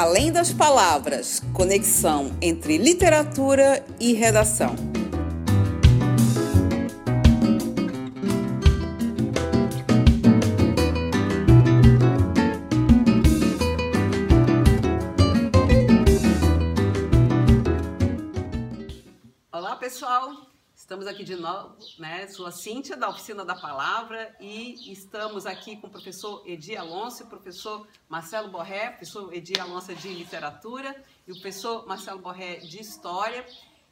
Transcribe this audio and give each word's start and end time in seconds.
Além 0.00 0.30
das 0.30 0.52
palavras, 0.52 1.42
conexão 1.52 2.30
entre 2.40 2.78
literatura 2.78 3.84
e 3.98 4.12
redação. 4.12 4.87
De 21.28 21.36
novo, 21.36 21.76
né? 21.98 22.26
Sou 22.28 22.46
a 22.46 22.50
Cíntia, 22.50 22.96
da 22.96 23.10
Oficina 23.10 23.44
da 23.44 23.54
Palavra, 23.54 24.34
e 24.40 24.90
estamos 24.90 25.44
aqui 25.44 25.76
com 25.76 25.86
o 25.86 25.90
professor 25.90 26.42
Edi 26.46 26.74
Alonso 26.74 27.22
e 27.22 27.26
o 27.26 27.28
professor 27.28 27.86
Marcelo 28.08 28.48
Borré, 28.48 28.88
professor 28.92 29.30
Edi 29.34 29.60
Alonso 29.60 29.92
é 29.92 29.94
de 29.94 30.08
Literatura 30.08 30.96
e 31.26 31.32
o 31.32 31.34
professor 31.34 31.86
Marcelo 31.86 32.18
Borré 32.18 32.60
de 32.60 32.80
História. 32.80 33.44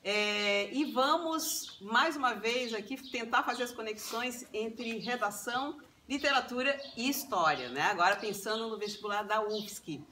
É, 0.02 0.72
e 0.72 0.90
vamos, 0.92 1.76
mais 1.82 2.16
uma 2.16 2.32
vez, 2.32 2.72
aqui 2.72 2.96
tentar 3.10 3.42
fazer 3.42 3.64
as 3.64 3.72
conexões 3.72 4.46
entre 4.50 4.98
redação, 5.00 5.78
literatura 6.08 6.80
e 6.96 7.06
história, 7.06 7.68
né? 7.68 7.82
Agora 7.82 8.16
pensando 8.16 8.66
no 8.66 8.78
vestibular 8.78 9.24
da 9.24 9.46
UFSC. 9.46 10.02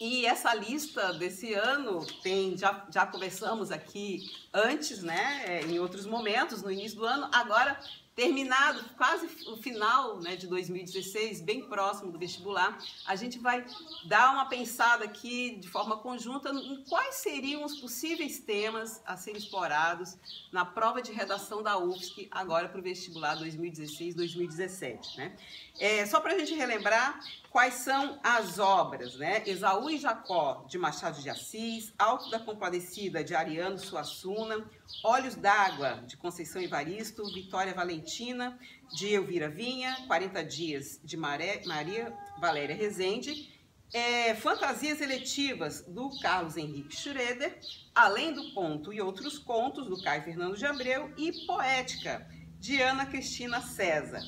E 0.00 0.26
essa 0.26 0.54
lista 0.54 1.12
desse 1.12 1.52
ano 1.54 2.04
tem, 2.22 2.56
já, 2.56 2.86
já 2.90 3.06
conversamos 3.06 3.70
aqui 3.70 4.30
antes, 4.52 5.02
né, 5.02 5.44
é, 5.46 5.62
em 5.66 5.78
outros 5.78 6.06
momentos, 6.06 6.62
no 6.62 6.70
início 6.70 6.98
do 6.98 7.04
ano, 7.04 7.28
agora 7.32 7.78
terminado 8.14 8.84
quase 8.96 9.26
o 9.48 9.56
final 9.56 10.20
né, 10.20 10.36
de 10.36 10.46
2016, 10.46 11.40
bem 11.40 11.66
próximo 11.66 12.12
do 12.12 12.18
vestibular, 12.18 12.78
a 13.06 13.16
gente 13.16 13.38
vai 13.38 13.64
dar 14.04 14.32
uma 14.32 14.46
pensada 14.46 15.04
aqui 15.04 15.56
de 15.56 15.68
forma 15.68 15.96
conjunta 15.96 16.50
em 16.50 16.84
quais 16.84 17.16
seriam 17.16 17.64
os 17.64 17.80
possíveis 17.80 18.38
temas 18.38 19.00
a 19.06 19.16
serem 19.16 19.40
explorados 19.40 20.16
na 20.52 20.64
prova 20.64 21.00
de 21.00 21.10
redação 21.10 21.62
da 21.62 21.78
UFSC 21.78 22.28
agora 22.30 22.68
para 22.68 22.80
o 22.80 22.82
vestibular 22.82 23.36
2016-2017. 23.38 25.16
Né? 25.16 25.34
É, 25.78 26.04
só 26.04 26.20
para 26.20 26.34
a 26.34 26.38
gente 26.38 26.54
relembrar, 26.54 27.18
quais 27.52 27.74
são 27.74 28.18
as 28.22 28.58
obras, 28.58 29.14
né? 29.16 29.42
Esaú 29.46 29.90
e 29.90 29.98
Jacó, 29.98 30.64
de 30.66 30.78
Machado 30.78 31.20
de 31.20 31.28
Assis, 31.28 31.92
Alto 31.98 32.30
da 32.30 32.38
Compadecida, 32.38 33.22
de 33.22 33.34
Ariano 33.34 33.78
Suassuna, 33.78 34.64
Olhos 35.04 35.34
d'Água, 35.34 36.02
de 36.06 36.16
Conceição 36.16 36.62
Evaristo, 36.62 37.22
Vitória 37.34 37.74
Valentina, 37.74 38.58
de 38.96 39.12
Elvira 39.12 39.50
Vinha, 39.50 39.94
40 40.06 40.42
Dias, 40.42 40.98
de 41.04 41.14
Maré, 41.14 41.60
Maria 41.66 42.16
Valéria 42.40 42.74
Rezende, 42.74 43.52
é, 43.92 44.34
Fantasias 44.34 45.02
Eletivas, 45.02 45.82
do 45.82 46.08
Carlos 46.20 46.56
Henrique 46.56 46.96
Schroeder, 46.96 47.60
Além 47.94 48.32
do 48.32 48.54
Conto 48.54 48.94
e 48.94 49.02
Outros 49.02 49.38
Contos, 49.38 49.86
do 49.86 50.02
Caio 50.02 50.22
Fernando 50.22 50.56
de 50.56 50.64
Abreu, 50.64 51.12
e 51.18 51.30
Poética, 51.46 52.26
de 52.58 52.80
Ana 52.80 53.04
Cristina 53.04 53.60
César. 53.60 54.22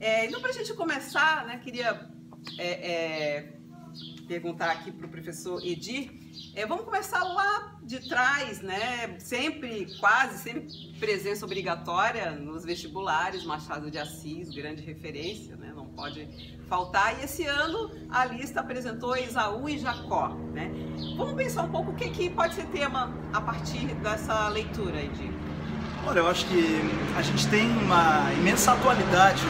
É, 0.00 0.26
então, 0.26 0.40
para 0.40 0.50
a 0.50 0.54
gente 0.54 0.74
começar, 0.74 1.46
né, 1.46 1.58
queria 1.58 2.12
é, 2.58 2.92
é, 2.92 3.52
perguntar 4.26 4.70
aqui 4.70 4.90
para 4.90 5.06
o 5.06 5.08
professor 5.08 5.64
Edir. 5.64 6.10
É, 6.54 6.66
vamos 6.66 6.84
começar 6.84 7.22
lá 7.22 7.78
de 7.82 8.08
trás, 8.08 8.60
né? 8.60 9.16
Sempre, 9.18 9.86
quase 10.00 10.38
sempre 10.38 10.68
presença 10.98 11.44
obrigatória 11.44 12.30
nos 12.32 12.64
vestibulares, 12.64 13.44
Machado 13.44 13.90
de 13.90 13.98
Assis, 13.98 14.50
grande 14.50 14.82
referência, 14.82 15.56
né? 15.56 15.72
Não 15.74 15.86
pode 15.86 16.28
faltar. 16.68 17.20
E 17.20 17.24
esse 17.24 17.44
ano 17.44 17.90
a 18.10 18.24
lista 18.24 18.60
apresentou 18.60 19.16
Esaú 19.16 19.68
e 19.68 19.78
Jacó, 19.78 20.28
né? 20.52 20.70
Vamos 21.16 21.34
pensar 21.34 21.64
um 21.64 21.70
pouco 21.70 21.90
o 21.90 21.94
que, 21.94 22.08
que 22.10 22.30
pode 22.30 22.54
ser 22.54 22.66
tema 22.66 23.14
a 23.32 23.40
partir 23.40 23.86
dessa 23.96 24.48
leitura, 24.48 25.00
Edir. 25.02 25.30
Olha, 26.06 26.18
eu 26.18 26.28
acho 26.28 26.46
que 26.46 26.80
a 27.16 27.22
gente 27.22 27.48
tem 27.48 27.66
uma 27.70 28.30
imensa 28.34 28.72
atualidade 28.72 29.42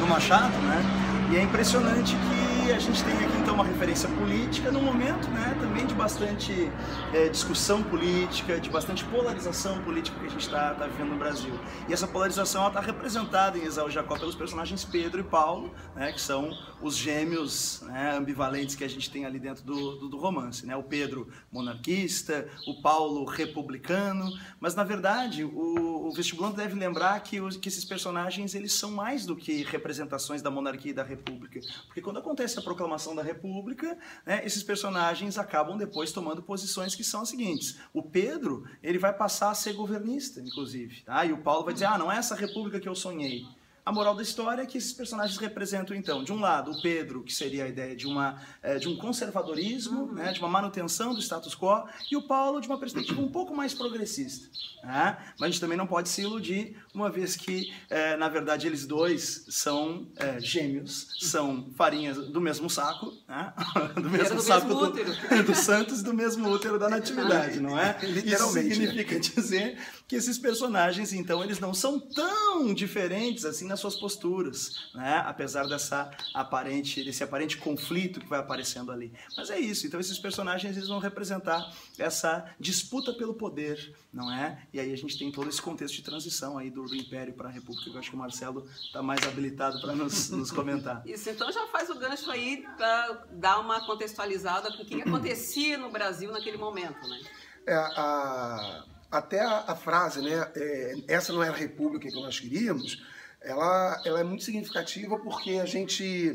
no, 0.00 0.06
Machado, 0.06 0.56
né? 0.58 1.03
E 1.30 1.36
é 1.36 1.42
impressionante 1.42 2.16
que 2.16 2.72
a 2.72 2.78
gente 2.78 3.02
tem 3.02 3.14
aqui 3.14 3.38
então 3.38 3.54
uma 3.54 3.64
referência 3.64 4.08
política 4.08 4.70
num 4.70 4.82
momento 4.82 5.28
né, 5.30 5.54
também 5.74 5.86
de 5.88 5.94
bastante 5.94 6.70
é, 7.12 7.28
discussão 7.28 7.82
política, 7.82 8.60
de 8.60 8.70
bastante 8.70 9.04
polarização 9.06 9.82
política 9.82 10.16
que 10.20 10.26
a 10.26 10.28
gente 10.28 10.42
está 10.42 10.72
tá 10.72 10.86
vivendo 10.86 11.08
no 11.08 11.18
Brasil. 11.18 11.52
E 11.88 11.92
essa 11.92 12.06
polarização 12.06 12.68
está 12.68 12.78
representada 12.78 13.58
em 13.58 13.64
Esaú 13.64 13.90
Jacó 13.90 14.16
pelos 14.16 14.36
personagens 14.36 14.84
Pedro 14.84 15.20
e 15.20 15.24
Paulo, 15.24 15.74
né, 15.96 16.12
que 16.12 16.20
são 16.20 16.56
os 16.80 16.96
gêmeos 16.96 17.82
né, 17.86 18.16
ambivalentes 18.16 18.76
que 18.76 18.84
a 18.84 18.88
gente 18.88 19.10
tem 19.10 19.24
ali 19.24 19.40
dentro 19.40 19.64
do, 19.64 19.96
do, 19.96 20.08
do 20.10 20.16
romance. 20.16 20.64
Né? 20.64 20.76
O 20.76 20.82
Pedro 20.84 21.28
monarquista, 21.50 22.48
o 22.68 22.80
Paulo 22.80 23.24
republicano, 23.24 24.30
mas 24.60 24.76
na 24.76 24.84
verdade 24.84 25.42
o, 25.42 26.06
o 26.06 26.12
vestibulando 26.12 26.56
deve 26.56 26.78
lembrar 26.78 27.18
que, 27.20 27.40
os, 27.40 27.56
que 27.56 27.68
esses 27.68 27.84
personagens 27.84 28.54
eles 28.54 28.72
são 28.74 28.92
mais 28.92 29.26
do 29.26 29.34
que 29.34 29.64
representações 29.64 30.40
da 30.40 30.52
monarquia 30.52 30.92
e 30.92 30.94
da 30.94 31.02
República. 31.02 31.58
Porque 31.86 32.00
quando 32.00 32.20
acontece 32.20 32.60
a 32.60 32.62
proclamação 32.62 33.12
da 33.12 33.24
República, 33.24 33.98
né, 34.24 34.40
esses 34.44 34.62
personagens 34.62 35.36
acabam 35.36 35.63
depois 35.76 36.12
tomando 36.12 36.42
posições 36.42 36.94
que 36.94 37.02
são 37.02 37.22
as 37.22 37.28
seguintes. 37.28 37.78
O 37.92 38.02
Pedro, 38.02 38.68
ele 38.82 38.98
vai 38.98 39.12
passar 39.12 39.50
a 39.50 39.54
ser 39.54 39.72
governista, 39.72 40.40
inclusive. 40.40 41.02
Tá? 41.02 41.24
E 41.24 41.32
o 41.32 41.38
Paulo 41.38 41.64
vai 41.64 41.74
dizer, 41.74 41.86
ah, 41.86 41.98
não 41.98 42.12
é 42.12 42.16
essa 42.16 42.34
república 42.34 42.78
que 42.78 42.88
eu 42.88 42.94
sonhei. 42.94 43.44
A 43.84 43.92
moral 43.92 44.14
da 44.14 44.22
história 44.22 44.62
é 44.62 44.66
que 44.66 44.78
esses 44.78 44.94
personagens 44.94 45.36
representam, 45.38 45.94
então, 45.94 46.24
de 46.24 46.32
um 46.32 46.40
lado, 46.40 46.70
o 46.70 46.80
Pedro, 46.80 47.22
que 47.22 47.32
seria 47.32 47.64
a 47.64 47.68
ideia 47.68 47.94
de, 47.94 48.06
uma, 48.06 48.40
é, 48.62 48.78
de 48.78 48.88
um 48.88 48.96
conservadorismo, 48.96 50.04
uhum. 50.04 50.14
né, 50.14 50.32
de 50.32 50.38
uma 50.38 50.48
manutenção 50.48 51.12
do 51.12 51.20
status 51.20 51.54
quo, 51.54 51.84
e 52.10 52.16
o 52.16 52.22
Paulo 52.22 52.62
de 52.62 52.66
uma 52.66 52.78
perspectiva 52.78 53.20
um 53.20 53.28
pouco 53.28 53.54
mais 53.54 53.74
progressista. 53.74 54.48
Né? 54.82 55.18
Mas 55.38 55.48
a 55.48 55.50
gente 55.50 55.60
também 55.60 55.76
não 55.76 55.86
pode 55.86 56.08
se 56.08 56.22
iludir, 56.22 56.76
uma 56.94 57.10
vez 57.10 57.36
que, 57.36 57.72
é, 57.90 58.16
na 58.16 58.28
verdade, 58.28 58.66
eles 58.66 58.86
dois 58.86 59.44
são 59.48 60.06
é, 60.16 60.40
gêmeos, 60.40 61.16
são 61.20 61.70
farinhas 61.74 62.16
do 62.16 62.40
mesmo 62.40 62.70
saco, 62.70 63.12
né? 63.28 63.52
do 63.96 64.10
mesmo 64.10 64.36
do 64.36 64.42
saco 64.42 64.66
mesmo 64.66 64.92
do, 64.92 65.42
do 65.44 65.54
Santos 65.54 66.00
e 66.00 66.04
do 66.04 66.14
mesmo 66.14 66.48
útero 66.50 66.78
da 66.78 66.88
Natividade, 66.88 67.60
não 67.60 67.78
é? 67.78 67.98
Literalmente. 68.04 68.68
Isso 68.68 68.80
significa 68.80 69.20
dizer 69.20 69.78
que 70.06 70.16
esses 70.16 70.38
personagens, 70.38 71.12
então, 71.12 71.42
eles 71.42 71.58
não 71.58 71.72
são 71.72 71.98
tão 71.98 72.72
diferentes 72.72 73.44
assim 73.44 73.66
nas 73.74 73.80
suas 73.80 73.96
posturas, 73.96 74.88
né? 74.94 75.22
apesar 75.26 75.66
dessa 75.66 76.08
aparente, 76.32 77.02
desse 77.02 77.24
aparente 77.24 77.58
conflito 77.58 78.20
que 78.20 78.26
vai 78.26 78.38
aparecendo 78.38 78.92
ali. 78.92 79.12
Mas 79.36 79.50
é 79.50 79.58
isso, 79.58 79.84
então 79.86 79.98
esses 79.98 80.16
personagens 80.16 80.76
eles 80.76 80.88
vão 80.88 81.00
representar 81.00 81.72
essa 81.98 82.48
disputa 82.58 83.12
pelo 83.12 83.34
poder, 83.34 83.92
não 84.12 84.32
é? 84.32 84.62
E 84.72 84.78
aí 84.78 84.92
a 84.92 84.96
gente 84.96 85.18
tem 85.18 85.32
todo 85.32 85.48
esse 85.48 85.60
contexto 85.60 85.96
de 85.96 86.02
transição 86.02 86.56
aí 86.56 86.70
do, 86.70 86.84
do 86.84 86.94
Império 86.94 87.34
para 87.34 87.48
a 87.48 87.52
República, 87.52 87.90
que 87.90 87.96
eu 87.96 87.98
acho 87.98 88.10
que 88.10 88.16
o 88.16 88.18
Marcelo 88.18 88.64
está 88.80 89.02
mais 89.02 89.26
habilitado 89.26 89.80
para 89.80 89.92
nos, 89.92 90.30
nos 90.30 90.52
comentar. 90.52 91.02
Isso, 91.04 91.28
então 91.28 91.50
já 91.50 91.66
faz 91.66 91.90
o 91.90 91.98
gancho 91.98 92.30
aí 92.30 92.64
para 92.76 93.26
dar 93.32 93.58
uma 93.58 93.84
contextualizada 93.84 94.70
com 94.76 94.84
o 94.84 94.86
que 94.86 95.02
acontecia 95.02 95.76
no 95.76 95.90
Brasil 95.90 96.30
naquele 96.30 96.56
momento, 96.56 97.08
né? 97.08 97.20
É, 97.66 97.74
a, 97.74 98.84
até 99.10 99.40
a, 99.40 99.64
a, 99.66 99.74
frase, 99.74 100.20
né? 100.22 100.48
É, 100.54 100.94
essa 101.08 101.32
não 101.32 101.42
era 101.42 101.52
a 101.52 101.58
república 101.58 102.08
que 102.08 102.14
nós 102.14 102.38
queríamos, 102.38 103.02
ela, 103.44 104.02
ela 104.04 104.20
é 104.20 104.24
muito 104.24 104.44
significativa 104.44 105.18
porque 105.18 105.52
a 105.52 105.66
gente 105.66 106.32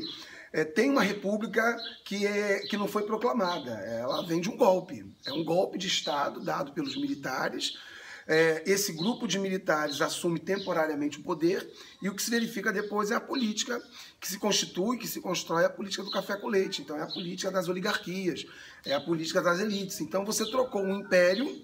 é, 0.52 0.64
tem 0.64 0.90
uma 0.90 1.02
república 1.02 1.76
que, 2.04 2.26
é, 2.26 2.60
que 2.60 2.76
não 2.76 2.88
foi 2.88 3.02
proclamada. 3.02 3.70
Ela 3.70 4.26
vem 4.26 4.40
de 4.40 4.48
um 4.48 4.56
golpe. 4.56 5.04
É 5.24 5.32
um 5.32 5.44
golpe 5.44 5.78
de 5.78 5.86
Estado 5.86 6.40
dado 6.40 6.72
pelos 6.72 6.96
militares. 6.96 7.78
É, 8.26 8.62
esse 8.64 8.92
grupo 8.92 9.26
de 9.26 9.38
militares 9.38 10.00
assume 10.00 10.38
temporariamente 10.38 11.18
o 11.18 11.22
poder 11.22 11.68
e 12.00 12.08
o 12.08 12.14
que 12.14 12.22
se 12.22 12.30
verifica 12.30 12.72
depois 12.72 13.10
é 13.10 13.14
a 13.16 13.20
política 13.20 13.82
que 14.20 14.28
se 14.28 14.38
constitui, 14.38 14.98
que 14.98 15.08
se 15.08 15.20
constrói 15.20 15.64
a 15.64 15.70
política 15.70 16.04
do 16.04 16.10
café 16.10 16.36
com 16.36 16.46
leite. 16.46 16.82
Então 16.82 16.96
é 16.96 17.02
a 17.02 17.06
política 17.08 17.50
das 17.50 17.68
oligarquias, 17.68 18.46
é 18.84 18.94
a 18.94 19.00
política 19.00 19.42
das 19.42 19.58
elites. 19.58 20.00
Então 20.00 20.24
você 20.24 20.48
trocou 20.48 20.82
um 20.82 21.00
império 21.00 21.60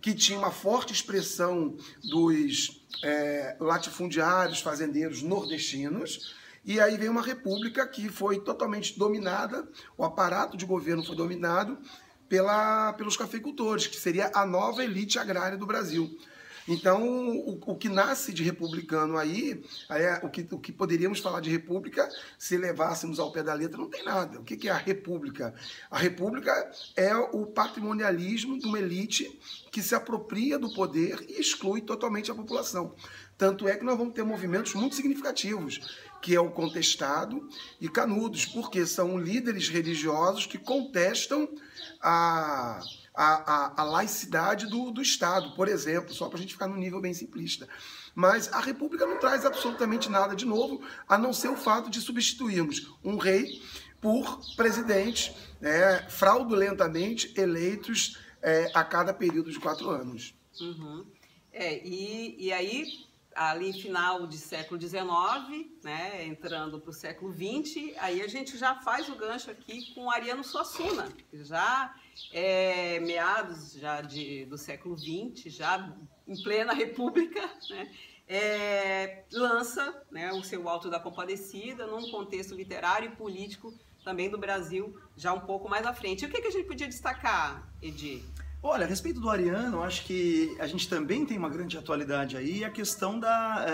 que 0.00 0.14
tinha 0.14 0.38
uma 0.38 0.50
forte 0.50 0.92
expressão 0.92 1.76
dos 2.02 2.77
é, 3.02 3.56
latifundiários, 3.60 4.60
fazendeiros 4.60 5.22
nordestinos, 5.22 6.34
e 6.64 6.80
aí 6.80 6.96
veio 6.96 7.10
uma 7.10 7.22
república 7.22 7.86
que 7.86 8.08
foi 8.08 8.40
totalmente 8.40 8.98
dominada, 8.98 9.66
o 9.96 10.04
aparato 10.04 10.56
de 10.56 10.66
governo 10.66 11.04
foi 11.04 11.16
dominado 11.16 11.78
pela, 12.28 12.92
pelos 12.92 13.16
cafeicultores, 13.16 13.86
que 13.86 13.96
seria 13.96 14.30
a 14.34 14.44
nova 14.44 14.84
elite 14.84 15.18
agrária 15.18 15.56
do 15.56 15.66
Brasil. 15.66 16.18
Então, 16.68 17.02
o, 17.02 17.58
o 17.66 17.74
que 17.74 17.88
nasce 17.88 18.32
de 18.32 18.42
republicano 18.42 19.16
aí, 19.16 19.64
é, 19.88 20.20
o, 20.22 20.28
que, 20.28 20.46
o 20.52 20.58
que 20.58 20.70
poderíamos 20.70 21.18
falar 21.18 21.40
de 21.40 21.50
república, 21.50 22.06
se 22.38 22.58
levássemos 22.58 23.18
ao 23.18 23.32
pé 23.32 23.42
da 23.42 23.54
letra, 23.54 23.78
não 23.78 23.88
tem 23.88 24.04
nada. 24.04 24.38
O 24.38 24.44
que, 24.44 24.56
que 24.56 24.68
é 24.68 24.72
a 24.72 24.76
república? 24.76 25.54
A 25.90 25.98
república 25.98 26.70
é 26.94 27.16
o 27.16 27.46
patrimonialismo 27.46 28.58
de 28.58 28.66
uma 28.66 28.78
elite 28.78 29.40
que 29.72 29.82
se 29.82 29.94
apropria 29.94 30.58
do 30.58 30.72
poder 30.74 31.24
e 31.26 31.40
exclui 31.40 31.80
totalmente 31.80 32.30
a 32.30 32.34
população. 32.34 32.94
Tanto 33.38 33.66
é 33.66 33.76
que 33.76 33.84
nós 33.84 33.96
vamos 33.96 34.14
ter 34.14 34.24
movimentos 34.24 34.74
muito 34.74 34.94
significativos 34.94 35.80
que 36.20 36.34
é 36.34 36.40
o 36.40 36.50
contestado, 36.50 37.48
e 37.80 37.88
Canudos, 37.88 38.44
porque 38.44 38.84
são 38.86 39.18
líderes 39.18 39.68
religiosos 39.68 40.46
que 40.46 40.58
contestam 40.58 41.48
a, 42.00 42.80
a, 43.18 43.80
a, 43.80 43.80
a 43.80 43.84
laicidade 43.84 44.68
do, 44.68 44.92
do 44.92 45.02
Estado, 45.02 45.50
por 45.56 45.66
exemplo, 45.66 46.14
só 46.14 46.28
para 46.28 46.38
a 46.38 46.40
gente 46.40 46.52
ficar 46.52 46.68
no 46.68 46.76
nível 46.76 47.00
bem 47.00 47.12
simplista. 47.12 47.68
Mas 48.14 48.52
a 48.52 48.60
República 48.60 49.04
não 49.04 49.18
traz 49.18 49.44
absolutamente 49.44 50.08
nada 50.08 50.36
de 50.36 50.44
novo, 50.44 50.80
a 51.08 51.18
não 51.18 51.32
ser 51.32 51.48
o 51.48 51.56
fato 51.56 51.90
de 51.90 52.00
substituirmos 52.00 52.94
um 53.02 53.16
rei 53.16 53.60
por 54.00 54.40
presidentes 54.54 55.34
né, 55.60 56.08
fraudulentamente 56.08 57.34
eleitos 57.36 58.16
é, 58.40 58.70
a 58.72 58.84
cada 58.84 59.12
período 59.12 59.50
de 59.50 59.58
quatro 59.58 59.90
anos. 59.90 60.32
Uhum. 60.60 61.04
É, 61.52 61.84
e, 61.84 62.36
e 62.38 62.52
aí, 62.52 62.86
ali 63.34 63.72
final 63.72 64.28
de 64.28 64.38
século 64.38 64.80
XIX, 64.80 65.66
né, 65.82 66.24
entrando 66.24 66.80
para 66.80 66.90
o 66.90 66.94
século 66.94 67.32
XX, 67.32 67.96
aí 67.98 68.22
a 68.22 68.28
gente 68.28 68.56
já 68.56 68.76
faz 68.76 69.08
o 69.08 69.16
gancho 69.16 69.50
aqui 69.50 69.92
com 69.92 70.08
Ariano 70.08 70.44
Suassuna, 70.44 71.08
já 71.32 71.92
é, 72.32 73.00
meados 73.00 73.72
já 73.72 74.00
de, 74.00 74.44
do 74.46 74.58
século 74.58 74.96
XX, 74.96 75.52
já 75.52 75.94
em 76.26 76.42
plena 76.42 76.72
república, 76.72 77.40
né, 77.70 77.90
é, 78.28 79.24
lança 79.32 80.02
né, 80.10 80.32
o 80.32 80.42
seu 80.42 80.68
Alto 80.68 80.90
da 80.90 81.00
Compadecida 81.00 81.86
num 81.86 82.10
contexto 82.10 82.54
literário 82.54 83.12
e 83.12 83.16
político 83.16 83.72
também 84.04 84.30
do 84.30 84.38
Brasil, 84.38 84.98
já 85.16 85.32
um 85.32 85.40
pouco 85.40 85.68
mais 85.68 85.86
à 85.86 85.92
frente. 85.92 86.24
O 86.24 86.30
que, 86.30 86.40
que 86.40 86.48
a 86.48 86.50
gente 86.50 86.66
podia 86.66 86.88
destacar, 86.88 87.68
Edi? 87.82 88.22
Olha, 88.60 88.84
a 88.84 88.88
respeito 88.88 89.20
do 89.20 89.30
Ariano, 89.30 89.84
acho 89.84 90.04
que 90.04 90.56
a 90.58 90.66
gente 90.66 90.88
também 90.88 91.24
tem 91.24 91.38
uma 91.38 91.48
grande 91.48 91.78
atualidade 91.78 92.36
aí, 92.36 92.64
a 92.64 92.70
questão 92.70 93.18
da, 93.18 93.64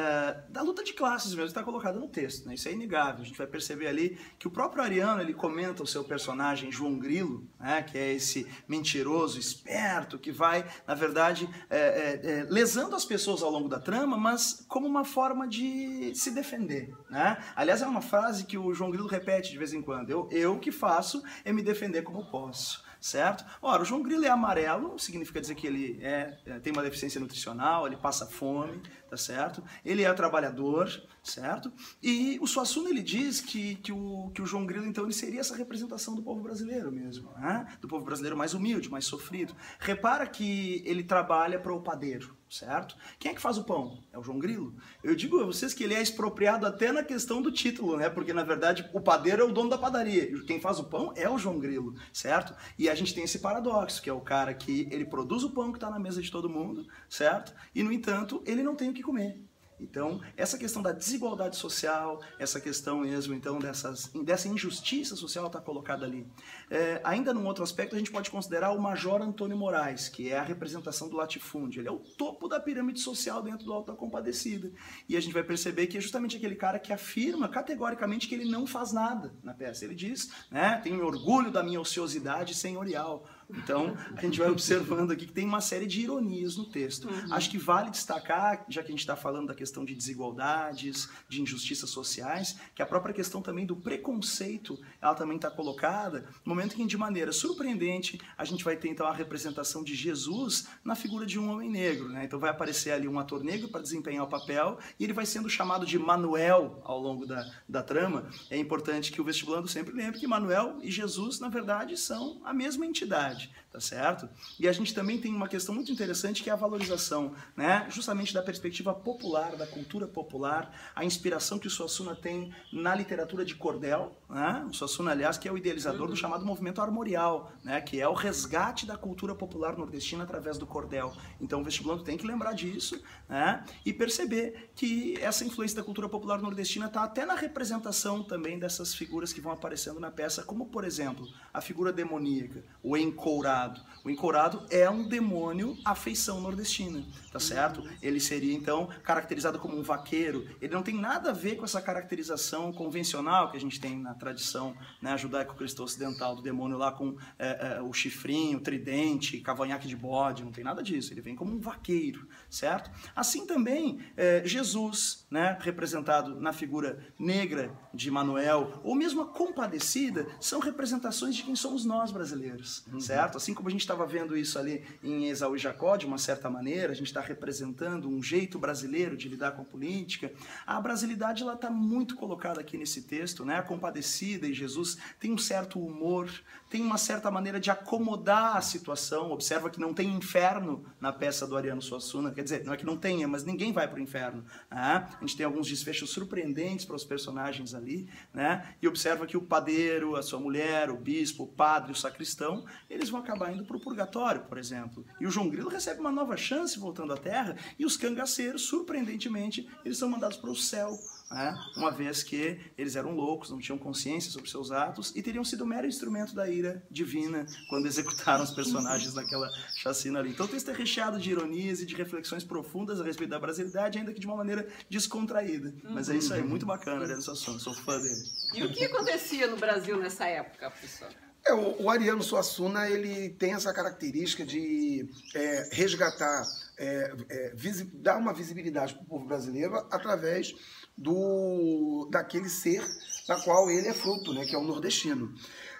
é, 0.46 0.52
da 0.52 0.60
luta 0.60 0.84
de 0.84 0.92
classes 0.92 1.30
mesmo, 1.30 1.46
está 1.46 1.62
colocada 1.62 1.98
no 1.98 2.06
texto, 2.06 2.46
né? 2.46 2.54
isso 2.54 2.68
é 2.68 2.72
inegável. 2.72 3.22
A 3.22 3.24
gente 3.24 3.38
vai 3.38 3.46
perceber 3.46 3.86
ali 3.86 4.18
que 4.38 4.46
o 4.46 4.50
próprio 4.50 4.82
Ariano, 4.82 5.22
ele 5.22 5.32
comenta 5.32 5.82
o 5.82 5.86
seu 5.86 6.04
personagem 6.04 6.70
João 6.70 6.98
Grilo, 6.98 7.48
né? 7.58 7.82
que 7.82 7.96
é 7.96 8.12
esse 8.12 8.46
mentiroso, 8.68 9.38
esperto, 9.38 10.18
que 10.18 10.30
vai, 10.30 10.68
na 10.86 10.94
verdade, 10.94 11.48
é, 11.70 11.78
é, 11.78 12.30
é, 12.30 12.46
lesando 12.50 12.94
as 12.94 13.06
pessoas 13.06 13.42
ao 13.42 13.50
longo 13.50 13.70
da 13.70 13.80
trama, 13.80 14.18
mas 14.18 14.66
como 14.68 14.86
uma 14.86 15.04
forma 15.04 15.48
de 15.48 16.14
se 16.14 16.30
defender. 16.30 16.94
Né? 17.08 17.42
Aliás, 17.56 17.80
é 17.80 17.86
uma 17.86 18.02
frase 18.02 18.44
que 18.44 18.58
o 18.58 18.74
João 18.74 18.90
Grilo 18.90 19.08
repete 19.08 19.50
de 19.50 19.56
vez 19.56 19.72
em 19.72 19.80
quando, 19.80 20.10
eu, 20.10 20.28
eu 20.30 20.58
que 20.58 20.70
faço 20.70 21.22
é 21.42 21.54
me 21.54 21.62
defender 21.62 22.02
como 22.02 22.26
posso 22.30 22.84
certo? 23.04 23.44
Ora, 23.60 23.82
o 23.82 23.84
João 23.84 24.02
Grilo 24.02 24.24
é 24.24 24.30
amarelo, 24.30 24.98
significa 24.98 25.38
dizer 25.38 25.54
que 25.54 25.66
ele 25.66 25.98
é, 26.02 26.38
é, 26.46 26.58
tem 26.58 26.72
uma 26.72 26.82
deficiência 26.82 27.20
nutricional, 27.20 27.86
ele 27.86 27.98
passa 27.98 28.24
fome, 28.24 28.80
tá 29.10 29.16
certo? 29.16 29.62
Ele 29.84 30.04
é 30.04 30.12
trabalhador, 30.14 30.88
certo? 31.24 31.72
E 32.02 32.38
o 32.40 32.46
Suassuna, 32.46 32.90
ele 32.90 33.02
diz 33.02 33.40
que, 33.40 33.76
que, 33.76 33.90
o, 33.90 34.30
que 34.34 34.42
o 34.42 34.46
João 34.46 34.66
Grilo, 34.66 34.86
então, 34.86 35.04
ele 35.04 35.12
seria 35.14 35.40
essa 35.40 35.56
representação 35.56 36.14
do 36.14 36.22
povo 36.22 36.42
brasileiro 36.42 36.92
mesmo, 36.92 37.30
né? 37.38 37.66
do 37.80 37.88
povo 37.88 38.04
brasileiro 38.04 38.36
mais 38.36 38.52
humilde, 38.52 38.90
mais 38.90 39.06
sofrido. 39.06 39.56
Repara 39.78 40.26
que 40.26 40.82
ele 40.84 41.02
trabalha 41.02 41.58
para 41.58 41.72
o 41.72 41.80
padeiro, 41.80 42.36
certo? 42.48 42.94
Quem 43.18 43.32
é 43.32 43.34
que 43.34 43.40
faz 43.40 43.56
o 43.56 43.64
pão? 43.64 44.04
É 44.12 44.18
o 44.18 44.22
João 44.22 44.38
Grilo. 44.38 44.74
Eu 45.02 45.16
digo 45.16 45.40
a 45.40 45.46
vocês 45.46 45.72
que 45.72 45.82
ele 45.82 45.94
é 45.94 46.02
expropriado 46.02 46.66
até 46.66 46.92
na 46.92 47.02
questão 47.02 47.40
do 47.40 47.50
título, 47.50 47.96
né? 47.96 48.10
Porque 48.10 48.32
na 48.32 48.44
verdade 48.44 48.88
o 48.92 49.00
padeiro 49.00 49.42
é 49.42 49.44
o 49.46 49.52
dono 49.52 49.70
da 49.70 49.78
padaria. 49.78 50.30
Quem 50.44 50.60
faz 50.60 50.78
o 50.78 50.84
pão 50.84 51.12
é 51.16 51.28
o 51.28 51.38
João 51.38 51.58
Grilo, 51.58 51.94
certo? 52.12 52.54
E 52.78 52.88
a 52.88 52.94
gente 52.94 53.14
tem 53.14 53.24
esse 53.24 53.38
paradoxo, 53.38 54.02
que 54.02 54.10
é 54.10 54.12
o 54.12 54.20
cara 54.20 54.52
que 54.52 54.86
ele 54.90 55.06
produz 55.06 55.42
o 55.42 55.50
pão 55.50 55.72
que 55.72 55.78
está 55.78 55.90
na 55.90 55.98
mesa 55.98 56.20
de 56.20 56.30
todo 56.30 56.50
mundo, 56.50 56.86
certo? 57.08 57.54
E 57.74 57.82
no 57.82 57.90
entanto, 57.90 58.42
ele 58.46 58.62
não 58.62 58.76
tem 58.76 58.90
o 58.90 58.92
que 58.92 59.02
comer. 59.02 59.38
Então, 59.84 60.20
essa 60.36 60.56
questão 60.56 60.82
da 60.82 60.92
desigualdade 60.92 61.56
social, 61.56 62.20
essa 62.38 62.60
questão 62.60 63.00
mesmo, 63.00 63.34
então, 63.34 63.58
dessas, 63.58 64.10
dessa 64.24 64.48
injustiça 64.48 65.14
social 65.14 65.46
está 65.46 65.60
colocada 65.60 66.06
ali. 66.06 66.26
É, 66.70 67.00
ainda 67.04 67.34
num 67.34 67.46
outro 67.46 67.62
aspecto, 67.62 67.94
a 67.94 67.98
gente 67.98 68.10
pode 68.10 68.30
considerar 68.30 68.72
o 68.72 68.80
Major 68.80 69.20
Antônio 69.20 69.56
Moraes, 69.56 70.08
que 70.08 70.30
é 70.30 70.38
a 70.38 70.42
representação 70.42 71.08
do 71.08 71.16
latifúndio. 71.16 71.80
Ele 71.80 71.88
é 71.88 71.92
o 71.92 71.98
topo 71.98 72.48
da 72.48 72.58
pirâmide 72.58 73.00
social 73.00 73.42
dentro 73.42 73.64
do 73.64 73.72
Alto 73.72 73.92
da 73.92 73.96
Compadecida. 73.96 74.72
E 75.08 75.16
a 75.16 75.20
gente 75.20 75.34
vai 75.34 75.42
perceber 75.42 75.86
que 75.86 75.98
é 75.98 76.00
justamente 76.00 76.36
aquele 76.36 76.56
cara 76.56 76.78
que 76.78 76.92
afirma 76.92 77.48
categoricamente 77.48 78.26
que 78.26 78.34
ele 78.34 78.50
não 78.50 78.66
faz 78.66 78.92
nada 78.92 79.34
na 79.42 79.52
peça. 79.52 79.84
Ele 79.84 79.94
diz, 79.94 80.30
né, 80.50 80.80
tenho 80.82 81.04
orgulho 81.04 81.50
da 81.50 81.62
minha 81.62 81.80
ociosidade 81.80 82.54
senhorial. 82.54 83.26
Então, 83.50 83.96
a 84.16 84.20
gente 84.20 84.38
vai 84.38 84.50
observando 84.50 85.10
aqui 85.10 85.26
que 85.26 85.32
tem 85.32 85.44
uma 85.44 85.60
série 85.60 85.86
de 85.86 86.00
ironias 86.00 86.56
no 86.56 86.64
texto. 86.64 87.08
Uhum. 87.08 87.32
Acho 87.32 87.50
que 87.50 87.58
vale 87.58 87.90
destacar, 87.90 88.64
já 88.68 88.82
que 88.82 88.88
a 88.88 88.90
gente 88.90 89.00
está 89.00 89.16
falando 89.16 89.48
da 89.48 89.54
questão 89.54 89.84
de 89.84 89.94
desigualdades, 89.94 91.08
de 91.28 91.42
injustiças 91.42 91.90
sociais, 91.90 92.58
que 92.74 92.82
a 92.82 92.86
própria 92.86 93.14
questão 93.14 93.42
também 93.42 93.66
do 93.66 93.76
preconceito, 93.76 94.78
ela 95.00 95.14
também 95.14 95.36
está 95.36 95.50
colocada, 95.50 96.26
no 96.44 96.54
momento 96.54 96.74
em 96.74 96.76
que, 96.78 96.86
de 96.86 96.96
maneira 96.96 97.32
surpreendente, 97.32 98.20
a 98.36 98.44
gente 98.44 98.64
vai 98.64 98.76
ter 98.76 98.88
então 98.88 99.06
a 99.06 99.12
representação 99.12 99.82
de 99.82 99.94
Jesus 99.94 100.66
na 100.84 100.94
figura 100.94 101.26
de 101.26 101.38
um 101.38 101.50
homem 101.50 101.70
negro. 101.70 102.08
Né? 102.08 102.24
Então 102.24 102.38
vai 102.38 102.50
aparecer 102.50 102.92
ali 102.92 103.08
um 103.08 103.18
ator 103.18 103.42
negro 103.42 103.68
para 103.68 103.80
desempenhar 103.80 104.24
o 104.24 104.28
papel 104.28 104.78
e 104.98 105.04
ele 105.04 105.12
vai 105.12 105.26
sendo 105.26 105.48
chamado 105.48 105.86
de 105.86 105.98
Manuel 105.98 106.80
ao 106.84 107.00
longo 107.00 107.26
da, 107.26 107.44
da 107.68 107.82
trama. 107.82 108.28
É 108.50 108.56
importante 108.56 109.12
que 109.12 109.20
o 109.20 109.24
vestibulando 109.24 109.68
sempre 109.68 109.94
lembre 109.94 110.18
que 110.18 110.26
Manuel 110.26 110.78
e 110.82 110.90
Jesus, 110.90 111.40
na 111.40 111.48
verdade, 111.48 111.96
são 111.96 112.40
a 112.44 112.52
mesma 112.52 112.86
entidade 112.86 113.33
verdade. 113.34 113.63
Tá 113.74 113.80
certo? 113.80 114.28
E 114.56 114.68
a 114.68 114.72
gente 114.72 114.94
também 114.94 115.20
tem 115.20 115.34
uma 115.34 115.48
questão 115.48 115.74
muito 115.74 115.90
interessante 115.90 116.44
que 116.44 116.48
é 116.48 116.52
a 116.52 116.56
valorização, 116.56 117.34
né? 117.56 117.88
Justamente 117.90 118.32
da 118.32 118.40
perspectiva 118.40 118.94
popular, 118.94 119.56
da 119.56 119.66
cultura 119.66 120.06
popular, 120.06 120.92
a 120.94 121.04
inspiração 121.04 121.58
que 121.58 121.66
o 121.66 121.70
Suassuna 121.70 122.14
tem 122.14 122.54
na 122.72 122.94
literatura 122.94 123.44
de 123.44 123.56
cordel, 123.56 124.16
né? 124.30 124.64
O 124.70 124.72
Suassuna, 124.72 125.10
aliás, 125.10 125.36
que 125.36 125.48
é 125.48 125.52
o 125.52 125.58
idealizador 125.58 126.02
uhum. 126.02 126.10
do 126.10 126.16
chamado 126.16 126.46
movimento 126.46 126.80
armorial, 126.80 127.50
né? 127.64 127.80
Que 127.80 128.00
é 128.00 128.08
o 128.08 128.12
resgate 128.12 128.86
da 128.86 128.96
cultura 128.96 129.34
popular 129.34 129.76
nordestina 129.76 130.22
através 130.22 130.56
do 130.56 130.68
cordel. 130.68 131.12
Então 131.40 131.60
o 131.60 131.64
vestibulando 131.64 132.04
tem 132.04 132.16
que 132.16 132.24
lembrar 132.24 132.52
disso, 132.52 133.02
né? 133.28 133.64
E 133.84 133.92
perceber 133.92 134.70
que 134.76 135.18
essa 135.20 135.44
influência 135.44 135.78
da 135.78 135.82
cultura 135.82 136.08
popular 136.08 136.40
nordestina 136.40 136.86
está 136.86 137.02
até 137.02 137.26
na 137.26 137.34
representação 137.34 138.22
também 138.22 138.56
dessas 138.56 138.94
figuras 138.94 139.32
que 139.32 139.40
vão 139.40 139.50
aparecendo 139.50 139.98
na 139.98 140.12
peça, 140.12 140.44
como 140.44 140.66
por 140.66 140.84
exemplo, 140.84 141.26
a 141.52 141.60
figura 141.60 141.92
demoníaca, 141.92 142.62
o 142.80 142.96
encontro 142.96 143.24
encourado. 143.64 143.80
O 144.04 144.10
encourado 144.10 144.66
é 144.70 144.88
um 144.88 145.08
demônio 145.08 145.76
afeição 145.84 146.40
nordestina, 146.40 147.04
tá 147.32 147.40
certo? 147.40 147.82
Ele 148.02 148.20
seria 148.20 148.54
então 148.54 148.88
caracterizado 149.02 149.58
como 149.58 149.78
um 149.78 149.82
vaqueiro. 149.82 150.46
Ele 150.60 150.74
não 150.74 150.82
tem 150.82 150.94
nada 150.94 151.30
a 151.30 151.32
ver 151.32 151.56
com 151.56 151.64
essa 151.64 151.80
caracterização 151.80 152.72
convencional 152.72 153.50
que 153.50 153.56
a 153.56 153.60
gente 153.60 153.80
tem 153.80 153.98
na 153.98 154.14
tradição 154.14 154.76
né, 155.00 155.16
judaico-cristã 155.16 155.84
ocidental 155.84 156.36
do 156.36 156.42
demônio 156.42 156.76
lá 156.76 156.92
com 156.92 157.16
é, 157.38 157.76
é, 157.78 157.82
o 157.82 157.92
chifrinho, 157.92 158.58
o 158.58 158.60
tridente, 158.60 159.40
cavanhaque 159.40 159.88
de 159.88 159.96
bode. 159.96 160.44
Não 160.44 160.52
tem 160.52 160.64
nada 160.64 160.82
disso. 160.82 161.12
Ele 161.12 161.22
vem 161.22 161.34
como 161.34 161.54
um 161.54 161.60
vaqueiro, 161.60 162.28
certo? 162.50 162.90
Assim 163.16 163.46
também 163.46 164.00
é, 164.16 164.42
Jesus, 164.44 165.26
né, 165.30 165.56
representado 165.60 166.38
na 166.40 166.52
figura 166.52 166.98
negra 167.18 167.74
de 167.92 168.10
Manuel, 168.10 168.80
ou 168.84 168.94
mesmo 168.94 169.22
a 169.22 169.26
compadecida, 169.26 170.26
são 170.40 170.60
representações 170.60 171.34
de 171.34 171.42
quem 171.42 171.56
somos 171.56 171.84
nós 171.84 172.12
brasileiros, 172.12 172.84
uhum. 172.92 173.00
certo? 173.00 173.14
certo? 173.14 173.36
Assim 173.54 173.58
como 173.58 173.68
a 173.68 173.70
gente 173.70 173.82
estava 173.82 174.04
vendo 174.04 174.36
isso 174.36 174.58
ali 174.58 174.84
em 175.00 175.28
Esaú 175.28 175.54
e 175.54 175.60
Jacó, 175.60 175.96
de 175.96 176.06
uma 176.06 176.18
certa 176.18 176.50
maneira, 176.50 176.92
a 176.92 176.96
gente 176.96 177.06
está 177.06 177.20
representando 177.20 178.08
um 178.08 178.20
jeito 178.20 178.58
brasileiro 178.58 179.16
de 179.16 179.28
lidar 179.28 179.52
com 179.52 179.62
a 179.62 179.64
política, 179.64 180.32
a 180.66 180.80
brasilidade 180.80 181.44
está 181.44 181.70
muito 181.70 182.16
colocada 182.16 182.60
aqui 182.60 182.76
nesse 182.76 183.02
texto, 183.02 183.44
né? 183.44 183.58
A 183.58 183.62
compadecida 183.62 184.48
e 184.48 184.52
Jesus 184.52 184.98
tem 185.20 185.32
um 185.32 185.38
certo 185.38 185.78
humor, 185.78 186.28
tem 186.74 186.82
uma 186.82 186.98
certa 186.98 187.30
maneira 187.30 187.60
de 187.60 187.70
acomodar 187.70 188.56
a 188.56 188.60
situação. 188.60 189.30
Observa 189.30 189.70
que 189.70 189.78
não 189.78 189.94
tem 189.94 190.08
inferno 190.08 190.84
na 191.00 191.12
peça 191.12 191.46
do 191.46 191.56
Ariano 191.56 191.80
Suassuna, 191.80 192.32
quer 192.32 192.42
dizer, 192.42 192.64
não 192.64 192.72
é 192.72 192.76
que 192.76 192.84
não 192.84 192.96
tenha, 192.96 193.28
mas 193.28 193.44
ninguém 193.44 193.72
vai 193.72 193.86
para 193.86 194.00
o 194.00 194.02
inferno. 194.02 194.44
Né? 194.68 195.08
A 195.16 195.20
gente 195.20 195.36
tem 195.36 195.46
alguns 195.46 195.68
desfechos 195.68 196.10
surpreendentes 196.10 196.84
para 196.84 196.96
os 196.96 197.04
personagens 197.04 197.74
ali, 197.74 198.08
né? 198.32 198.74
E 198.82 198.88
observa 198.88 199.24
que 199.24 199.36
o 199.36 199.42
padeiro, 199.42 200.16
a 200.16 200.22
sua 200.22 200.40
mulher, 200.40 200.90
o 200.90 200.96
bispo, 200.96 201.44
o 201.44 201.46
padre, 201.46 201.92
o 201.92 201.94
sacristão, 201.94 202.64
eles 202.90 203.08
vão 203.08 203.20
acabar 203.20 203.54
indo 203.54 203.64
para 203.64 203.76
o 203.76 203.80
purgatório, 203.80 204.42
por 204.42 204.58
exemplo. 204.58 205.06
E 205.20 205.28
o 205.28 205.30
João 205.30 205.48
Grilo 205.48 205.70
recebe 205.70 206.00
uma 206.00 206.10
nova 206.10 206.36
chance 206.36 206.76
voltando 206.76 207.12
à 207.12 207.16
Terra, 207.16 207.56
e 207.78 207.86
os 207.86 207.96
cangaceiros, 207.96 208.62
surpreendentemente, 208.62 209.70
eles 209.84 209.96
são 209.96 210.08
mandados 210.08 210.38
para 210.38 210.50
o 210.50 210.56
céu 210.56 210.98
né? 211.30 211.54
uma 211.76 211.90
vez 211.90 212.22
que 212.22 212.60
eles 212.76 212.96
eram 212.96 213.14
loucos, 213.14 213.50
não 213.50 213.58
tinham 213.58 213.78
consciência 213.78 214.30
sobre 214.30 214.48
seus 214.48 214.70
atos 214.70 215.12
e 215.14 215.22
teriam 215.22 215.44
sido 215.44 215.66
mero 215.66 215.86
instrumento 215.86 216.34
da 216.34 216.48
ira 216.48 216.82
divina 216.90 217.46
quando 217.68 217.86
executaram 217.88 218.44
os 218.44 218.50
personagens 218.50 219.14
naquela 219.14 219.48
chacina 219.76 220.20
ali. 220.20 220.30
Então 220.30 220.46
o 220.46 220.48
texto 220.48 220.70
é 220.70 220.74
recheado 220.74 221.18
de 221.18 221.30
ironias 221.30 221.80
e 221.80 221.86
de 221.86 221.94
reflexões 221.94 222.44
profundas 222.44 223.00
a 223.00 223.04
respeito 223.04 223.30
da 223.30 223.38
brasilidade, 223.38 223.98
ainda 223.98 224.12
que 224.12 224.20
de 224.20 224.26
uma 224.26 224.36
maneira 224.36 224.68
descontraída. 224.88 225.74
Mas 225.82 226.08
é 226.08 226.16
isso 226.16 226.32
aí, 226.32 226.42
muito 226.42 226.66
bacana, 226.66 227.02
Ariano 227.02 227.22
Suassuna, 227.22 227.58
sou 227.58 227.74
fã 227.74 228.00
dele. 228.00 228.22
E 228.54 228.64
o 228.64 228.72
que 228.72 228.84
acontecia 228.84 229.46
no 229.46 229.56
Brasil 229.56 229.96
nessa 229.98 230.26
época, 230.26 230.70
professor? 230.70 231.08
É, 231.46 231.52
o, 231.52 231.82
o 231.82 231.90
Ariano 231.90 232.22
Suassuna 232.22 232.88
ele 232.88 233.28
tem 233.30 233.52
essa 233.52 233.72
característica 233.72 234.46
de 234.46 235.06
é, 235.34 235.68
resgatar, 235.72 236.42
é, 236.78 237.12
é, 237.28 237.54
dar 237.94 238.16
uma 238.16 238.32
visibilidade 238.32 238.94
para 238.94 239.02
o 239.02 239.06
povo 239.06 239.26
brasileiro 239.26 239.76
através 239.90 240.54
do 240.96 242.08
daquele 242.10 242.48
ser 242.48 242.82
da 243.28 243.38
qual 243.42 243.70
ele 243.70 243.88
é 243.88 243.92
fruto, 243.92 244.32
né, 244.32 244.46
que 244.46 244.54
é 244.54 244.58
o 244.58 244.64
nordestino. 244.64 245.34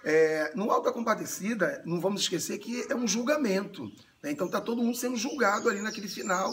É, 0.04 0.52
no 0.54 0.70
Alto 0.70 0.84
da 0.84 0.92
Compadecida, 0.92 1.82
não 1.86 1.98
vamos 1.98 2.22
esquecer 2.22 2.58
que 2.58 2.86
é 2.90 2.94
um 2.94 3.08
julgamento. 3.08 3.90
Né, 4.22 4.32
então 4.32 4.46
está 4.46 4.60
todo 4.60 4.82
mundo 4.82 4.98
sendo 4.98 5.16
julgado 5.16 5.70
ali 5.70 5.80
naquele 5.80 6.08
final, 6.08 6.52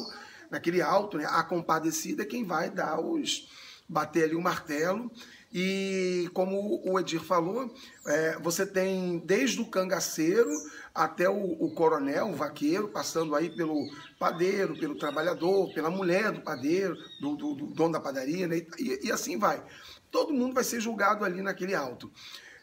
naquele 0.49 0.81
alto, 0.81 1.17
né, 1.17 1.25
a 1.25 1.43
Compadecida 1.43 2.23
é 2.23 2.25
quem 2.25 2.45
vai 2.45 2.69
dar 2.69 2.99
os 2.99 3.49
bater 3.89 4.23
ali 4.23 4.35
o 4.35 4.41
martelo 4.41 5.11
e 5.53 6.29
como 6.33 6.81
o 6.85 6.97
Edir 6.99 7.21
falou, 7.21 7.73
é, 8.05 8.37
você 8.39 8.65
tem 8.65 9.19
desde 9.19 9.59
o 9.59 9.65
cangaceiro 9.65 10.49
até 10.95 11.29
o, 11.29 11.57
o, 11.59 11.71
coronel, 11.71 12.29
o 12.29 12.35
vaqueiro, 12.35 12.87
passando 12.87 13.35
aí 13.35 13.49
pelo 13.49 13.85
padeiro, 14.17 14.79
pelo 14.79 14.97
trabalhador, 14.97 15.73
pela 15.73 15.89
mulher 15.89 16.31
do 16.31 16.41
padeiro, 16.41 16.95
do, 17.19 17.35
do, 17.35 17.55
do 17.55 17.67
dono 17.67 17.93
da 17.93 17.99
padaria, 17.99 18.47
né? 18.47 18.65
e, 18.79 19.07
e, 19.07 19.11
assim 19.11 19.37
vai. 19.37 19.61
Todo 20.09 20.33
mundo 20.33 20.53
vai 20.53 20.63
ser 20.63 20.79
julgado 20.79 21.25
ali 21.25 21.41
naquele 21.41 21.75
alto. 21.75 22.09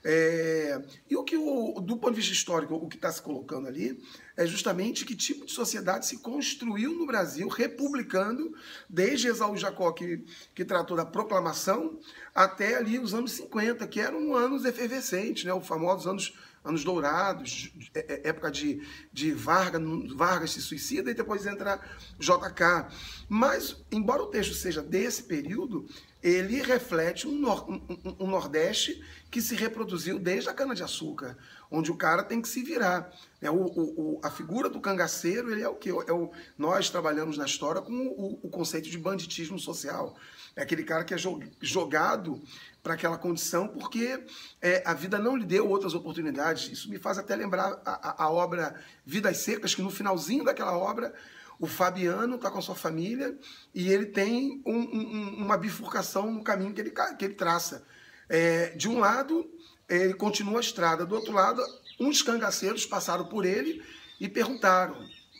É, 0.03 0.81
e 1.11 1.17
o 1.17 1.25
que, 1.25 1.37
o, 1.37 1.81
do 1.81 1.97
ponto 1.97 2.13
de 2.13 2.21
vista 2.21 2.33
histórico, 2.33 2.75
o 2.75 2.89
que 2.89 2.97
está 2.97 3.11
se 3.13 3.21
colocando 3.21 3.67
ali 3.67 4.01
é 4.39 4.47
justamente 4.47 5.05
que 5.05 5.17
tipo 5.17 5.45
de 5.45 5.51
sociedade 5.51 6.07
se 6.07 6.19
construiu 6.19 6.95
no 6.95 7.05
Brasil, 7.05 7.49
republicando, 7.49 8.55
desde 8.89 9.27
Exaú 9.27 9.57
Jacó, 9.57 9.91
que, 9.91 10.25
que 10.55 10.65
tratou 10.65 10.97
da 10.97 11.05
proclamação, 11.05 11.99
até 12.33 12.77
ali 12.77 13.01
os 13.01 13.13
anos 13.13 13.33
50, 13.33 13.85
que 13.89 14.01
eram 14.01 14.37
anos 14.37 14.65
efervescentes, 14.65 15.43
né, 15.45 15.53
os 15.53 15.67
famosos 15.67 16.07
anos 16.07 16.35
anos 16.65 16.85
dourados, 16.85 17.73
é, 17.95 18.15
é, 18.15 18.29
época 18.29 18.51
de, 18.51 18.87
de 19.13 19.33
Vargas, 19.33 19.83
Vargas 20.15 20.51
se 20.51 20.61
suicida 20.61 21.11
e 21.11 21.15
depois 21.15 21.47
entra 21.47 21.81
JK. 22.19 22.95
Mas, 23.29 23.77
embora 23.91 24.23
o 24.23 24.27
texto 24.27 24.55
seja 24.55 24.83
desse 24.83 25.23
período, 25.23 25.87
ele 26.23 26.61
reflete 26.63 27.27
um, 27.29 27.39
nor 27.39 27.69
um, 27.71 27.81
um, 28.19 28.27
Nordeste 28.27 29.03
que 29.31 29.41
se 29.41 29.55
reproduziu 29.55 30.19
desde 30.19 30.49
a 30.49 30.55
cana-de-açúcar, 30.55 31.37
onde 31.71 31.91
o 31.91 31.97
cara 31.97 32.23
tem 32.23 32.43
que 32.43 32.49
se 32.49 32.63
virar. 32.63 33.13
É, 33.41 33.51
o, 33.51 33.57
o, 33.57 34.21
a 34.23 34.31
figura 34.31 34.69
do 34.69 34.81
cangaceiro 34.81 35.53
ele 35.53 35.63
é 35.63 35.69
o 35.69 35.75
que? 35.75 35.91
É 35.91 36.13
o, 36.13 36.31
nós 36.57 36.91
trabalhamos 36.91 37.37
na 37.37 37.45
história 37.45 37.81
com 37.81 37.93
o, 37.93 38.41
o 38.43 38.49
conceito 38.49 38.89
de 38.91 38.99
banditismo 38.99 39.59
social. 39.59 40.17
É 40.57 40.63
aquele 40.63 40.83
cara 40.83 41.05
que 41.05 41.15
é 41.15 41.19
jogado 41.61 42.43
para 42.83 42.95
aquela 42.95 43.17
condição 43.17 43.69
porque 43.69 44.25
é, 44.61 44.83
a 44.85 44.95
vida 44.95 45.19
não 45.19 45.37
lhe 45.37 45.45
deu 45.45 45.69
outras 45.69 45.95
oportunidades. 45.95 46.73
Isso 46.73 46.91
me 46.91 46.99
faz 46.99 47.17
até 47.17 47.37
lembrar 47.37 47.81
a, 47.85 48.09
a, 48.09 48.25
a 48.25 48.31
obra 48.31 48.75
Vidas 49.07 49.37
Secas, 49.39 49.75
que 49.75 49.83
no 49.83 49.91
finalzinho 49.91 50.43
daquela 50.43 50.77
obra 50.77 51.15
o 51.59 51.67
Fabiano 51.67 52.37
está 52.37 52.51
com 52.51 52.59
a 52.59 52.63
sua 52.63 52.75
família 52.75 53.37
e 53.75 53.91
ele 53.91 54.07
tem 54.07 54.63
um, 54.65 54.79
um, 54.79 55.45
uma 55.45 55.57
bifurcação 55.57 56.31
no 56.31 56.43
caminho 56.43 56.73
que 56.73 56.81
ele, 56.81 56.93
que 57.19 57.25
ele 57.25 57.35
traça. 57.35 57.85
É, 58.29 58.71
de 58.77 58.89
um 58.89 58.99
lado, 58.99 59.51
ele 59.89 60.15
continua 60.15 60.59
a 60.59 60.61
estrada, 60.61 61.05
do 61.05 61.15
outro 61.15 61.33
lado, 61.33 61.63
uns 61.99 62.23
cangaceiros 62.23 62.87
passaram 62.87 63.27
por 63.27 63.45
ele 63.45 63.83
e 64.21 64.29
perguntaram: 64.29 64.97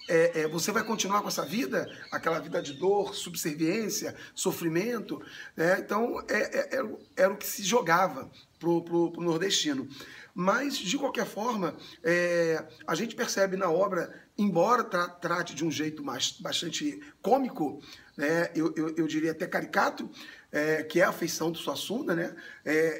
é, 0.09 0.41
é, 0.41 0.49
você 0.49 0.73
vai 0.73 0.83
continuar 0.83 1.21
com 1.21 1.29
essa 1.29 1.45
vida? 1.45 1.87
Aquela 2.11 2.39
vida 2.39 2.63
de 2.63 2.73
dor, 2.73 3.15
subserviência, 3.15 4.17
sofrimento? 4.35 5.21
Né? 5.55 5.79
Então, 5.79 6.19
é, 6.29 6.77
é, 6.77 6.83
era, 7.17 7.33
o 7.33 7.37
que 7.37 7.47
se 7.47 7.63
jogava 7.63 8.31
para 8.59 8.69
o 8.69 9.13
nordestino. 9.21 9.87
Mas, 10.35 10.79
de 10.79 10.97
qualquer 10.97 11.27
forma, 11.27 11.77
é, 12.03 12.65
a 12.87 12.95
gente 12.95 13.15
percebe 13.15 13.57
na 13.57 13.71
obra, 13.71 14.13
embora 14.37 14.83
tra 14.83 15.09
trate 15.09 15.55
de 15.55 15.65
um 15.65 15.71
jeito 15.71 16.03
mais, 16.03 16.33
bastante 16.41 17.01
cômico, 17.21 17.83
né, 18.17 18.51
eu, 18.55 18.73
eu, 18.77 18.95
eu 18.97 19.07
diria 19.07 19.33
até 19.33 19.47
caricato, 19.47 20.09
é, 20.51 20.83
que 20.85 21.01
é 21.01 21.05
a 21.05 21.13
feição 21.13 21.51
do 21.51 21.59
Suassuna, 21.59 22.15
né, 22.15 22.37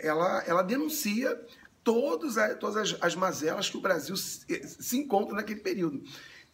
ela, 0.03 0.43
ela 0.47 0.63
denuncia 0.63 1.41
todas, 1.83 2.37
as, 2.37 2.59
todas 2.59 2.77
as, 2.77 2.99
as 3.01 3.15
mazelas 3.15 3.71
que 3.71 3.77
o 3.77 3.81
Brasil 3.81 4.17
se, 4.17 4.45
se 4.67 4.99
encontra 4.99 5.35
naquele 5.35 5.61
período. 5.61 6.03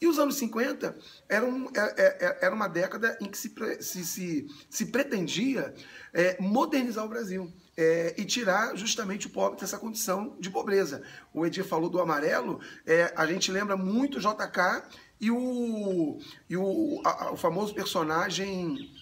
E 0.04 0.06
os 0.06 0.18
anos 0.18 0.36
50 0.36 0.94
eram, 1.30 1.70
é, 1.74 1.80
é, 1.80 2.26
é, 2.26 2.38
era 2.42 2.54
uma 2.54 2.68
década 2.68 3.16
em 3.22 3.24
que 3.24 3.38
se, 3.38 3.54
se, 3.80 4.04
se, 4.04 4.46
se 4.68 4.86
pretendia 4.92 5.74
é, 6.12 6.36
modernizar 6.38 7.06
o 7.06 7.08
Brasil 7.08 7.50
é, 7.74 8.14
e 8.18 8.22
tirar 8.26 8.76
justamente 8.76 9.28
o 9.28 9.30
pobre 9.30 9.58
dessa 9.58 9.78
condição 9.78 10.36
de 10.38 10.50
pobreza. 10.50 11.02
O 11.32 11.46
Edir 11.46 11.64
falou 11.64 11.88
do 11.88 12.02
amarelo, 12.02 12.60
é, 12.84 13.14
a 13.16 13.24
gente 13.26 13.50
lembra 13.50 13.78
muito 13.78 14.20
JK 14.20 14.82
e 15.18 15.30
o, 15.30 16.18
e 16.50 16.54
o, 16.54 17.00
a, 17.02 17.32
o 17.32 17.36
famoso 17.38 17.74
personagem 17.74 18.92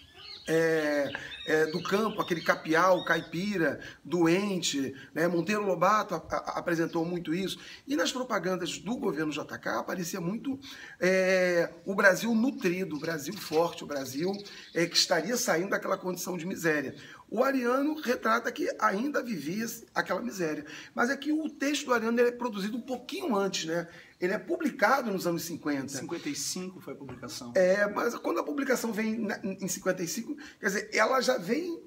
é, 0.49 1.11
é, 1.47 1.67
do 1.67 1.83
campo, 1.83 2.21
aquele 2.21 2.41
capial, 2.41 3.05
caipira, 3.05 3.81
doente. 4.05 4.95
Né? 5.15 5.27
Monteiro 5.29 5.65
Lobato 5.65 6.15
a, 6.15 6.19
a, 6.19 6.59
apresentou 6.59 7.05
muito 7.05 7.35
isso. 7.35 7.59
E 7.87 7.97
nas 7.97 8.13
propagandas 8.13 8.79
do 8.79 8.97
governo 8.97 9.33
JK 9.33 9.69
aparecia 9.79 10.21
muito 10.21 10.59
é, 11.01 11.73
o 11.85 11.95
Brasil 11.95 12.35
nutrido, 12.35 12.97
o 12.97 13.01
Brasil 13.01 13.35
forte, 13.35 13.85
o 13.85 13.87
Brasil 13.87 14.33
é, 14.75 14.87
que 14.87 14.97
estaria 14.97 15.37
saindo 15.37 15.71
daquela 15.71 15.99
condição 15.99 16.37
de 16.37 16.47
miséria. 16.47 16.95
O 17.31 17.43
Ariano 17.43 17.95
retrata 17.99 18.53
que 18.53 18.69
ainda 18.79 19.23
vivia 19.23 19.65
aquela 19.95 20.21
miséria. 20.21 20.67
Mas 20.95 21.09
é 21.09 21.17
que 21.17 21.33
o 21.33 21.49
texto 21.49 21.87
do 21.87 21.95
Ariano 21.95 22.21
é 22.21 22.31
produzido 22.31 22.77
um 22.77 22.81
pouquinho 22.83 23.35
antes, 23.35 23.65
né? 23.65 23.89
Ele 24.23 24.33
é 24.33 24.39
publicado 24.39 25.11
nos 25.11 25.27
anos 25.27 25.43
50. 25.43 25.89
55 25.89 26.81
foi 26.81 26.93
a 26.93 26.97
publicação. 26.97 27.53
É, 27.57 27.91
mas 27.91 28.15
quando 28.15 28.39
a 28.39 28.45
publicação 28.45 28.93
vem 28.93 29.27
em 29.43 29.67
55, 29.67 30.37
quer 30.61 30.67
dizer, 30.67 30.91
ela 30.93 31.21
já 31.21 31.37
vem 31.37 31.83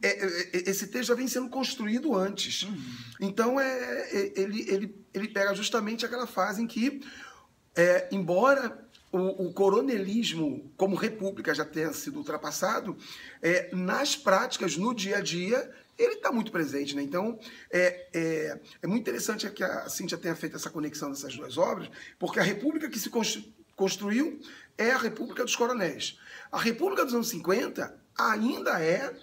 é, 0.00 0.08
é, 0.08 0.50
é, 0.52 0.70
esse 0.70 0.86
texto 0.86 1.08
já 1.08 1.14
vem 1.16 1.26
sendo 1.26 1.48
construído 1.48 2.14
antes. 2.14 2.62
Uhum. 2.62 2.78
Então, 3.20 3.60
é, 3.60 4.08
é, 4.12 4.32
ele, 4.36 4.70
ele, 4.70 5.04
ele 5.12 5.28
pega 5.28 5.52
justamente 5.52 6.06
aquela 6.06 6.28
fase 6.28 6.62
em 6.62 6.66
que, 6.68 7.00
é, 7.74 8.08
embora 8.12 8.88
o, 9.10 9.48
o, 9.48 9.52
coronelismo 9.52 10.72
como 10.76 10.94
república 10.94 11.52
já 11.52 11.64
tenha 11.64 11.92
sido 11.92 12.18
ultrapassado, 12.18 12.96
é, 13.42 13.74
nas 13.74 14.14
práticas, 14.14 14.76
no 14.76 14.94
dia 14.94 15.18
a 15.18 15.20
dia, 15.20 15.68
ele 16.00 16.14
está 16.14 16.32
muito 16.32 16.50
presente. 16.50 16.96
Né? 16.96 17.02
Então, 17.02 17.38
é, 17.70 18.08
é, 18.12 18.60
é, 18.82 18.86
muito 18.86 19.02
interessante 19.02 19.48
que 19.50 19.62
a 19.62 19.88
Cíntia 19.88 20.16
tenha 20.16 20.34
feito 20.34 20.56
essa 20.56 20.70
conexão 20.70 21.10
dessas 21.10 21.36
duas 21.36 21.58
obras, 21.58 21.90
porque 22.18 22.40
a 22.40 22.42
república 22.42 22.88
que 22.88 22.98
se 22.98 23.10
construiu 23.76 24.40
é 24.78 24.92
a 24.92 24.98
República 24.98 25.44
dos 25.44 25.54
Coronéis. 25.54 26.18
A 26.50 26.58
República 26.58 27.04
dos 27.04 27.14
anos 27.14 27.28
50 27.28 27.94
ainda 28.18 28.80
é 28.82 29.14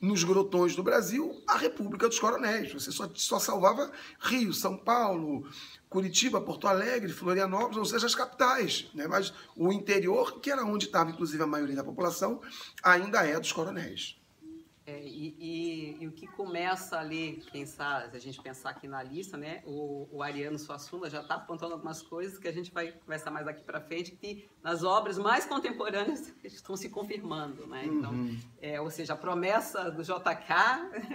nos 0.00 0.22
grotões 0.22 0.76
do 0.76 0.82
Brasil, 0.82 1.42
a 1.48 1.56
República 1.56 2.08
dos 2.08 2.18
Coronéis. 2.18 2.72
Você 2.72 2.92
só, 2.92 3.10
só 3.14 3.38
salvava 3.38 3.90
Rio, 4.20 4.52
São 4.52 4.76
Paulo, 4.76 5.48
Curitiba, 5.88 6.40
Porto 6.40 6.68
Alegre, 6.68 7.12
Florianópolis, 7.12 7.78
ou 7.78 7.84
seja, 7.84 8.06
as 8.06 8.14
capitais. 8.14 8.90
Né? 8.94 9.06
Mas 9.06 9.32
o 9.56 9.72
interior, 9.72 10.40
que 10.40 10.50
era 10.50 10.64
onde 10.64 10.86
estava 10.86 11.10
inclusive 11.10 11.42
a 11.42 11.46
maioria 11.46 11.76
da 11.76 11.84
população, 11.84 12.40
ainda 12.82 13.26
é 13.26 13.38
dos 13.40 13.52
coronéis. 13.52 14.16
É, 14.86 15.02
e, 15.02 15.34
e, 15.38 16.02
e, 16.02 16.06
o 16.06 16.12
que 16.12 16.26
começa 16.26 16.98
ali, 16.98 17.42
quem 17.50 17.64
sabe, 17.64 18.10
se 18.10 18.16
a 18.16 18.20
gente 18.20 18.42
pensar 18.42 18.68
aqui 18.68 18.86
na 18.86 19.02
lista, 19.02 19.34
né, 19.34 19.62
o, 19.64 20.06
o 20.12 20.22
Ariano 20.22 20.58
Suassuna 20.58 21.08
já 21.08 21.22
está 21.22 21.36
apontando 21.36 21.72
algumas 21.72 22.02
coisas 22.02 22.38
que 22.38 22.46
a 22.46 22.52
gente 22.52 22.70
vai 22.70 22.92
conversar 22.92 23.30
mais 23.30 23.46
daqui 23.46 23.64
para 23.64 23.80
frente, 23.80 24.10
que 24.12 24.46
nas 24.62 24.84
obras 24.84 25.16
mais 25.16 25.46
contemporâneas 25.46 26.34
estão 26.44 26.76
se 26.76 26.90
confirmando. 26.90 27.66
Né? 27.66 27.86
Então, 27.86 28.12
uhum. 28.12 28.38
é, 28.60 28.78
ou 28.78 28.90
seja, 28.90 29.14
a 29.14 29.16
promessa 29.16 29.90
do 29.90 30.02
JK 30.02 30.12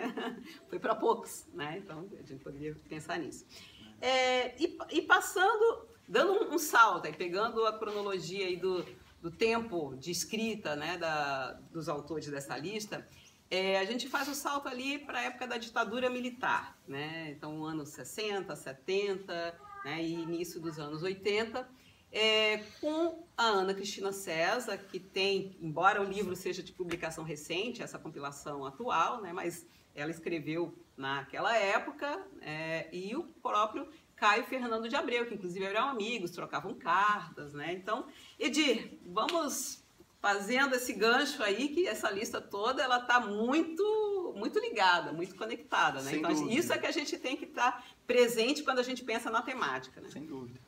foi 0.67 0.79
para 0.79 0.95
poucos. 0.95 1.45
Né? 1.53 1.77
Então, 1.77 2.09
a 2.11 2.23
gente 2.23 2.43
poderia 2.43 2.75
pensar 2.88 3.19
nisso. 3.19 3.45
É, 4.01 4.59
e, 4.59 4.79
e, 4.89 5.01
passando, 5.03 5.88
dando 6.07 6.31
um, 6.31 6.55
um 6.55 6.57
salto, 6.57 7.05
aí, 7.05 7.13
pegando 7.13 7.63
a 7.67 7.77
cronologia 7.77 8.47
aí 8.47 8.55
do, 8.55 8.83
do 9.21 9.29
tempo 9.29 9.95
de 9.97 10.09
escrita 10.09 10.75
né, 10.75 10.97
da, 10.97 11.51
dos 11.71 11.88
autores 11.88 12.27
dessa 12.27 12.57
lista, 12.57 13.07
é, 13.50 13.79
a 13.79 13.86
gente 13.86 14.08
faz 14.08 14.27
o 14.27 14.36
salto 14.36 14.68
ali 14.68 15.00
para 15.00 15.20
a 15.20 15.24
época 15.24 15.48
da 15.48 15.58
ditadura 15.58 16.10
militar, 16.10 16.77
né? 16.88 17.32
Então, 17.32 17.65
anos 17.65 17.89
60, 17.89 18.56
70 18.56 19.60
né? 19.84 20.03
e 20.03 20.13
início 20.13 20.60
dos 20.60 20.77
anos 20.77 21.01
80, 21.01 21.68
é, 22.12 22.58
com 22.79 23.27
a 23.36 23.46
Ana 23.46 23.74
Cristina 23.74 24.12
César, 24.12 24.77
que 24.77 25.00
tem, 25.00 25.58
embora 25.62 26.01
o 26.01 26.06
livro 26.06 26.36
seja 26.36 26.62
de 26.62 26.72
publicação 26.72 27.24
recente, 27.24 27.82
essa 27.82 27.98
compilação 27.98 28.65
atual, 28.65 29.22
né? 29.22 29.34
mas 29.34 29.65
ela 29.96 30.12
escreveu 30.12 30.74
naquela 30.96 31.56
época, 31.56 32.24
é, 32.41 32.88
e 32.94 33.15
o 33.15 33.24
próprio 33.24 33.88
Caio 34.15 34.44
Fernando 34.44 34.89
de 34.89 34.96
Abreu, 34.96 35.25
que 35.25 35.34
inclusive 35.34 35.65
eram 35.65 35.88
amigos, 35.88 36.32
trocavam 36.32 36.74
cartas, 36.74 37.53
né? 37.53 37.72
Então, 37.72 38.06
Edir, 38.38 39.00
vamos 39.06 39.82
fazendo 40.21 40.75
esse 40.75 40.93
gancho 40.93 41.41
aí 41.41 41.69
que 41.69 41.88
essa 41.88 42.09
lista 42.09 42.41
toda 42.41 42.83
ela 42.83 42.99
está 42.99 43.19
muito 43.19 44.33
muito 44.35 44.59
ligada, 44.59 45.11
muito 45.11 45.35
conectada, 45.35 46.01
né? 46.01 46.11
Sem 46.11 46.19
então 46.19 46.33
dúvida. 46.33 46.53
isso 46.53 46.71
é 46.71 46.77
que 46.77 46.85
a 46.85 46.91
gente 46.91 47.17
tem 47.17 47.35
que 47.35 47.45
estar 47.45 47.71
tá 47.73 47.83
presente 48.07 48.63
quando 48.63 48.79
a 48.79 48.83
gente 48.83 49.03
pensa 49.03 49.29
na 49.29 49.41
temática. 49.41 49.99
Né? 49.99 50.09
Sem 50.09 50.25
dúvida. 50.25 50.59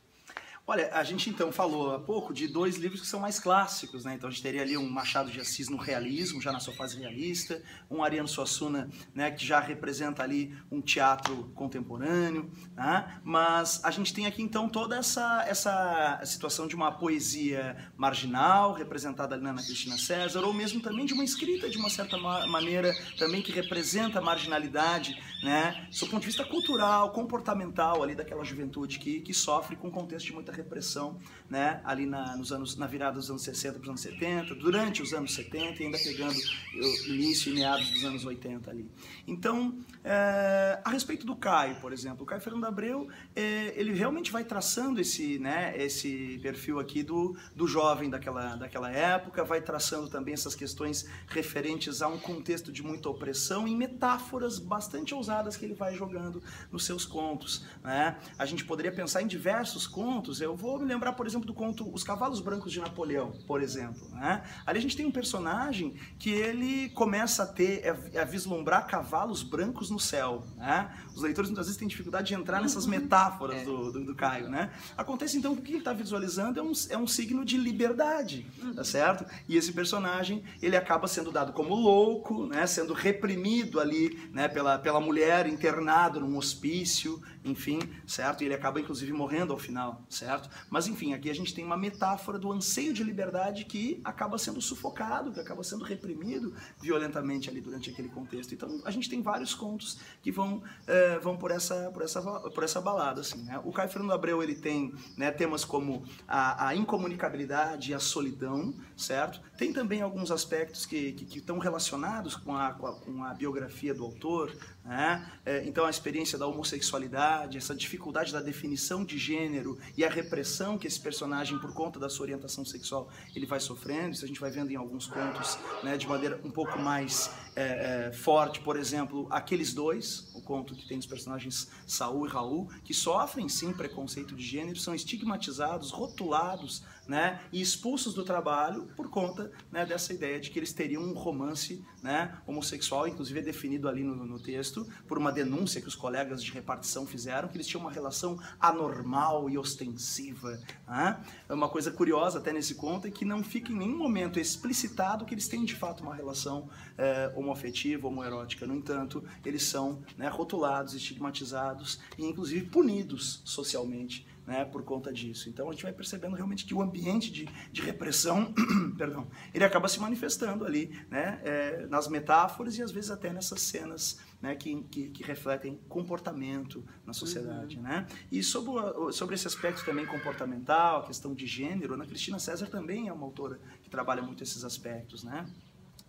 Olha, 0.68 0.91
a 0.94 1.03
gente 1.03 1.30
então 1.30 1.51
falou 1.51 1.96
há 1.96 2.00
pouco 2.00 2.34
de 2.34 2.48
dois 2.48 2.75
livros 2.75 3.01
que 3.01 3.08
são 3.08 3.20
mais 3.20 3.39
clássicos, 3.39 4.06
né? 4.06 4.13
Então 4.13 4.30
a 4.30 4.32
gente 4.32 4.44
teria 4.44 4.62
ali 4.62 4.77
um 4.77 4.88
Machado 4.88 5.32
de 5.32 5.39
Assis 5.39 5.68
no 5.68 5.75
realismo, 5.75 6.39
já 6.39 6.51
na 6.51 6.60
sua 6.60 6.74
fase 6.74 7.00
realista, 7.00 7.62
um 7.89 8.03
Ariano 8.03 8.27
Suassuna, 8.27 8.88
né, 9.13 9.32
que 9.32 9.46
já 9.46 9.60
representa 9.60 10.22
ali 10.22 10.56
um 10.72 10.80
teatro 10.80 11.51
contemporâneo, 11.56 12.50
né? 12.75 13.20
Mas 13.24 13.84
a 13.84 13.89
gente 13.89 14.13
tem 14.13 14.27
aqui 14.27 14.44
então 14.44 14.70
toda 14.70 14.96
essa 14.98 15.44
essa 15.48 16.22
situação 16.25 16.68
de 16.68 16.75
uma 16.75 16.91
poesia 16.91 17.75
marginal, 17.98 18.74
representada 18.74 19.34
ali 19.34 19.44
na 19.44 19.50
Ana 19.50 19.63
Cristina 19.63 19.98
César, 19.98 20.41
ou 20.41 20.53
mesmo 20.53 20.80
também 20.80 21.06
de 21.06 21.13
uma 21.13 21.24
escrita 21.24 21.70
de 21.70 21.77
uma 21.77 21.89
certa 21.89 22.18
maneira 22.18 22.94
também 23.18 23.41
que 23.41 23.51
representa 23.51 24.20
a 24.20 24.22
marginalidade, 24.22 25.20
né? 25.44 25.88
Do 26.00 26.08
ponto 26.08 26.22
de 26.22 26.27
vista 26.27 26.46
cultural, 26.46 27.12
comportamental 27.12 28.03
ali 28.03 28.13
daquela 28.13 28.44
juventude 28.44 29.00
que, 29.00 29.22
que 29.22 29.34
sofre 29.34 29.75
com 29.75 29.88
um 29.88 29.91
contexto 29.91 30.27
de 30.27 30.34
muita 30.34 30.50
repressão, 30.51 31.17
né, 31.50 31.81
ali 31.84 32.05
na, 32.05 32.36
nos 32.38 32.51
anos, 32.51 32.75
na 32.77 32.88
virada 32.88 33.17
dos 33.17 33.29
anos 33.29 33.41
60 33.43 33.74
para 33.74 33.81
os 33.81 33.89
anos 33.89 34.01
70, 34.01 34.55
durante 34.55 35.01
os 35.01 35.13
anos 35.13 35.34
70 35.34 35.81
e 35.81 35.86
ainda 35.86 35.98
pegando 35.98 36.38
o 36.75 37.13
início 37.13 37.51
e 37.51 37.55
meados 37.55 37.89
dos 37.89 38.03
anos 38.03 38.25
80 38.25 38.70
ali. 38.70 38.89
Então, 39.27 39.77
é, 40.03 40.79
a 40.84 40.89
respeito 40.89 41.25
do 41.25 41.36
Caio, 41.36 41.75
por 41.75 41.93
exemplo, 41.93 42.24
o 42.24 42.25
Caio 42.25 42.41
Fernando 42.41 42.65
Abreu, 42.65 43.08
é, 43.36 43.74
ele 43.75 43.93
realmente 43.93 44.31
vai 44.31 44.43
traçando 44.43 45.00
esse, 45.00 45.39
né, 45.39 45.74
esse 45.77 46.39
perfil 46.41 46.79
aqui 46.79 47.03
do, 47.03 47.36
do 47.55 47.67
jovem 47.67 48.10
daquela, 48.10 48.55
daquela 48.55 48.91
época, 48.91 49.43
vai 49.43 49.62
traçando 49.62 50.10
também 50.10 50.34
essas 50.34 50.55
questões 50.55 51.08
referentes 51.27 52.01
a 52.01 52.08
um 52.08 52.17
contexto 52.17 52.72
de 52.72 52.84
muita 52.84 53.10
opressão 53.10 53.67
e 53.67 53.75
metáforas 53.75 54.60
bastante 54.60 55.13
ousadas 55.13 55.55
que 55.55 55.65
ele 55.65 55.74
vai 55.74 55.96
jogando 55.96 56.41
nos 56.72 56.86
seus 56.86 57.05
contos. 57.05 57.65
Né? 57.84 58.17
A 58.38 58.46
gente 58.46 58.65
poderia 58.65 58.91
pensar 58.91 59.22
em 59.22 59.27
diversos 59.27 59.88
contos, 59.88 60.41
eu 60.42 60.56
vou 60.56 60.80
me 60.80 60.86
lembrar, 60.86 61.14
por 61.14 61.28
exemplo, 61.28 61.46
do 61.46 61.54
conto 61.54 61.90
Os 61.94 62.04
Cavalos 62.04 62.42
Brancos 62.42 62.72
de 62.72 62.80
Napoleão, 62.80 63.32
por 63.48 63.62
exemplo. 63.62 64.10
Né? 64.12 64.44
Ali 64.66 64.80
a 64.80 64.82
gente 64.82 64.98
tem 64.98 65.06
um 65.06 65.12
personagem 65.12 65.96
que 66.18 66.30
ele 66.30 66.90
começa 66.90 67.44
a 67.44 67.46
ter, 67.46 67.84
a, 67.88 68.22
a 68.22 68.26
vislumbrar 68.26 68.88
cavalos 68.88 69.44
brancos 69.44 69.90
no 69.90 70.00
céu. 70.00 70.44
Né? 70.58 70.92
Os 71.16 71.22
leitores 71.22 71.50
muitas 71.50 71.68
vezes 71.68 71.80
têm 71.80 71.88
dificuldade 71.88 72.28
de 72.28 72.34
entrar 72.34 72.62
nessas 72.62 72.86
metáforas 72.88 73.64
do, 73.64 73.92
do, 73.92 74.06
do 74.06 74.16
Caio. 74.16 74.50
Né? 74.50 74.72
Acontece 74.98 75.38
então 75.38 75.56
que 75.56 75.62
o 75.62 75.64
que 75.64 75.72
ele 75.72 75.80
está 75.80 75.94
visualizando 75.94 76.60
é 76.60 76.64
um, 76.64 76.72
é 76.90 76.98
um 76.98 77.08
signo 77.08 77.46
de 77.46 77.58
liberdade, 77.58 78.46
tá 78.76 78.84
certo? 78.84 79.26
E 79.48 79.58
esse 79.58 79.72
personagem 79.72 80.44
ele 80.62 80.76
acaba 80.76 81.08
sendo 81.08 81.32
dado 81.32 81.54
como 81.54 81.76
louco, 81.76 82.48
né? 82.48 82.66
sendo 82.68 82.94
reprimido 82.94 83.80
ali 83.80 84.30
né? 84.34 84.48
pela, 84.48 84.78
pela 84.78 85.00
mulher, 85.00 85.48
internado 85.48 86.20
num 86.20 86.38
hospício, 86.38 87.22
enfim, 87.44 87.80
certo? 88.06 88.42
E 88.42 88.46
ele 88.46 88.54
acaba 88.54 88.80
inclusive 88.80 89.12
morrendo 89.12 89.54
ao 89.54 89.60
final, 89.60 90.04
certo? 90.10 90.50
Mas 90.70 90.88
enfim, 90.88 91.14
aqui 91.14 91.30
a 91.30 91.36
gente 91.36 91.54
tem 91.54 91.66
uma 91.66 91.78
metáfora 91.78 92.38
do 92.38 92.52
anseio 92.52 92.94
de 92.94 93.04
liberdade 93.04 93.66
que 93.66 94.00
acaba 94.04 94.38
sendo 94.38 94.62
sufocado, 94.62 95.32
que 95.32 95.40
acaba 95.40 95.64
sendo 95.64 95.84
reprimido 95.84 96.54
violentamente 96.80 97.50
ali 97.50 97.62
durante 97.62 97.90
aquele 97.90 98.10
contexto. 98.10 98.54
Então 98.54 98.82
a 98.86 98.92
gente 98.92 99.10
tem 99.10 99.22
vários 99.22 99.54
contos 99.54 100.00
que 100.22 100.32
vão, 100.32 100.64
é, 100.88 101.20
vão 101.20 101.38
por, 101.38 101.52
essa, 101.52 101.90
por, 101.92 102.04
essa, 102.04 102.22
por 102.22 102.64
essa 102.64 102.80
balada. 102.80 103.22
Assim, 103.22 103.42
né? 103.44 103.60
O 103.64 103.72
Caio 103.72 103.90
Fernando 103.90 104.14
Abreu 104.14 104.42
ele 104.44 104.56
tem 104.56 104.94
né, 105.18 105.32
temas 105.32 105.66
como 105.66 106.04
a, 106.28 106.68
a 106.68 106.76
incomunicabilidade 106.76 107.92
e 107.92 107.94
a 107.94 108.00
solidão, 108.00 108.74
certo? 108.96 109.42
Tem 109.58 109.74
também 109.74 110.02
alguns 110.02 110.32
aspectos 110.32 110.86
que, 110.86 111.14
que, 111.14 111.26
que 111.26 111.38
estão 111.40 111.58
relacionados 111.60 112.36
com 112.36 112.56
a, 112.56 112.74
com 112.74 112.88
a, 112.88 112.94
com 112.94 113.24
a 113.24 113.34
biografia 113.34 113.94
do 113.94 114.04
autor, 114.04 114.56
né? 114.84 115.26
É, 115.46 115.64
então 115.66 115.86
a 115.86 115.90
experiência 115.90 116.38
da 116.38 116.48
homossexualidade, 116.48 117.31
essa 117.54 117.76
dificuldade 117.76 118.32
da 118.32 118.42
definição 118.42 119.04
de 119.04 119.18
gênero 119.18 119.78
e 119.98 120.04
a 120.04 120.10
repressão 120.10 120.78
que 120.78 120.88
esse 120.88 121.00
personagem, 121.00 121.58
por 121.60 121.74
conta 121.74 122.00
da 122.00 122.10
sua 122.10 122.24
orientação 122.24 122.66
sexual, 122.66 123.10
ele 123.36 123.46
vai 123.46 123.60
sofrendo. 123.60 124.14
Isso 124.14 124.25
a 124.25 124.27
gente 124.27 124.40
vai 124.40 124.51
vendo 124.51 124.72
em 124.72 124.75
alguns 124.75 125.08
contos 125.08 125.58
né, 125.84 125.98
de 125.98 126.08
maneira 126.08 126.40
um 126.44 126.51
pouco 126.51 126.79
mais 126.79 127.32
é, 127.55 128.08
é, 128.08 128.12
forte. 128.12 128.60
Por 128.60 128.77
exemplo, 128.77 129.27
Aqueles 129.29 129.74
Dois, 129.74 130.32
o 130.36 130.42
conto 130.42 130.75
que 130.75 130.88
tem 130.88 130.98
os 130.98 131.05
personagens 131.05 131.70
Saul 131.86 132.25
e 132.25 132.29
Raul, 132.29 132.70
que 132.84 132.94
sofrem 132.94 133.48
sim 133.50 133.74
preconceito 133.74 134.36
de 134.36 134.44
gênero, 134.44 134.77
são 134.77 134.94
estigmatizados, 134.94 135.92
rotulados 135.92 136.84
né, 137.12 137.42
e 137.52 137.60
expulsos 137.62 138.14
do 138.14 138.24
trabalho 138.24 138.88
por 138.96 139.10
conta 139.10 139.52
né, 139.70 139.86
dessa 139.86 140.14
ideia 140.14 140.40
de 140.40 140.50
que 140.50 140.58
eles 140.58 140.72
teriam 140.72 141.04
um 141.04 141.14
romance 141.14 141.84
né, 142.02 142.38
homossexual, 142.48 143.06
inclusive 143.06 143.38
é 143.38 143.44
definido 143.44 143.90
ali 143.90 144.02
no, 144.02 144.16
no, 144.16 144.40
texto, 144.40 144.88
por 145.10 145.18
uma 145.18 145.30
denúncia 145.30 145.82
que 145.82 145.90
os 145.90 145.96
colegas 145.96 146.42
de 146.42 146.54
repartição 146.54 147.06
fizeram, 147.06 147.50
que 147.50 147.58
eles 147.58 147.68
tinham 147.68 147.82
uma 147.82 147.92
relação 147.92 148.40
anormal 148.58 149.50
e 149.50 149.58
ostensiva. 149.58 150.58
Né? 150.88 151.22
É 151.50 151.54
uma 151.54 151.68
coisa 151.68 151.92
curiosa 151.92 152.40
até 152.40 152.54
nesse 152.54 152.76
conto 152.76 153.08
é 153.08 153.12
que 153.12 153.26
não 153.26 153.44
fica 153.44 153.74
em 153.74 153.76
nenhum 153.76 153.98
momento 153.98 154.40
explicitado 154.40 155.26
que 155.26 155.34
eles 155.34 155.50
têm 155.50 155.66
de 155.66 155.76
fato 155.76 156.04
uma 156.04 156.16
relação 156.16 156.70
é, 156.98 157.30
homoafetiva, 157.36 158.08
homoerótica. 158.08 158.66
No 158.66 158.74
entanto, 158.74 159.22
eles 159.46 159.64
são 159.64 160.02
né, 160.18 160.30
rotulados, 160.30 160.94
estigmatizados 160.94 162.00
e 162.18 162.24
inclusive 162.24 162.68
punidos 162.68 163.42
socialmente 163.44 164.26
né, 164.51 164.66
por 164.66 164.83
conta 164.83 165.14
disso. 165.14 165.48
Então 165.50 165.70
a 165.70 165.72
gente 165.72 165.83
vai 165.83 165.94
percebendo 165.94 166.35
realmente 166.35 166.66
que 166.66 166.74
o 166.74 166.81
ambiente 166.81 167.31
de, 167.31 167.48
de 167.72 167.81
repressão, 167.81 168.53
perdão, 168.98 169.25
ele 169.53 169.64
acaba 169.64 169.87
se 169.87 169.98
manifestando 169.98 170.66
ali, 170.66 170.92
né, 171.09 171.40
é, 171.42 171.87
nas 171.87 172.09
metáforas 172.09 172.77
e 172.77 172.83
às 172.83 172.92
vezes 172.92 173.09
até 173.09 173.31
nessas 173.31 173.61
cenas 173.61 174.20
né, 174.42 174.53
que, 174.53 174.83
que, 174.83 175.09
que, 175.09 175.24
refletem 175.24 175.79
comportamento 175.87 176.83
na 177.05 177.14
sociedade. 177.14 177.77
Uhum. 177.77 177.83
Né? 177.83 178.05
E 178.29 178.44
sobre, 178.44 178.72
o, 178.72 179.11
sobre 179.14 179.35
esse 179.35 179.48
aspecto 179.48 179.85
também 179.85 180.05
comportamental, 180.05 181.00
a 181.00 181.05
questão 181.05 181.33
de 181.33 181.48
gênero, 181.48 181.94
Ana 181.94 182.05
Cristina 182.05 182.37
César 182.37 182.68
também 182.68 183.07
é 183.07 183.14
uma 183.14 183.25
autora 183.25 183.57
que 183.81 183.90
trabalha 183.90 184.22
muito 184.22 184.44
esses 184.44 184.66
aspectos. 184.66 185.24
Né? 185.24 185.46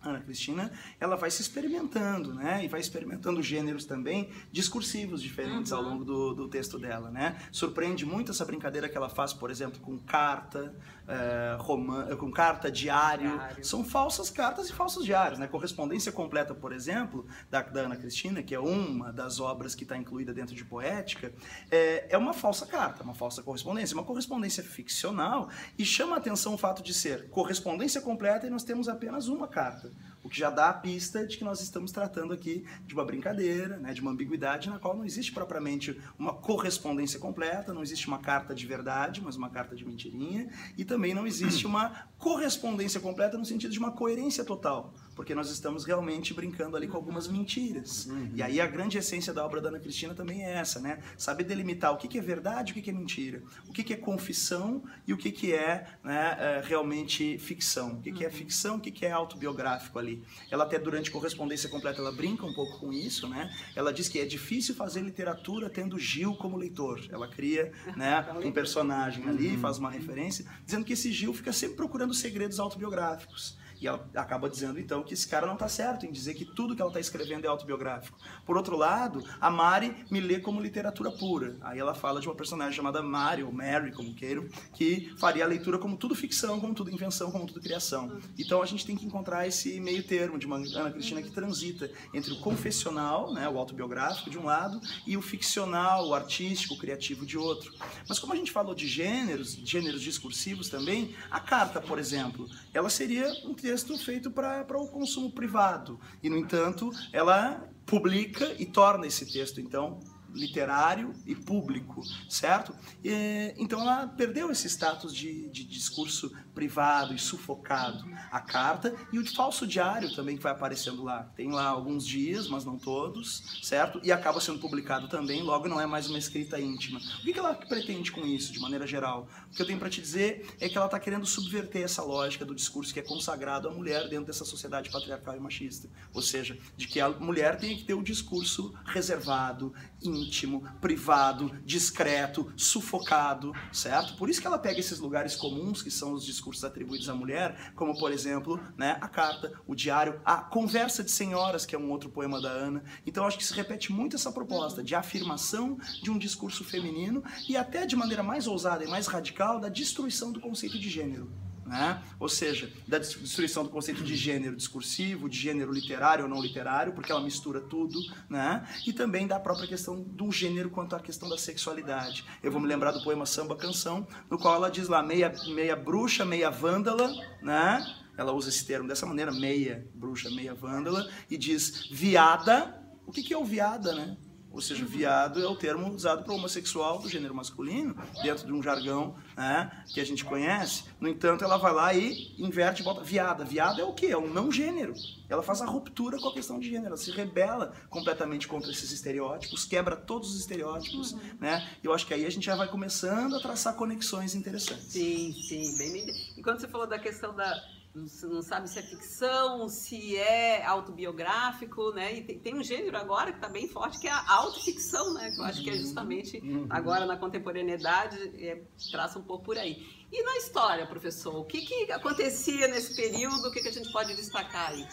Ana 0.03 0.19
Cristina, 0.19 0.71
ela 0.99 1.15
vai 1.15 1.31
se 1.31 1.41
experimentando, 1.41 2.33
né? 2.33 2.63
E 2.63 2.67
vai 2.67 2.79
experimentando 2.79 3.41
gêneros 3.41 3.85
também 3.85 4.29
discursivos 4.51 5.21
diferentes 5.21 5.71
uhum. 5.71 5.77
ao 5.77 5.83
longo 5.83 6.05
do, 6.05 6.33
do, 6.33 6.47
texto 6.47 6.77
dela, 6.77 7.09
né? 7.09 7.37
Surpreende 7.51 8.05
muito 8.05 8.31
essa 8.31 8.43
brincadeira 8.43 8.89
que 8.89 8.97
ela 8.97 9.09
faz, 9.09 9.33
por 9.33 9.49
exemplo, 9.49 9.79
com 9.79 9.97
carta, 9.97 10.75
é, 11.07 11.57
roman 11.59 12.15
com 12.17 12.31
carta 12.31 12.71
diário. 12.71 13.31
diário. 13.31 13.65
São 13.65 13.83
falsas 13.83 14.29
cartas 14.29 14.69
e 14.69 14.73
falsos 14.73 15.05
diários, 15.05 15.39
né? 15.39 15.47
Correspondência 15.47 16.11
completa, 16.11 16.53
por 16.53 16.71
exemplo, 16.71 17.25
da, 17.49 17.61
da 17.61 17.81
Ana 17.81 17.95
Cristina, 17.95 18.41
que 18.41 18.55
é 18.55 18.59
uma 18.59 19.11
das 19.11 19.39
obras 19.39 19.75
que 19.75 19.83
está 19.83 19.97
incluída 19.97 20.33
dentro 20.33 20.55
de 20.55 20.63
Poética, 20.63 21.33
é, 21.69 22.07
é 22.09 22.17
uma 22.17 22.33
falsa 22.33 22.65
carta, 22.65 23.03
uma 23.03 23.13
falsa 23.13 23.41
correspondência, 23.43 23.95
uma 23.95 24.03
correspondência 24.03 24.63
ficcional 24.63 25.49
e 25.77 25.85
chama 25.85 26.15
a 26.15 26.19
atenção 26.19 26.53
o 26.53 26.57
fato 26.57 26.81
de 26.81 26.93
ser 26.93 27.29
correspondência 27.29 28.01
completa 28.01 28.47
e 28.47 28.49
nós 28.49 28.63
temos 28.63 28.87
apenas 28.87 29.27
uma 29.27 29.47
carta 29.47 29.91
o 30.23 30.29
que 30.29 30.39
já 30.39 30.49
dá 30.49 30.69
a 30.69 30.73
pista 30.73 31.27
de 31.27 31.37
que 31.37 31.43
nós 31.43 31.61
estamos 31.61 31.91
tratando 31.91 32.33
aqui 32.33 32.65
de 32.85 32.93
uma 32.93 33.03
brincadeira, 33.03 33.77
né, 33.77 33.93
de 33.93 34.01
uma 34.01 34.11
ambiguidade 34.11 34.69
na 34.69 34.79
qual 34.79 34.95
não 34.95 35.05
existe 35.05 35.31
propriamente 35.31 35.99
uma 36.17 36.33
correspondência 36.33 37.19
completa, 37.19 37.73
não 37.73 37.83
existe 37.83 38.07
uma 38.07 38.19
carta 38.19 38.55
de 38.55 38.65
verdade, 38.65 39.21
mas 39.21 39.35
uma 39.35 39.49
carta 39.49 39.75
de 39.75 39.85
mentirinha, 39.85 40.49
e 40.77 40.85
também 40.85 41.13
não 41.13 41.27
existe 41.27 41.67
uma 41.67 42.07
correspondência 42.17 42.99
completa 42.99 43.37
no 43.37 43.45
sentido 43.45 43.71
de 43.71 43.79
uma 43.79 43.91
coerência 43.91 44.45
total 44.45 44.93
porque 45.15 45.35
nós 45.35 45.49
estamos 45.49 45.85
realmente 45.85 46.33
brincando 46.33 46.75
ali 46.75 46.87
com 46.87 46.97
algumas 46.97 47.27
mentiras. 47.27 48.05
Uhum. 48.05 48.31
E 48.35 48.41
aí 48.41 48.59
a 48.59 48.67
grande 48.67 48.97
essência 48.97 49.33
da 49.33 49.45
obra 49.45 49.61
da 49.61 49.69
Ana 49.69 49.79
Cristina 49.79 50.13
também 50.13 50.43
é 50.43 50.53
essa, 50.53 50.79
né? 50.79 50.99
Saber 51.17 51.43
delimitar 51.43 51.93
o 51.93 51.97
que, 51.97 52.17
é 52.17 52.21
verdade 52.21 52.73
e 52.73 52.79
o 52.79 52.83
que, 52.83 52.89
é 52.89 52.93
mentira, 52.93 53.41
o 53.67 53.73
que, 53.73 53.93
é 53.93 53.97
confissão 53.97 54.83
e 55.07 55.13
o 55.13 55.17
que, 55.17 55.53
é, 55.53 55.87
né, 56.03 56.37
é, 56.39 56.61
realmente 56.63 57.37
ficção, 57.37 57.93
o 57.93 58.01
que, 58.01 58.23
é 58.23 58.27
uhum. 58.27 58.33
ficção, 58.33 58.75
o 58.77 58.79
que, 58.79 59.05
é 59.05 59.11
autobiográfico 59.11 59.99
ali. 59.99 60.23
Ela 60.49 60.63
até 60.63 60.79
durante 60.79 61.11
correspondência 61.11 61.69
completa 61.69 61.99
ela 61.99 62.11
brinca 62.11 62.45
um 62.45 62.53
pouco 62.53 62.79
com 62.79 62.91
isso, 62.91 63.27
né? 63.27 63.51
Ela 63.75 63.93
diz 63.93 64.07
que 64.07 64.19
é 64.19 64.25
difícil 64.25 64.75
fazer 64.75 65.01
literatura 65.01 65.69
tendo 65.69 65.99
Gil 65.99 66.35
como 66.35 66.57
leitor. 66.57 67.01
Ela 67.09 67.27
cria, 67.27 67.71
né, 67.95 68.25
um 68.43 68.51
personagem 68.51 69.27
ali, 69.27 69.49
uhum. 69.49 69.59
faz 69.59 69.77
uma 69.77 69.89
referência, 69.89 70.45
dizendo 70.65 70.85
que 70.85 70.93
esse 70.93 71.11
Gil 71.11 71.33
fica 71.33 71.51
sempre 71.51 71.75
procurando 71.75 72.13
segredos 72.13 72.59
autobiográficos. 72.59 73.57
E 73.83 73.87
ela 73.87 74.09
acaba 74.15 74.49
dizendo 74.49 74.79
então 74.79 75.03
que 75.03 75.13
esse 75.13 75.27
cara 75.27 75.45
não 75.45 75.55
está 75.55 75.67
certo 75.67 76.05
em 76.05 76.11
dizer 76.11 76.35
que 76.35 76.45
tudo 76.45 76.73
que 76.73 76.81
ela 76.81 76.89
está 76.89 77.01
escrevendo 77.01 77.43
é 77.43 77.49
autobiográfico. 77.49 78.17
Por 78.45 78.55
outro 78.55 78.77
lado, 78.77 79.21
a 79.41 79.49
Mari 79.49 80.05
me 80.09 80.21
lê 80.21 80.39
como 80.39 80.61
literatura 80.61 81.11
pura. 81.11 81.57
Aí 81.59 81.79
ela 81.79 81.93
fala 81.93 82.21
de 82.21 82.29
uma 82.29 82.33
personagem 82.33 82.73
chamada 82.73 83.03
Mari, 83.03 83.43
ou 83.43 83.51
Mary, 83.51 83.91
como 83.91 84.15
queiram, 84.15 84.47
que 84.73 85.13
faria 85.17 85.43
a 85.43 85.47
leitura 85.47 85.77
como 85.77 85.97
tudo 85.97 86.15
ficção, 86.15 86.61
como 86.61 86.73
tudo 86.73 86.89
invenção, 86.89 87.29
como 87.29 87.45
tudo 87.45 87.59
criação. 87.59 88.21
Então 88.39 88.61
a 88.61 88.65
gente 88.65 88.85
tem 88.85 88.95
que 88.95 89.05
encontrar 89.05 89.45
esse 89.45 89.81
meio 89.81 90.01
termo 90.01 90.39
de 90.39 90.45
uma 90.45 90.55
Ana 90.55 90.89
Cristina 90.89 91.21
que 91.21 91.31
transita 91.31 91.91
entre 92.13 92.31
o 92.31 92.39
confessional, 92.39 93.33
né, 93.33 93.49
o 93.49 93.57
autobiográfico 93.57 94.29
de 94.29 94.37
um 94.37 94.45
lado, 94.45 94.79
e 95.05 95.17
o 95.17 95.21
ficcional, 95.21 96.07
o 96.07 96.13
artístico, 96.13 96.75
o 96.75 96.77
criativo 96.77 97.25
de 97.25 97.37
outro. 97.37 97.73
Mas 98.07 98.17
como 98.17 98.31
a 98.31 98.35
gente 98.37 98.51
falou 98.51 98.73
de 98.73 98.87
gêneros, 98.87 99.55
gêneros 99.55 100.01
discursivos 100.01 100.69
também, 100.69 101.13
a 101.29 101.41
carta, 101.41 101.81
por 101.81 101.99
exemplo, 101.99 102.47
ela 102.73 102.89
seria 102.89 103.29
um 103.43 103.53
texto 103.53 103.72
feito 103.97 104.31
para 104.31 104.77
o 104.77 104.87
consumo 104.87 105.31
privado. 105.31 105.99
E, 106.21 106.29
no 106.29 106.37
entanto, 106.37 106.91
ela 107.11 107.69
publica 107.85 108.53
e 108.57 108.65
torna 108.65 109.05
esse 109.05 109.25
texto, 109.31 109.59
então, 109.59 109.99
literário 110.33 111.13
e 111.25 111.35
público, 111.35 112.01
certo? 112.27 112.75
E, 113.03 113.53
então 113.57 113.81
ela 113.81 114.07
perdeu 114.07 114.51
esse 114.51 114.67
status 114.67 115.13
de, 115.13 115.47
de, 115.49 115.63
discurso 115.63 116.31
privado 116.53 117.13
e 117.13 117.19
sufocado. 117.19 118.05
A 118.31 118.39
carta 118.39 118.95
e 119.11 119.19
o 119.19 119.25
falso 119.33 119.65
diário 119.65 120.13
também 120.15 120.37
que 120.37 120.43
vai 120.43 120.51
aparecendo 120.51 121.03
lá. 121.03 121.23
Tem 121.35 121.51
lá 121.51 121.65
alguns 121.65 122.05
dias, 122.05 122.47
mas 122.47 122.63
não 122.63 122.77
todos, 122.77 123.59
certo? 123.61 123.99
E 124.03 124.11
acaba 124.11 124.39
sendo 124.39 124.59
publicado 124.59 125.07
também, 125.07 125.41
logo 125.41 125.67
não 125.67 125.79
é 125.79 125.85
mais 125.85 126.07
uma 126.07 126.17
escrita 126.17 126.59
íntima. 126.59 126.99
O 126.99 127.23
que 127.23 127.37
ela 127.37 127.53
pretende 127.53 128.11
com 128.11 128.25
isso, 128.25 128.53
de 128.53 128.59
maneira 128.59 128.85
geral? 128.85 129.27
O 129.51 129.55
que 129.55 129.61
eu 129.61 129.65
tenho 129.65 129.79
para 129.79 129.89
te 129.89 130.01
dizer 130.01 130.55
é 130.59 130.69
que 130.69 130.77
ela 130.77 130.85
está 130.85 130.99
querendo 130.99 131.25
subverter 131.25 131.83
essa 131.83 132.03
lógica 132.03 132.45
do 132.45 132.55
discurso 132.55 132.93
que 132.93 132.99
é 132.99 133.03
consagrado 133.03 133.67
à 133.67 133.71
mulher 133.71 134.07
dentro 134.07 134.25
dessa 134.25 134.45
sociedade 134.45 134.89
patriarcal 134.89 135.35
e 135.35 135.39
machista. 135.39 135.89
Ou 136.13 136.21
seja, 136.21 136.57
de 136.77 136.87
que 136.87 136.99
a 136.99 137.09
mulher 137.09 137.57
tem 137.57 137.75
que 137.75 137.83
ter 137.83 137.93
o 137.93 137.99
um 137.99 138.03
discurso 138.03 138.73
reservado, 138.85 139.73
íntimo, 140.01 140.63
privado, 140.79 141.51
discreto, 141.65 142.51
sufocado, 142.55 143.53
certo? 143.71 144.15
Por 144.15 144.29
isso 144.29 144.41
que 144.41 144.47
ela 144.47 144.59
pega 144.59 144.79
esses 144.79 144.99
lugares 144.99 145.35
comuns, 145.35 145.81
que 145.81 145.91
são 145.91 146.13
os 146.13 146.23
discursos 146.25 146.42
atribuídos 146.63 147.09
à 147.09 147.13
mulher, 147.13 147.71
como 147.75 147.97
por 147.97 148.11
exemplo, 148.11 148.59
né, 148.77 148.97
a 148.99 149.07
carta, 149.07 149.53
o 149.67 149.75
diário, 149.75 150.19
a 150.25 150.37
conversa 150.37 151.03
de 151.03 151.11
senhoras, 151.11 151.65
que 151.65 151.75
é 151.75 151.79
um 151.79 151.89
outro 151.91 152.09
poema 152.09 152.41
da 152.41 152.49
Ana. 152.49 152.83
Então 153.05 153.25
acho 153.25 153.37
que 153.37 153.45
se 153.45 153.53
repete 153.53 153.91
muito 153.91 154.15
essa 154.15 154.31
proposta 154.31 154.83
de 154.83 154.95
afirmação 154.95 155.77
de 156.01 156.11
um 156.11 156.17
discurso 156.17 156.63
feminino 156.63 157.23
e 157.47 157.55
até 157.55 157.85
de 157.85 157.95
maneira 157.95 158.23
mais 158.23 158.47
ousada 158.47 158.83
e 158.83 158.87
mais 158.87 159.07
radical 159.07 159.59
da 159.59 159.69
destruição 159.69 160.31
do 160.31 160.39
conceito 160.39 160.79
de 160.79 160.89
gênero. 160.89 161.31
Né? 161.65 162.01
Ou 162.19 162.27
seja, 162.27 162.71
da 162.87 162.97
destruição 162.97 163.63
do 163.63 163.69
conceito 163.69 164.03
de 164.03 164.15
gênero 164.15 164.55
discursivo, 164.55 165.29
de 165.29 165.37
gênero 165.37 165.71
literário 165.71 166.25
ou 166.25 166.29
não 166.29 166.41
literário, 166.41 166.93
porque 166.93 167.11
ela 167.11 167.21
mistura 167.21 167.61
tudo, 167.61 167.99
né? 168.29 168.67
e 168.85 168.91
também 168.91 169.25
da 169.25 169.39
própria 169.39 169.67
questão 169.67 170.01
do 170.01 170.31
gênero 170.31 170.69
quanto 170.69 170.95
à 170.95 170.99
questão 170.99 171.29
da 171.29 171.37
sexualidade. 171.37 172.25
Eu 172.41 172.51
vou 172.51 172.59
me 172.59 172.67
lembrar 172.67 172.91
do 172.91 173.03
poema 173.03 173.25
Samba 173.25 173.55
Canção, 173.55 174.07
no 174.29 174.37
qual 174.37 174.55
ela 174.55 174.69
diz 174.69 174.87
lá, 174.87 175.01
meia, 175.01 175.33
meia 175.53 175.75
bruxa, 175.75 176.25
meia 176.25 176.49
vândala, 176.49 177.09
né? 177.41 177.83
ela 178.17 178.31
usa 178.31 178.49
esse 178.49 178.65
termo 178.65 178.87
dessa 178.87 179.05
maneira, 179.05 179.31
meia 179.31 179.87
bruxa, 179.93 180.29
meia 180.29 180.53
vândala, 180.53 181.09
e 181.29 181.37
diz 181.37 181.89
viada. 181.91 182.81
O 183.05 183.11
que, 183.11 183.23
que 183.23 183.33
é 183.33 183.37
o 183.37 183.43
viada, 183.43 183.93
né? 183.93 184.17
Ou 184.53 184.61
seja, 184.61 184.85
viado 184.85 185.41
é 185.41 185.47
o 185.47 185.55
termo 185.55 185.91
usado 185.91 186.23
para 186.23 186.31
homossexual 186.31 186.99
do 186.99 187.09
gênero 187.09 187.33
masculino, 187.33 187.95
dentro 188.21 188.45
de 188.45 188.53
um 188.53 188.61
jargão 188.61 189.15
né, 189.35 189.83
que 189.91 189.99
a 189.99 190.05
gente 190.05 190.23
conhece. 190.23 190.83
No 190.99 191.09
entanto, 191.09 191.43
ela 191.43 191.57
vai 191.57 191.73
lá 191.73 191.93
e 191.93 192.35
inverte 192.37 192.81
e 192.81 192.85
bota 192.85 193.03
viada. 193.03 193.43
Viada 193.43 193.81
é 193.81 193.83
o 193.83 193.93
quê? 193.93 194.07
É 194.07 194.17
um 194.17 194.31
não 194.31 194.51
gênero. 194.51 194.93
Ela 195.27 195.41
faz 195.41 195.59
a 195.61 195.65
ruptura 195.65 196.19
com 196.19 196.29
a 196.29 196.33
questão 196.33 196.59
de 196.59 196.69
gênero. 196.69 196.89
Ela 196.89 196.97
se 196.97 197.09
rebela 197.09 197.73
completamente 197.89 198.47
contra 198.47 198.69
esses 198.69 198.91
estereótipos, 198.91 199.65
quebra 199.65 199.95
todos 199.95 200.31
os 200.35 200.39
estereótipos. 200.39 201.13
Uhum. 201.13 201.19
Né? 201.39 201.67
Eu 201.83 201.91
acho 201.91 202.05
que 202.05 202.13
aí 202.13 202.23
a 202.23 202.29
gente 202.29 202.45
já 202.45 202.55
vai 202.55 202.67
começando 202.67 203.35
a 203.35 203.39
traçar 203.39 203.73
conexões 203.73 204.35
interessantes. 204.35 204.85
Sim, 204.85 205.33
sim. 205.33 205.77
Bem, 205.79 205.93
bem. 205.93 206.15
E 206.37 206.43
quando 206.43 206.59
você 206.59 206.67
falou 206.67 206.85
da 206.85 206.99
questão 206.99 207.35
da 207.35 207.59
você 207.95 208.25
não 208.25 208.41
sabe 208.41 208.67
se 208.67 208.79
é 208.79 208.81
ficção, 208.81 209.69
se 209.69 210.17
é 210.17 210.65
autobiográfico, 210.65 211.91
né? 211.91 212.15
E 212.15 212.23
tem, 212.23 212.39
tem 212.39 212.55
um 212.55 212.63
gênero 212.63 212.97
agora 212.97 213.31
que 213.31 213.37
está 213.37 213.47
bem 213.47 213.67
forte, 213.67 213.99
que 213.99 214.07
é 214.07 214.11
a 214.11 214.33
autoficção, 214.33 215.13
né? 215.13 215.29
Que 215.29 215.39
eu 215.39 215.45
acho 215.45 215.63
que 215.63 215.69
é 215.69 215.75
justamente 215.75 216.39
uhum. 216.39 216.65
agora 216.71 217.05
na 217.05 217.17
contemporaneidade, 217.17 218.17
é, 218.43 218.63
traça 218.91 219.19
um 219.19 219.23
pouco 219.23 219.45
por 219.45 219.57
aí. 219.59 219.85
E 220.11 220.23
na 220.23 220.37
história, 220.37 220.87
professor, 220.87 221.35
o 221.35 221.45
que, 221.45 221.61
que 221.61 221.91
acontecia 221.91 222.67
nesse 222.67 222.95
período? 222.95 223.47
O 223.47 223.51
que, 223.51 223.61
que 223.61 223.69
a 223.69 223.71
gente 223.71 223.91
pode 223.91 224.15
destacar 224.15 224.71
aí? 224.71 224.87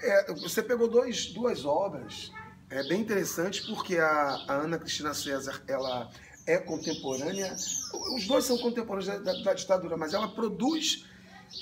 É, 0.00 0.32
você 0.34 0.62
pegou 0.62 0.88
dois, 0.88 1.26
duas 1.32 1.64
obras 1.64 2.30
é 2.70 2.82
bem 2.84 3.00
interessante 3.00 3.66
porque 3.66 3.98
a, 3.98 4.44
a 4.48 4.54
Ana 4.54 4.78
Cristina 4.78 5.12
César, 5.12 5.62
ela 5.66 6.10
é 6.46 6.58
contemporânea, 6.58 7.54
os 8.16 8.26
dois 8.26 8.44
são 8.44 8.58
contemporâneos 8.58 9.06
da, 9.06 9.32
da, 9.32 9.42
da 9.42 9.54
ditadura, 9.54 9.96
mas 9.96 10.14
ela 10.14 10.28
produz 10.28 11.06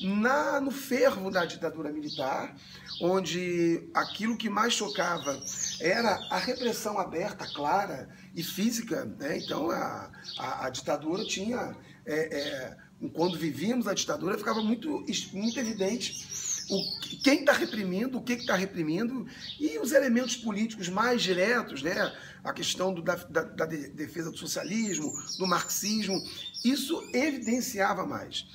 na, 0.02 0.60
no 0.60 0.70
fervo 0.70 1.30
da 1.30 1.44
ditadura 1.44 1.90
militar, 1.90 2.56
onde 3.00 3.88
aquilo 3.94 4.36
que 4.36 4.48
mais 4.48 4.72
chocava 4.72 5.40
era 5.80 6.18
a 6.30 6.38
repressão 6.38 6.98
aberta, 6.98 7.46
clara 7.52 8.08
e 8.34 8.42
física. 8.42 9.04
Né? 9.04 9.38
Então 9.38 9.70
a, 9.70 10.10
a, 10.38 10.66
a 10.66 10.70
ditadura 10.70 11.24
tinha. 11.24 11.76
É, 12.04 12.14
é, 12.14 12.76
quando 13.14 13.36
vivíamos 13.36 13.88
a 13.88 13.94
ditadura, 13.94 14.38
ficava 14.38 14.62
muito, 14.62 15.04
muito 15.32 15.58
evidente 15.58 16.24
o, 16.70 17.00
quem 17.22 17.40
está 17.40 17.52
reprimindo, 17.52 18.18
o 18.18 18.22
que 18.22 18.34
está 18.34 18.56
reprimindo, 18.56 19.26
e 19.60 19.78
os 19.78 19.92
elementos 19.92 20.36
políticos 20.36 20.88
mais 20.88 21.22
diretos, 21.22 21.82
né? 21.82 22.12
a 22.42 22.52
questão 22.52 22.92
do, 22.92 23.02
da, 23.02 23.16
da, 23.16 23.42
da 23.42 23.66
defesa 23.66 24.30
do 24.30 24.38
socialismo, 24.38 25.12
do 25.38 25.46
marxismo, 25.46 26.20
isso 26.64 27.10
evidenciava 27.12 28.06
mais. 28.06 28.46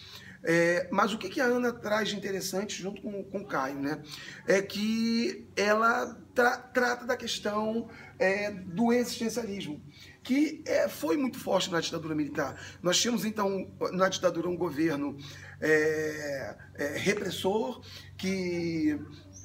É, 0.43 0.87
mas 0.91 1.13
o 1.13 1.17
que, 1.17 1.29
que 1.29 1.41
a 1.41 1.45
Ana 1.45 1.73
traz 1.73 2.09
de 2.09 2.15
interessante 2.15 2.81
junto 2.81 3.01
com, 3.01 3.23
com 3.23 3.39
o 3.39 3.45
Caio, 3.45 3.79
né? 3.79 4.01
É 4.47 4.61
que 4.61 5.47
ela 5.55 6.15
tra 6.33 6.57
trata 6.57 7.05
da 7.05 7.17
questão 7.17 7.89
é, 8.19 8.51
do 8.51 8.93
existencialismo, 8.93 9.81
que 10.23 10.63
é, 10.65 10.87
foi 10.87 11.17
muito 11.17 11.39
forte 11.39 11.71
na 11.71 11.81
ditadura 11.81 12.13
militar. 12.13 12.59
Nós 12.81 12.99
tínhamos, 12.99 13.25
então, 13.25 13.69
na 13.91 14.09
ditadura, 14.09 14.47
um 14.47 14.55
governo 14.55 15.17
é, 15.59 16.55
é, 16.75 16.97
repressor 16.97 17.81
que 18.17 18.99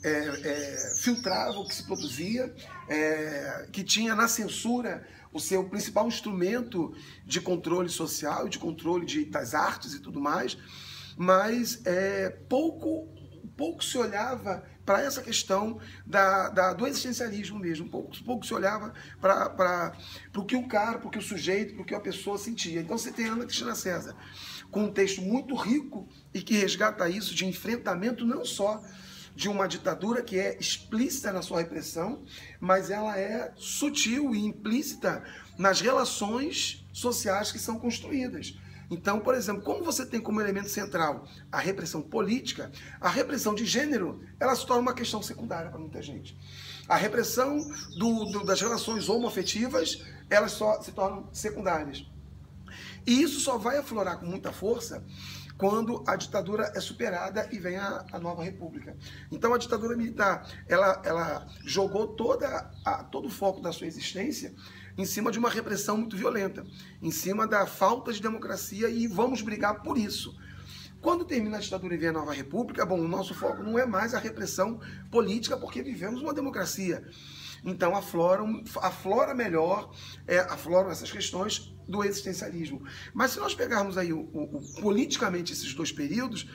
é, 0.05 0.95
filtrava 0.99 1.59
o 1.59 1.67
que 1.67 1.75
se 1.75 1.87
produzia, 1.87 2.53
que 3.71 3.85
tinha 3.85 4.15
na 4.15 4.27
censura 4.27 5.07
o 5.33 5.41
seu 5.41 5.65
principal 5.65 6.07
instrumento 6.07 6.95
de 7.25 7.41
controle 7.41 7.89
social, 7.89 8.49
de 8.49 8.59
controle 8.59 9.07
de, 9.07 9.25
das 9.25 9.55
artes 9.55 9.95
e 9.95 10.01
tudo 10.01 10.21
mais, 10.21 10.59
mas 11.17 11.81
é, 11.85 12.31
pouco, 12.49 13.09
pouco 13.57 13.83
se 13.83 13.97
olhava 13.97 14.63
para 14.85 15.03
essa 15.03 15.23
questão 15.23 15.79
da, 16.05 16.49
da, 16.49 16.73
do 16.73 16.87
existencialismo 16.87 17.59
mesmo, 17.59 17.89
pouco, 17.89 18.13
pouco 18.25 18.45
se 18.45 18.53
olhava 18.53 18.93
para 19.21 19.93
o 20.37 20.45
que 20.45 20.57
o 20.57 20.67
cara, 20.67 20.99
para 20.99 21.09
o 21.09 21.11
que 21.11 21.19
o 21.19 21.23
sujeito, 21.23 21.75
para 21.75 21.83
o 21.83 21.87
que 21.87 21.95
a 21.95 22.01
pessoa 22.01 22.37
sentia. 22.37 22.81
Então 22.81 22.99
você 22.99 23.13
tem 23.13 23.27
Ana 23.27 23.45
Cristina 23.45 23.75
César, 23.75 24.17
com 24.71 24.85
um 24.85 24.93
texto 24.93 25.23
muito 25.23 25.55
rico 25.55 26.09
e 26.35 26.43
que 26.43 26.55
resgata 26.55 27.09
isso 27.09 27.35
de 27.35 27.47
enfrentamento 27.47 28.27
não 28.27 28.45
só 28.45 28.83
de 29.35 29.49
uma 29.49 29.67
ditadura 29.67 30.23
que 30.23 30.39
é 30.39 30.57
explícita 30.59 31.33
na 31.33 31.43
sua 31.43 31.59
repressão, 31.59 32.23
mas 32.61 32.91
ela 32.91 33.19
é 33.19 33.53
sutil 33.57 34.35
e 34.35 34.45
implícita 34.45 35.23
nas 35.59 35.81
relações 35.81 36.87
sociais 36.93 37.51
que 37.51 37.59
são 37.59 37.79
construídas. 37.79 38.57
Então, 38.91 39.21
por 39.21 39.35
exemplo, 39.35 39.63
como 39.63 39.83
você 39.83 40.05
tem 40.05 40.21
como 40.21 40.41
elemento 40.41 40.69
central 40.69 41.27
a 41.51 41.59
repressão 41.59 42.03
política, 42.03 42.71
a 43.01 43.09
repressão 43.09 43.55
de 43.55 43.65
gênero, 43.65 44.21
ela 44.39 44.55
se 44.55 44.67
torna 44.67 44.83
uma 44.83 44.95
questão 44.95 45.23
secundária 45.23 45.71
para 45.71 45.79
muita 45.79 46.03
gente. 46.03 46.37
A 46.87 46.97
repressão 46.97 47.57
do, 47.97 48.27
do, 48.27 48.45
das 48.45 48.61
relações 48.61 49.09
homoafetivas, 49.09 50.05
elas 50.29 50.53
só 50.53 50.83
se 50.83 50.93
tornam 50.93 51.27
secundárias. 51.33 52.05
E 53.07 53.23
isso 53.23 53.41
só 53.41 53.57
vai 53.57 53.79
aflorar 53.79 54.19
com 54.19 54.27
muita 54.27 54.53
força 54.53 55.03
quando 55.63 56.03
a 56.09 56.17
ditadura 56.17 56.73
é 56.75 56.81
superada 56.81 57.49
e 57.53 57.59
vem 57.61 57.77
a, 57.77 58.05
a 58.11 58.19
nova 58.19 58.43
república. 58.43 58.97
Então 59.31 59.55
a 59.55 59.59
ditadura 59.59 59.97
militar, 59.97 60.45
ela, 60.67 61.01
ela 61.05 61.47
jogou 61.65 62.09
toda 62.17 62.69
a, 62.85 63.05
todo 63.05 63.29
o 63.29 63.31
foco 63.31 63.61
da 63.61 63.71
sua 63.71 63.87
existência 63.87 64.53
em 64.99 65.05
cima 65.05 65.31
de 65.31 65.39
uma 65.39 65.49
repressão 65.49 65.97
muito 65.97 66.17
violenta, 66.17 66.67
em 67.01 67.13
cima 67.13 67.47
da 67.47 67.65
falta 67.65 68.13
de 68.13 68.21
democracia 68.21 68.89
e 68.89 69.07
vamos 69.07 69.41
brigar 69.41 69.85
por 69.85 69.97
isso. 69.97 70.37
Quando 71.01 71.25
termina 71.25 71.59
a 71.59 71.61
ditadura 71.61 71.95
e 71.95 71.97
vem 71.97 72.09
a 72.09 72.13
nova 72.13 72.33
república, 72.33 72.85
bom, 72.85 72.99
o 72.99 73.07
nosso 73.07 73.33
foco 73.33 73.63
não 73.63 73.79
é 73.79 73.87
mais 73.87 74.15
a 74.15 74.19
repressão 74.19 74.81
política, 75.13 75.57
porque 75.57 75.81
vivemos 75.81 76.23
uma 76.23 76.35
democracia. 76.35 77.09
Então 77.65 77.95
afloram, 77.97 78.63
aflora 78.81 79.35
melhor, 79.35 79.93
é, 80.27 80.39
afloram 80.39 80.91
essas 80.91 81.11
questões 81.11 81.75
do 81.87 82.05
existencialismo. 82.05 82.83
Mas 83.15 83.33
se 83.33 83.39
nós 83.39 83.55
pegarmos 83.55 83.97
aí 83.97 84.13
o, 84.13 84.21
o, 84.33 84.59
o, 84.59 84.81
politicamente 84.81 85.53
esses 85.53 85.73
dois 85.75 85.93
períodos, 85.93 86.49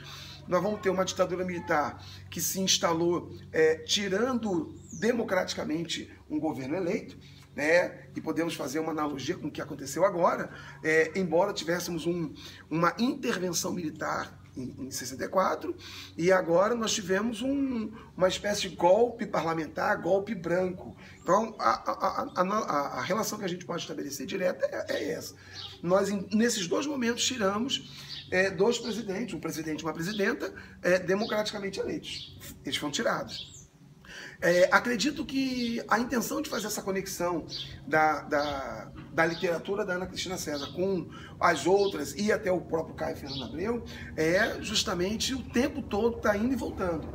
nós 0.48 0.62
vamos 0.62 0.82
ter 0.82 0.90
uma 0.90 1.06
ditadura 1.06 1.46
militar 1.46 2.04
que 2.30 2.40
se 2.40 2.60
instalou 2.60 3.32
é, 3.52 3.76
tirando 3.76 4.76
democraticamente 5.00 6.10
um 6.30 6.40
governo 6.40 6.76
eleito, 6.76 7.18
né? 7.56 8.08
E 8.16 8.22
podemos 8.22 8.54
fazer 8.54 8.80
uma 8.80 8.92
analogia 8.92 9.36
com 9.36 9.48
o 9.48 9.52
que 9.52 9.62
aconteceu 9.62 10.06
agora, 10.06 10.50
é, 10.84 11.12
embora 11.16 11.52
tivéssemos 11.54 12.06
um, 12.06 12.34
uma 12.70 12.94
intervenção 13.00 13.74
militar 13.74 14.40
em, 14.58 14.92
64, 14.92 15.76
e 16.18 16.32
agora 16.32 16.76
nós 16.76 16.94
tivemos 16.94 17.42
um, 17.42 17.92
uma 18.16 18.28
espécie 18.28 18.62
de 18.70 18.76
golpe 18.76 19.26
parlamentar, 19.26 20.02
golpe 20.02 20.34
branco. 20.34 20.96
Então, 21.22 21.56
a, 21.60 21.92
a, 21.92 22.42
a, 22.42 23.00
a 23.00 23.02
relação 23.02 23.38
que 23.38 23.46
a 23.46 23.50
gente 23.50 23.66
pode 23.66 23.82
estabelecer 23.82 24.26
direta 24.26 24.66
é, 24.66 24.94
é 24.94 25.12
essa. 25.12 25.36
Nós, 25.82 26.10
nesses 26.34 26.68
dois 26.68 26.86
momentos, 26.86 27.24
tiramos 27.26 28.26
é, 28.32 28.50
dois 28.50 28.78
presidentes, 28.78 29.34
um 29.34 29.40
presidente 29.40 29.82
e 29.82 29.84
uma 29.84 29.94
presidenta, 29.94 30.54
é, 30.82 31.00
democraticamente 31.00 31.80
eleitos. 31.80 32.38
Eles 32.66 32.78
foram 32.78 32.92
tirados. 32.92 33.58
É, 34.40 34.70
acredito 34.72 35.26
que 35.26 35.82
a 35.88 36.00
intenção 36.00 36.42
de 36.42 36.50
fazer 36.50 36.68
essa 36.68 36.82
conexão 36.82 37.46
da, 37.88 38.22
da, 38.22 38.92
da, 39.18 39.26
literatura 39.26 39.84
da 39.84 39.94
Ana 39.94 40.06
Cristina 40.06 40.38
César 40.38 40.68
com 40.74 41.10
as 41.40 41.66
outras 41.66 42.14
e 42.16 42.32
até 42.32 42.52
o 42.52 42.62
próprio 42.62 42.94
Caio 42.94 43.18
Fernando 43.18 43.46
Abreu 43.46 43.84
é 44.16 44.62
justamente 44.62 45.34
o 45.34 45.42
tempo 45.42 45.82
todo 45.82 46.18
tá 46.18 46.38
indo 46.38 46.54
e 46.54 46.56
voltando. 46.56 47.08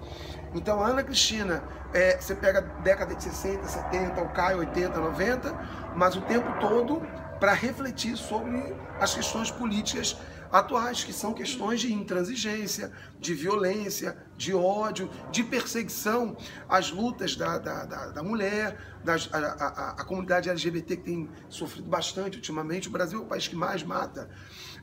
Então 0.53 0.83
a 0.83 0.89
Ana 0.89 1.05
Cristina, 1.05 1.63
é, 1.95 2.21
você 2.21 2.35
pega 2.35 2.59
a 2.59 2.81
década 2.83 3.15
de 3.15 3.23
60, 3.23 3.69
70, 3.69 4.21
o 4.21 4.29
Caio 4.31 4.59
80, 4.59 4.99
90, 4.99 5.93
mas 5.95 6.17
o 6.17 6.23
tempo 6.23 6.53
todo 6.59 7.01
para 7.39 7.53
refletir 7.53 8.17
sobre 8.17 8.75
as 8.99 9.15
questões 9.15 9.53
políticas 9.53 10.17
atuais, 10.53 11.03
que 11.03 11.13
são 11.13 11.33
questões 11.33 11.81
de 11.81 11.93
intransigência, 11.93 12.93
de 13.19 13.33
violência, 13.33 14.17
de 14.37 14.53
ódio, 14.53 15.11
de 15.31 15.43
perseguição 15.43 16.37
às 16.69 16.91
lutas 16.91 17.35
da, 17.35 17.59
da, 17.59 17.85
da, 17.87 18.07
da 18.09 18.23
mulher, 18.23 18.79
das, 19.03 19.29
a, 19.33 19.39
a, 19.39 19.91
a, 19.93 20.05
comunidade 20.05 20.51
LGBT 20.51 20.97
que 20.99 21.03
tem 21.05 21.31
sofrido 21.49 21.89
bastante 21.89 22.37
ultimamente. 22.37 22.89
O 22.89 22.91
Brasil 22.91 23.21
é 23.21 23.23
o 23.23 23.27
país 23.27 23.49
que 23.49 23.57
mais 23.57 23.83
mata. 23.83 24.29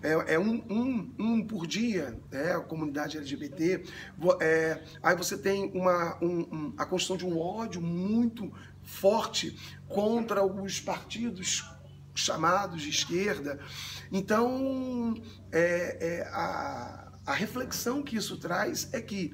É, 0.02 0.36
é 0.36 0.40
um, 0.40 0.64
um, 0.70 1.16
um, 1.20 1.46
por 1.46 1.68
dia, 1.68 2.20
é, 2.32 2.54
a 2.54 2.60
comunidade 2.60 3.18
LGBT. 3.18 3.84
É, 4.42 4.84
aí 5.04 5.16
você 5.16 5.38
tem 5.38 5.72
uma, 5.74 6.18
um, 6.22 6.74
a 6.78 6.86
construção 6.86 7.18
de 7.18 7.26
um 7.26 7.38
ódio 7.38 7.82
muito 7.82 8.52
forte 8.82 9.58
contra 9.88 10.44
os 10.44 10.80
partidos 10.80 11.64
chamados 12.16 12.82
de 12.82 12.90
esquerda. 12.90 13.60
Então, 14.12 15.16
é, 15.52 15.98
é, 16.00 16.30
a, 16.32 17.12
a 17.26 17.34
reflexão 17.34 18.02
que 18.02 18.16
isso 18.16 18.38
traz 18.38 18.90
é 18.92 19.02
que 19.02 19.34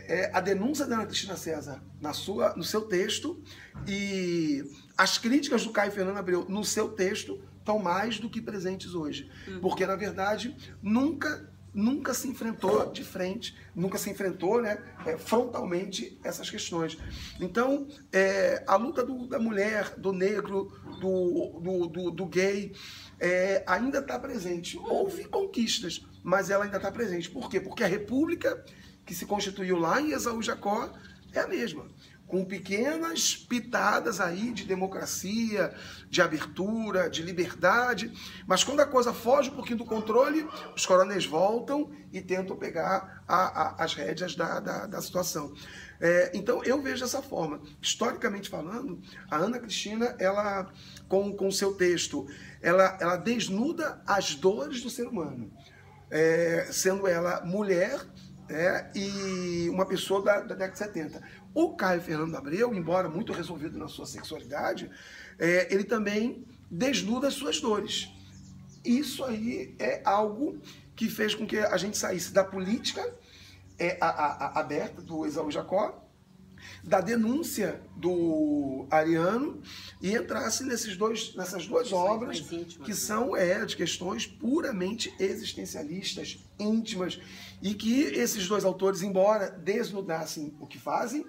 é, 0.00 0.30
a 0.32 0.40
denúncia 0.40 0.86
da 0.86 0.96
Ana 0.96 1.06
Cristina 1.06 1.36
César 1.36 1.82
na 2.00 2.12
sua, 2.12 2.54
no 2.56 2.62
seu 2.64 2.82
texto 2.82 3.42
e 3.86 4.64
as 4.96 5.18
críticas 5.18 5.64
do 5.64 5.70
Caio 5.70 5.92
Fernando 5.92 6.16
Abreu 6.16 6.46
no 6.48 6.64
seu 6.64 6.88
texto 6.88 7.40
estão 7.58 7.78
mais 7.78 8.20
do 8.20 8.30
que 8.30 8.40
presentes 8.40 8.94
hoje. 8.94 9.30
Uhum. 9.48 9.60
Porque, 9.60 9.84
na 9.84 9.96
verdade, 9.96 10.56
nunca 10.80 11.50
nunca 11.76 12.14
se 12.14 12.26
enfrentou 12.26 12.90
de 12.90 13.04
frente, 13.04 13.54
nunca 13.74 13.98
se 13.98 14.08
enfrentou 14.08 14.62
né, 14.62 14.82
é, 15.04 15.18
frontalmente 15.18 16.18
essas 16.24 16.48
questões. 16.48 16.96
Então, 17.38 17.86
é, 18.10 18.64
a 18.66 18.76
luta 18.76 19.04
do, 19.04 19.28
da 19.28 19.38
mulher, 19.38 19.94
do 19.98 20.10
negro, 20.10 20.72
do, 20.98 21.60
do, 21.60 21.86
do, 21.86 22.10
do 22.10 22.26
gay, 22.26 22.72
é, 23.20 23.62
ainda 23.66 23.98
está 23.98 24.18
presente. 24.18 24.78
Houve 24.78 25.24
conquistas, 25.26 26.04
mas 26.22 26.48
ela 26.48 26.64
ainda 26.64 26.78
está 26.78 26.90
presente. 26.90 27.30
Por 27.30 27.50
quê? 27.50 27.60
Porque 27.60 27.84
a 27.84 27.88
república 27.88 28.64
que 29.04 29.14
se 29.14 29.26
constituiu 29.26 29.78
lá 29.78 30.00
em 30.00 30.12
Esaú 30.12 30.42
Jacó 30.42 30.90
é 31.34 31.40
a 31.40 31.46
mesma 31.46 31.86
com 32.26 32.44
pequenas 32.44 33.36
pitadas 33.36 34.20
aí 34.20 34.52
de 34.52 34.64
democracia, 34.64 35.72
de 36.10 36.20
abertura, 36.20 37.08
de 37.08 37.22
liberdade, 37.22 38.12
mas 38.46 38.64
quando 38.64 38.80
a 38.80 38.86
coisa 38.86 39.12
foge 39.12 39.50
um 39.50 39.54
pouquinho 39.54 39.78
do 39.78 39.84
controle, 39.84 40.46
os 40.74 40.84
coronéis 40.84 41.24
voltam 41.24 41.90
e 42.12 42.20
tentam 42.20 42.56
pegar 42.56 43.22
a, 43.28 43.36
a, 43.36 43.84
as 43.84 43.94
rédeas 43.94 44.34
da, 44.34 44.58
da, 44.58 44.86
da 44.86 45.00
situação. 45.00 45.54
É, 46.00 46.30
então 46.34 46.62
eu 46.64 46.82
vejo 46.82 47.02
dessa 47.02 47.22
forma. 47.22 47.60
Historicamente 47.80 48.48
falando, 48.48 49.00
a 49.30 49.36
Ana 49.36 49.58
Cristina, 49.58 50.14
ela 50.18 50.70
com 51.08 51.36
o 51.46 51.52
seu 51.52 51.74
texto, 51.74 52.26
ela, 52.60 52.98
ela 53.00 53.16
desnuda 53.16 54.02
as 54.06 54.34
dores 54.34 54.82
do 54.82 54.90
ser 54.90 55.06
humano, 55.06 55.50
é, 56.10 56.68
sendo 56.72 57.06
ela 57.06 57.44
mulher 57.44 58.00
é, 58.48 58.90
e 58.94 59.68
uma 59.70 59.86
pessoa 59.86 60.22
da, 60.22 60.40
da 60.40 60.54
década 60.54 60.72
de 60.72 60.78
70. 60.78 61.22
O 61.54 61.74
Caio 61.74 62.00
Fernando 62.00 62.34
Abreu, 62.36 62.74
embora 62.74 63.08
muito 63.08 63.32
resolvido 63.32 63.78
na 63.78 63.88
sua 63.88 64.06
sexualidade, 64.06 64.90
é, 65.38 65.72
ele 65.72 65.84
também 65.84 66.44
desnuda 66.70 67.28
as 67.28 67.34
suas 67.34 67.60
dores. 67.60 68.08
Isso 68.84 69.24
aí 69.24 69.74
é 69.78 70.00
algo 70.04 70.60
que 70.94 71.08
fez 71.08 71.34
com 71.34 71.46
que 71.46 71.58
a 71.58 71.76
gente 71.76 71.96
saísse 71.96 72.32
da 72.32 72.44
política 72.44 73.02
é, 73.78 73.98
a, 74.00 74.08
a, 74.08 74.46
a, 74.46 74.60
aberta 74.60 75.02
do 75.02 75.26
Esaú 75.26 75.50
Jacó, 75.50 76.05
da 76.82 77.00
denúncia 77.00 77.80
do 77.96 78.86
Ariano 78.90 79.60
e 80.00 80.14
entrasse 80.14 80.64
nesses 80.64 80.96
dois, 80.96 81.34
nessas 81.34 81.66
duas 81.66 81.92
obras 81.92 82.40
que 82.84 82.94
são 82.94 83.36
é, 83.36 83.64
de 83.64 83.76
questões 83.76 84.26
puramente 84.26 85.12
existencialistas, 85.18 86.38
íntimas, 86.58 87.20
e 87.62 87.74
que 87.74 88.02
esses 88.02 88.46
dois 88.46 88.64
autores, 88.64 89.02
embora 89.02 89.50
desnudassem 89.50 90.54
o 90.60 90.66
que 90.66 90.78
fazem, 90.78 91.26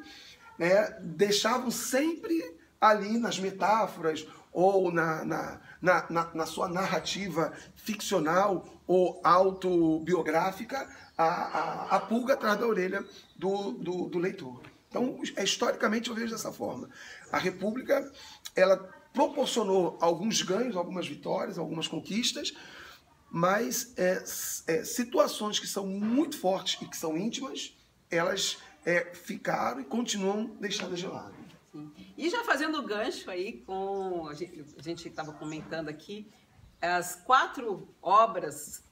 né, 0.58 0.98
deixavam 1.02 1.72
sempre 1.72 2.56
ali 2.80 3.18
nas 3.18 3.40
metáforas 3.40 4.28
ou 4.52 4.92
na, 4.92 5.24
na, 5.24 5.60
na, 5.82 6.32
na, 6.34 6.46
sua 6.46 6.68
narrativa 6.68 7.54
ficcional 7.76 8.66
ou 8.88 9.20
autobiográfica 9.24 10.88
a, 11.18 11.26
a, 11.26 11.96
a 11.98 12.00
pulga 12.00 12.34
atrás 12.34 12.60
da 12.60 12.66
orelha 12.66 13.04
do, 13.36 13.72
do, 13.74 14.10
do 14.10 14.20
leitor. 14.20 14.62
Então, 14.98 15.20
é, 15.36 15.44
historicamente, 15.44 16.10
eu 16.10 16.16
vejo 16.16 16.32
dessa 16.32 16.52
forma. 16.52 16.90
A 17.32 17.38
República, 17.38 18.12
ela 18.56 18.78
proporcionou 19.14 19.98
alguns 20.02 20.42
ganhos, 20.42 20.76
algumas 20.76 21.08
vitórias, 21.08 21.58
algumas 21.58 21.88
conquistas, 21.88 22.54
mas 23.30 23.94
é, 23.98 24.24
é, 24.68 24.84
situações 24.84 25.60
que 25.60 25.68
são 25.68 25.86
muito 25.86 26.40
fortes 26.40 26.82
e 26.82 26.86
que 26.86 26.98
são 26.98 27.18
íntimas, 27.18 27.76
elas 28.10 28.58
é, 28.86 29.14
ficaram 29.14 29.82
e 29.82 29.86
continuam 29.86 30.56
deixadas 30.60 31.00
de 31.00 31.08
lado. 31.08 31.36
E 32.18 32.30
já 32.30 32.44
fazendo 32.44 32.82
gancho 32.82 33.30
aí 33.30 33.62
com 33.66 34.28
a 34.28 34.34
gente 34.82 35.08
estava 35.08 35.32
comentando 35.34 35.90
aqui 35.90 36.28
as 36.82 37.16
quatro 37.16 37.88
obras 38.02 38.84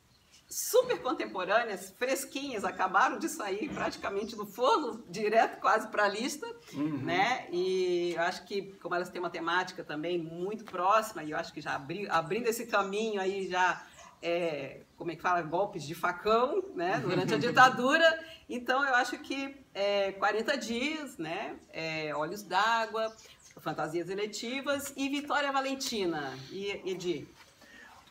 super 0.47 1.01
contemporâneas, 1.01 1.93
fresquinhas, 1.97 2.63
acabaram 2.63 3.17
de 3.17 3.27
sair 3.27 3.69
praticamente 3.69 4.35
do 4.35 4.45
forno, 4.45 5.03
direto 5.09 5.59
quase 5.59 5.87
para 5.87 6.05
a 6.05 6.07
lista, 6.07 6.45
uhum. 6.73 6.97
né? 6.99 7.47
E 7.51 8.13
eu 8.15 8.21
acho 8.21 8.45
que, 8.45 8.73
como 8.81 8.95
elas 8.95 9.09
têm 9.09 9.19
uma 9.19 9.29
temática 9.29 9.83
também 9.83 10.17
muito 10.17 10.63
próxima, 10.63 11.23
e 11.23 11.31
eu 11.31 11.37
acho 11.37 11.51
que 11.51 11.61
já 11.61 11.75
abri, 11.75 12.07
abrindo 12.09 12.47
esse 12.47 12.67
caminho 12.67 13.19
aí 13.19 13.49
já 13.49 13.83
é, 14.21 14.81
como 14.97 15.11
é 15.11 15.15
que 15.15 15.21
fala, 15.21 15.41
golpes 15.41 15.83
de 15.83 15.93
facão, 15.93 16.63
né, 16.73 16.99
durante 16.99 17.33
a 17.33 17.37
ditadura. 17.39 18.19
Então, 18.49 18.83
eu 18.85 18.95
acho 18.95 19.17
que 19.19 19.55
é, 19.73 20.11
40 20.13 20.57
dias, 20.57 21.17
né, 21.17 21.55
é, 21.71 22.15
Olhos 22.15 22.43
d'Água, 22.43 23.15
Fantasias 23.59 24.09
Eletivas 24.09 24.93
e 24.95 25.09
Vitória 25.09 25.51
Valentina. 25.51 26.37
E, 26.51 26.81
Edi? 26.85 27.27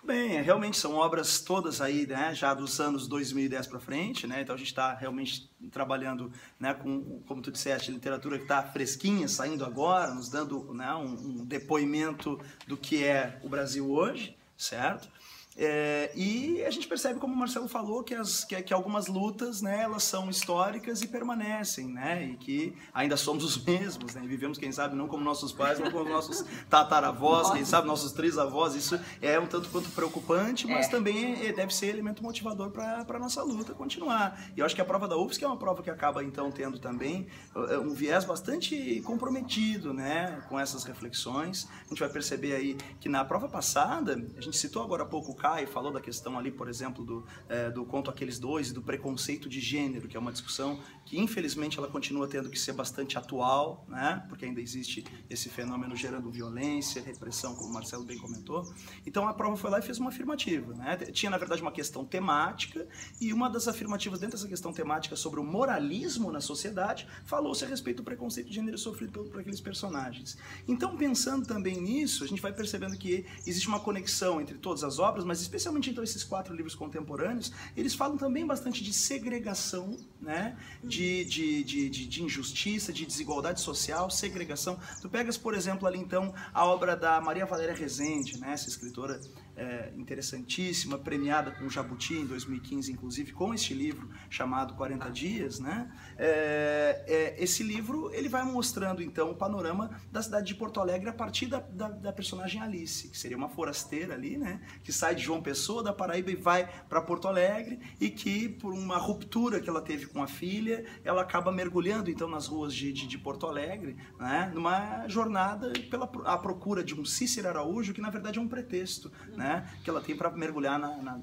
Bem, 0.07 0.43
realmente 0.43 0.77
são 0.77 0.97
obras 0.97 1.41
todas 1.41 1.81
aí, 1.81 2.07
né, 2.07 2.35
já 2.35 2.53
dos 2.53 2.79
anos 2.79 3.09
2010 3.09 3.67
para 3.67 3.81
frente, 3.81 4.27
né, 4.27 4.43
então 4.43 4.55
a 4.55 4.59
gente 4.59 4.69
está 4.69 4.93
realmente 4.93 5.51
trabalhando, 5.73 6.31
né, 6.61 6.75
com, 6.75 7.23
como 7.27 7.41
tu 7.41 7.51
disseste, 7.51 7.91
literatura 7.91 8.37
que 8.37 8.45
está 8.45 8.63
fresquinha, 8.63 9.27
saindo 9.27 9.65
agora, 9.65 10.13
nos 10.13 10.29
dando, 10.29 10.75
né, 10.75 10.93
um, 10.93 11.41
um 11.41 11.45
depoimento 11.47 12.39
do 12.67 12.77
que 12.77 13.03
é 13.03 13.41
o 13.43 13.49
Brasil 13.49 13.91
hoje, 13.91 14.37
certo? 14.59 15.09
É, 15.57 16.11
e 16.17 16.65
a 16.65 16.71
gente 16.71 16.89
percebe, 16.89 17.21
como 17.21 17.33
o 17.33 17.37
Marcelo 17.37 17.69
falou, 17.69 18.03
que, 18.03 18.15
as, 18.15 18.45
que, 18.45 18.61
que, 18.61 18.75
algumas 18.75 19.07
lutas, 19.07 19.63
né, 19.63 19.83
elas 19.83 20.03
são 20.03 20.29
históricas 20.29 21.01
e 21.01 21.07
permanecem, 21.07 21.87
né, 21.87 22.25
e 22.25 22.37
que 22.37 22.77
ainda 22.93 23.17
somos 23.17 23.45
os 23.45 23.57
mesmos, 23.65 24.15
né, 24.15 24.23
e 24.25 24.27
vivemos, 24.27 24.59
quem 24.59 24.73
sabe, 24.73 24.97
não 24.97 25.07
como 25.07 25.23
nossos 25.23 25.53
pais, 25.53 25.79
mas 25.79 25.93
como 25.93 26.09
nossos 26.11 26.45
tataravós, 26.69 27.51
quem 27.51 27.65
sabe, 27.65 27.87
nossos 27.87 28.11
trisavós, 28.11 28.75
isso 28.75 28.99
é 29.23 29.39
um 29.39 29.47
tanto 29.47 29.69
quanto 29.69 29.91
preocupante, 29.91 30.67
mas 30.67 30.87
é. 30.87 30.91
também 30.91 31.47
é, 31.47 31.53
deve 31.53 31.73
ser 31.73 31.87
elemento 31.87 32.23
motivador 32.23 32.71
para 32.71 33.07
a 33.09 33.19
nossa 33.19 33.43
luta 33.43 33.75
continuar. 33.75 34.51
E 34.57 34.61
eu 34.61 34.67
acho 34.67 34.75
que 34.75 34.81
a 34.81 34.85
prova 34.85 35.07
da 35.07 35.17
UFSC 35.17 35.45
é 35.45 35.47
uma 35.47 35.57
prova 35.57 35.83
que 35.83 35.91
acaba, 35.91 36.25
então, 36.25 36.51
tendo 36.51 36.81
também 36.81 37.29
uh, 37.55 37.81
um 37.81 37.95
viés 37.95 38.25
bastante 38.25 39.01
comprometido, 39.03 39.95
né, 39.95 40.43
com 40.49 40.59
essas 40.59 40.83
reflexões. 40.83 41.69
A 41.87 41.89
gente 41.91 42.01
vai 42.01 42.09
perceber 42.09 42.55
aí 42.57 42.77
que 42.99 43.09
na 43.09 43.25
prova 43.25 43.49
passada, 43.49 44.21
a 44.37 44.41
gente 44.41 44.57
citou 44.57 44.83
agora 44.83 45.05
há 45.05 45.07
pouco 45.07 45.35
Caio 45.45 45.69
falou 45.69 45.93
da 45.93 46.01
questão 46.01 46.39
ali, 46.39 46.51
por 46.51 46.69
exemplo, 46.69 47.05
do, 47.05 47.23
é, 47.51 47.71
do 47.71 47.85
conto 47.85 48.11
Aqueles 48.11 48.39
Dois, 48.39 48.73
do 48.73 48.81
preconceito 48.81 49.47
de 49.47 49.61
gênero, 49.61 50.09
que 50.09 50.17
é 50.17 50.21
uma 50.21 50.33
discussão 50.33 50.81
que 51.05 51.21
infelizmente 51.21 51.79
ela 51.79 51.87
continua 51.87 52.27
tendo 52.27 52.49
que 52.49 52.59
ser 52.59 52.73
bastante 52.73 53.19
atual, 53.19 53.85
né? 53.87 54.25
porque 54.27 54.47
ainda 54.47 54.59
existe 54.59 55.05
esse 55.29 55.51
fenômeno 55.51 55.95
gerando 55.95 56.31
violência, 56.31 57.03
repressão, 57.03 57.55
como 57.55 57.69
o 57.69 57.75
Marcelo 57.75 58.05
bem 58.07 58.17
comentou. 58.17 58.73
Então 59.05 59.29
a 59.29 59.35
prova 59.35 59.55
foi 59.55 59.69
lá 59.69 59.81
e 59.81 59.83
fez 59.83 59.99
uma 59.99 60.09
afirmativa. 60.09 60.73
Né? 60.73 60.97
Tinha, 61.13 61.29
na 61.29 61.37
verdade, 61.37 61.61
uma 61.61 61.73
questão 61.73 62.07
temática, 62.07 62.89
e 63.21 63.31
uma 63.31 63.51
das 63.51 63.69
afirmativas 63.69 64.21
dentro 64.21 64.39
dessa 64.39 64.49
questão 64.49 64.73
temática 64.73 65.15
sobre 65.15 65.41
o 65.41 65.45
moralismo 65.45 66.33
na 66.33 66.41
sociedade 66.41 67.07
falou-se 67.27 67.63
a 67.63 67.69
respeito 67.69 67.99
do 67.99 68.05
preconceito 68.05 68.49
de 68.49 68.55
gênero 68.55 68.79
sofrido 68.79 69.25
por 69.25 69.41
aqueles 69.41 69.61
personagens. 69.61 70.39
Então, 70.67 70.97
pensando 70.97 71.47
também 71.47 71.79
nisso, 71.83 72.25
a 72.25 72.27
gente 72.27 72.41
vai 72.41 72.55
percebendo 72.55 72.97
que 72.97 73.27
existe 73.47 73.69
uma 73.69 73.79
conexão 73.79 74.41
entre 74.41 74.57
todas 74.57 74.83
as 74.83 74.99
obras, 74.99 75.23
mas 75.23 75.34
mas 75.35 75.41
especialmente 75.41 75.91
então 75.91 76.05
esses 76.05 76.23
quatro 76.23 76.55
livros 76.55 76.77
contemporâneos, 76.77 77.51
eles 77.77 77.93
falam 77.93 78.17
também 78.17 78.47
bastante 78.47 78.85
de 78.85 78.93
segregação, 78.93 79.97
né? 80.21 80.57
De, 80.83 81.25
de, 81.25 81.65
de, 81.65 81.91
de, 81.91 82.07
de 82.07 82.23
injustiça, 82.23 82.93
de 82.93 83.05
desigualdade 83.05 83.61
social, 83.61 84.09
segregação. 84.09 84.79
Tu 85.03 85.09
pegas, 85.09 85.37
por 85.37 85.53
exemplo, 85.53 85.89
ali 85.89 85.99
então 85.99 86.33
a 86.53 86.65
obra 86.65 86.95
da 86.95 87.21
Maria 87.21 87.45
Valéria 87.47 87.75
Rezende, 87.75 88.39
né? 88.39 88.53
Essa 88.53 88.69
escritora 88.69 89.21
é, 89.57 89.93
interessantíssima, 89.97 90.99
premiada 90.99 91.51
com 91.53 91.67
o 91.67 91.71
Jabuti 91.71 92.15
em 92.15 92.27
2015, 92.27 92.93
inclusive, 92.93 93.33
com 93.33 93.55
este 93.55 93.75
livro 93.75 94.09
chamado 94.29 94.75
40 94.75 95.11
Dias, 95.11 95.61
né? 95.61 95.91
É, 96.19 97.05
é, 97.07 97.43
esse 97.43 97.63
livro 97.63 98.13
ele 98.13 98.29
vai 98.29 98.43
mostrando 98.45 99.03
então 99.03 99.31
o 99.31 99.35
panorama 99.35 99.91
da 100.11 100.23
cidade 100.23 100.47
de 100.47 100.55
Porto 100.55 100.81
Alegre 100.81 101.09
a 101.09 101.13
partir 101.13 101.47
da, 101.47 101.61
da, 101.61 101.89
da, 101.89 102.13
personagem 102.13 102.61
Alice, 102.61 103.09
que 103.09 103.19
seria 103.19 103.37
uma 103.37 103.49
forasteira 103.49 104.15
ali, 104.15 104.37
né? 104.37 104.61
Que 104.83 104.93
sai 104.93 105.15
de 105.15 105.23
João 105.23 105.43
Pessoa 105.43 105.83
da 105.83 105.93
Paraíba 105.93 106.31
e 106.31 106.37
vai 106.37 106.69
para 106.89 107.01
Porto 107.01 107.29
Alegre 107.29 107.79
e 108.01 108.11
que 108.11 108.49
por 108.49 108.73
uma 108.73 108.97
ruptura 108.97 109.61
que 109.61 109.69
ela 109.69 109.81
teve 109.81 110.07
com 110.07 110.23
a 110.23 110.27
filha, 110.27 110.85
ela 111.05 111.23
acaba 111.23 111.53
mergulhando 111.53 112.11
então 112.11 112.29
nas 112.29 112.47
ruas 112.47 112.75
de, 112.75 112.93
de, 112.93 113.07
de 113.07 113.19
Porto 113.19 113.47
Alegre, 113.47 113.97
né? 114.19 114.51
Numa 114.55 115.07
jornada 115.09 115.73
pela 115.91 116.11
a 116.25 116.39
procura 116.39 116.83
de 116.83 116.95
um 116.95 117.05
Cícero 117.05 117.49
Araújo 117.49 117.93
que 117.93 118.01
na 118.01 118.11
verdade 118.11 118.39
é 118.39 118.43
um 118.43 118.49
pretexto, 118.49 119.13
né? 119.37 119.44
Né, 119.45 119.69
que 119.85 119.91
ela 119.91 120.01
tem 120.01 120.17
para 120.17 120.31
mergulhar 120.31 120.79
na, 120.79 120.97
na, 120.97 121.21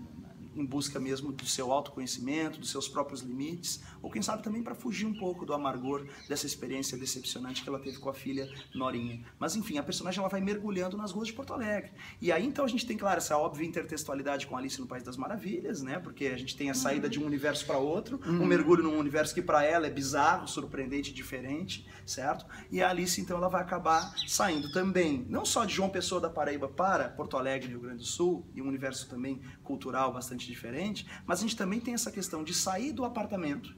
em 0.56 0.66
busca 0.66 1.00
mesmo 1.00 1.32
do 1.32 1.46
seu 1.46 1.72
autoconhecimento, 1.72 2.60
dos 2.60 2.72
seus 2.72 2.88
próprios 2.88 3.22
limites, 3.22 3.82
ou 4.02 4.10
quem 4.10 4.22
sabe 4.22 4.44
também 4.44 4.64
para 4.64 4.76
fugir 4.76 5.06
um 5.06 5.14
pouco 5.14 5.46
do 5.46 5.54
amargor 5.54 6.06
dessa 6.28 6.46
experiência 6.46 6.98
decepcionante 6.98 7.64
que 7.64 7.70
ela 7.70 7.80
teve 7.80 7.98
com 7.98 8.10
a 8.10 8.14
filha 8.14 8.50
Norinha. 8.74 9.24
Mas 9.40 9.56
enfim, 9.56 9.78
a 9.78 9.84
personagem 9.84 10.20
ela 10.20 10.30
vai 10.30 10.42
mergulhando 10.42 10.98
nas 10.98 11.12
ruas 11.12 11.28
de 11.28 11.34
Porto 11.34 11.54
Alegre. 11.54 11.92
E 12.22 12.32
aí 12.32 12.46
então 12.46 12.66
a 12.66 12.68
gente 12.68 12.86
tem, 12.86 12.98
claro, 12.98 13.18
essa 13.18 13.38
óbvia 13.38 13.66
intertextualidade 13.66 14.48
com 14.48 14.58
Alice 14.58 14.80
no 14.80 14.88
País 14.88 15.04
das 15.04 15.18
Maravilhas, 15.18 15.82
né? 15.82 16.00
Porque 16.00 16.28
a 16.28 16.38
gente 16.38 16.56
tem 16.56 16.70
a 16.70 16.74
saída 16.74 17.10
de 17.10 17.20
um 17.20 17.26
universo 17.26 17.66
para 17.66 17.78
outro, 17.78 18.20
um 18.26 18.46
mergulho 18.46 18.84
num 18.84 18.98
universo 18.98 19.34
que 19.34 19.42
para 19.42 19.64
ela 19.64 19.88
é 19.88 19.90
bizarro, 19.90 20.48
surpreendente, 20.48 21.14
diferente, 21.14 21.88
certo? 22.06 22.46
E 22.72 22.82
a 22.82 22.90
Alice 22.90 23.20
então 23.20 23.38
ela 23.38 23.50
vai 23.50 23.62
acabar 23.62 24.14
saindo 24.28 24.72
também, 24.72 25.26
não 25.30 25.46
só 25.46 25.66
de 25.66 25.74
João 25.74 25.90
Pessoa 25.90 26.20
da 26.20 26.30
Paraíba 26.30 26.68
para 26.68 27.10
Porto 27.10 27.38
Alegre, 27.38 27.70
Rio 27.70 27.80
Grande 27.80 28.00
do 28.00 28.06
Sul, 28.06 28.46
e 28.54 28.62
um 28.62 28.68
universo 28.68 29.10
também 29.10 29.42
cultural 29.64 30.14
bastante 30.14 30.41
diferente, 30.48 31.06
mas 31.26 31.40
a 31.40 31.42
gente 31.44 31.56
também 31.56 31.80
tem 31.80 31.94
essa 31.94 32.12
questão 32.12 32.44
de 32.44 32.54
sair 32.54 32.92
do 32.92 33.04
apartamento 33.06 33.76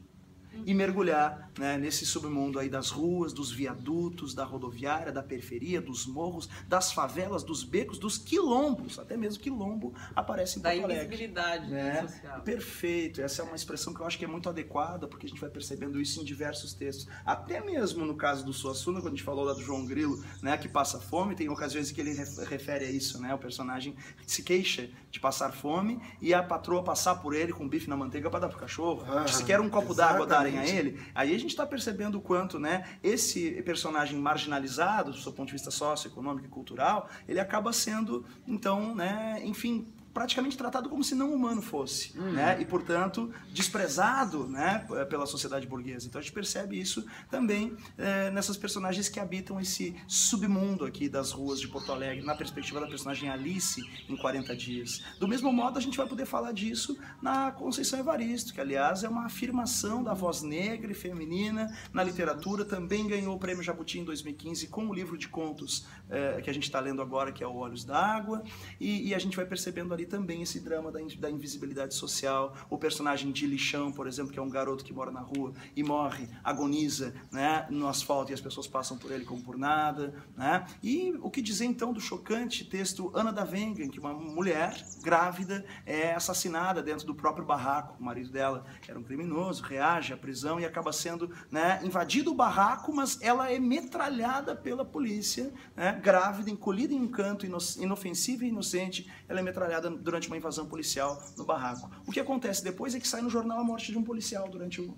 e 0.66 0.74
mergulhar 0.74 1.50
né, 1.58 1.78
nesse 1.78 2.06
submundo 2.06 2.60
aí 2.60 2.70
das 2.70 2.90
ruas, 2.90 3.34
dos 3.34 3.52
viadutos, 3.52 4.34
da 4.34 4.44
rodoviária, 4.44 5.12
da 5.12 5.24
periferia, 5.24 5.82
dos 5.82 6.06
morros, 6.06 6.50
das 6.68 6.92
favelas, 6.92 7.44
dos 7.44 7.64
becos, 7.64 7.98
dos 7.98 8.18
quilombos, 8.18 9.00
até 9.00 9.16
mesmo 9.16 9.42
quilombo 9.42 9.94
aparece 10.16 10.60
em 10.60 10.62
da 10.62 10.72
Porto 10.72 10.84
Alegre. 10.86 10.98
Da 10.98 11.06
invisibilidade 11.06 11.70
né? 11.70 12.02
social. 12.02 12.42
Perfeito, 12.42 13.22
essa 13.22 13.42
é 13.42 13.46
uma 13.46 13.56
expressão 13.56 13.94
que 13.94 14.00
eu 14.00 14.06
acho 14.06 14.18
que 14.18 14.26
é 14.26 14.28
muito 14.28 14.50
adequada, 14.50 15.08
porque 15.08 15.26
a 15.26 15.30
gente 15.30 15.40
vai 15.40 15.50
percebendo 15.50 16.00
isso 16.00 16.22
em 16.22 16.24
diversos 16.24 16.74
textos. 16.74 17.08
Até 17.26 17.62
mesmo 17.62 18.06
no 18.06 18.16
caso 18.16 18.46
do 18.46 18.54
Suassuna, 18.54 19.00
quando 19.00 19.14
a 19.14 19.16
gente 19.16 19.24
falou 19.24 19.46
lá 19.46 19.54
do 19.54 19.62
João 19.62 19.86
Grilo, 19.86 20.24
né, 20.42 20.58
que 20.58 20.68
passa 20.68 21.00
fome, 21.00 21.36
tem 21.36 21.50
ocasiões 21.50 21.92
que 21.92 22.02
ele 22.02 22.14
refere 22.48 22.86
a 22.86 22.92
isso, 22.92 23.22
né, 23.22 23.34
o 23.34 23.38
personagem 23.38 23.96
se 24.26 24.44
queixa 24.44 24.90
de 25.12 25.20
passar 25.20 25.52
fome 25.52 26.02
e 26.22 26.34
a 26.34 26.42
patroa 26.42 26.84
passar 26.84 27.16
por 27.16 27.36
ele 27.36 27.54
com 27.54 27.68
bife 27.68 27.90
na 27.90 27.96
manteiga 27.96 28.30
para 28.30 28.40
dar 28.40 28.50
pro 28.50 28.58
cachorro. 28.58 29.04
Ah, 29.08 29.28
se 29.28 29.44
quer 29.44 29.60
um 29.60 29.70
copo 29.70 29.94
d'água 29.94 30.26
darem 30.26 30.58
a 30.58 30.68
ele, 30.68 31.00
aí 31.14 31.34
a 31.34 31.38
gente 31.44 31.52
está 31.52 31.66
percebendo 31.66 32.18
o 32.18 32.22
quanto, 32.22 32.60
né, 32.60 32.98
esse 33.04 33.62
personagem 33.64 34.18
marginalizado, 34.18 35.12
do 35.12 35.18
seu 35.18 35.32
ponto 35.32 35.48
de 35.48 35.54
vista 35.54 35.72
socioeconômico 35.72 36.48
e 36.48 36.50
cultural, 36.50 37.10
ele 37.28 37.40
acaba 37.40 37.72
sendo, 37.72 38.26
então, 38.48 38.96
né, 38.96 39.42
enfim, 39.44 39.88
praticamente 40.14 40.56
tratado 40.56 40.90
como 40.90 41.04
se 41.04 41.16
não 41.16 41.34
humano 41.34 41.62
fosse, 41.62 42.18
uhum. 42.18 42.32
né? 42.32 42.58
E 42.62 42.66
portanto 42.66 43.34
desprezado, 43.52 44.48
né, 44.48 44.86
pela 45.10 45.26
sociedade 45.26 45.68
burguesa. 45.68 46.08
Então 46.08 46.20
a 46.20 46.22
gente 46.22 46.34
percebe 46.34 46.80
isso 46.80 47.06
também 47.30 47.76
é, 47.98 48.30
nessas 48.30 48.58
personagens 48.58 49.10
que 49.10 49.20
habitam 49.20 49.60
esse 49.60 49.96
submundo 50.08 50.86
aqui 50.86 51.10
das 51.10 51.32
ruas 51.32 51.60
de 51.60 51.68
Porto 51.68 51.92
Alegre, 51.92 52.24
na 52.24 52.36
perspectiva 52.36 52.80
da 52.80 52.88
personagem 52.88 53.30
Alice 53.30 53.82
em 54.08 54.16
40 54.16 54.56
dias. 54.56 55.04
Do 55.20 55.28
mesmo 55.28 55.52
modo 55.52 55.78
a 55.78 55.82
gente 55.82 55.98
vai 55.98 56.08
poder 56.08 56.26
falar 56.26 56.52
disso 56.52 56.98
na 57.22 57.52
Conceição 57.52 58.00
Evaristo, 58.00 58.54
que 58.54 58.62
aliás 58.62 59.04
é 59.04 59.10
uma 59.10 59.26
afirmação 59.26 60.04
da 60.04 60.14
voz 60.14 60.42
negra 60.42 60.92
e 60.92 60.96
feminina 60.96 61.76
na 61.92 62.04
literatura. 62.04 62.66
Também 62.66 63.08
ganhou 63.08 63.36
o 63.36 63.40
prêmio 63.40 63.64
Jabuti 63.64 64.00
em 64.00 64.04
2015 64.04 64.68
com 64.68 64.88
o 64.88 64.94
livro 64.94 65.18
de 65.18 65.28
contos 65.28 65.86
é, 66.10 66.42
que 66.42 66.50
a 66.50 66.54
gente 66.54 66.64
está 66.64 66.80
lendo 66.80 67.02
agora, 67.02 67.32
que 67.32 67.44
é 67.44 67.48
o 67.48 67.56
Olhos 67.56 67.84
d'Água, 67.84 68.44
e, 68.80 69.10
e 69.10 69.16
a 69.16 69.20
gente 69.20 69.36
vai 69.36 69.46
percebendo 69.46 69.94
ali 69.94 70.03
ali 70.04 70.06
também 70.06 70.42
esse 70.42 70.60
drama 70.60 70.92
da, 70.92 71.00
da 71.18 71.30
invisibilidade 71.30 71.96
social. 71.96 72.56
O 72.70 72.78
personagem 72.78 73.32
de 73.32 73.48
Lixão, 73.48 73.92
por 73.92 74.08
exemplo, 74.08 74.32
que 74.32 74.40
é 74.40 74.42
um 74.42 74.50
garoto 74.50 74.84
que 74.84 74.94
mora 74.94 75.12
na 75.12 75.22
rua 75.22 75.54
e 75.76 75.84
morre, 75.84 76.28
agoniza 76.44 77.14
né, 77.32 77.66
no 77.70 77.88
asfalto 77.88 78.32
e 78.32 78.34
as 78.34 78.42
pessoas 78.42 78.68
passam 78.68 78.98
por 78.98 79.12
ele 79.12 79.26
como 79.26 79.42
por 79.42 79.58
nada. 79.58 80.14
Né? 80.36 80.66
E 80.82 81.14
o 81.22 81.30
que 81.30 81.42
dizer 81.42 81.66
então 81.66 81.94
do 81.94 82.00
chocante 82.00 82.66
texto 82.66 83.12
Ana 83.14 83.32
da 83.32 83.44
Wengen, 83.44 83.90
que 83.90 84.00
uma 84.00 84.14
mulher 84.14 84.76
grávida 85.02 85.66
é 85.86 86.14
assassinada 86.14 86.84
dentro 86.84 87.06
do 87.06 87.16
próprio 87.16 87.46
barraco. 87.46 87.96
O 88.00 88.04
marido 88.04 88.30
dela 88.30 88.66
era 88.88 89.00
um 89.00 89.04
criminoso, 89.04 89.64
reage 89.64 90.14
à 90.14 90.18
prisão 90.18 90.60
e 90.60 90.66
acaba 90.66 90.92
sendo 90.92 91.32
né, 91.50 91.80
invadido 91.84 92.32
o 92.32 92.36
barraco, 92.36 92.94
mas 92.94 93.22
ela 93.22 93.52
é 93.52 93.60
metralhada 93.60 94.56
pela 94.56 94.84
polícia, 94.84 95.54
né, 95.76 96.00
grávida, 96.02 96.50
encolhida 96.50 96.94
em 96.94 97.00
um 97.00 97.08
canto, 97.08 97.46
inofensiva 97.46 98.46
e 98.46 98.50
inocente, 98.50 99.10
ela 99.28 99.40
é 99.40 99.44
metralhada 99.44 99.93
durante 99.98 100.28
uma 100.28 100.38
invasão 100.38 100.66
policial 100.66 101.22
no 101.38 101.46
barraco. 101.46 101.90
O 102.06 102.12
que 102.12 102.20
acontece 102.20 102.64
depois 102.64 102.96
é 102.96 103.00
que 103.00 103.08
sai 103.08 103.22
no 103.22 103.30
jornal 103.30 103.60
a 103.60 103.64
morte 103.64 103.92
de 103.92 103.98
um 103.98 104.04
policial 104.04 104.50
durante, 104.50 104.82
o, 104.82 104.96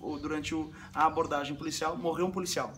o 0.00 0.18
durante 0.18 0.54
o, 0.54 0.70
a 0.94 1.06
abordagem 1.06 1.56
policial. 1.56 1.96
Morreu 1.96 2.26
um 2.26 2.30
policial. 2.30 2.72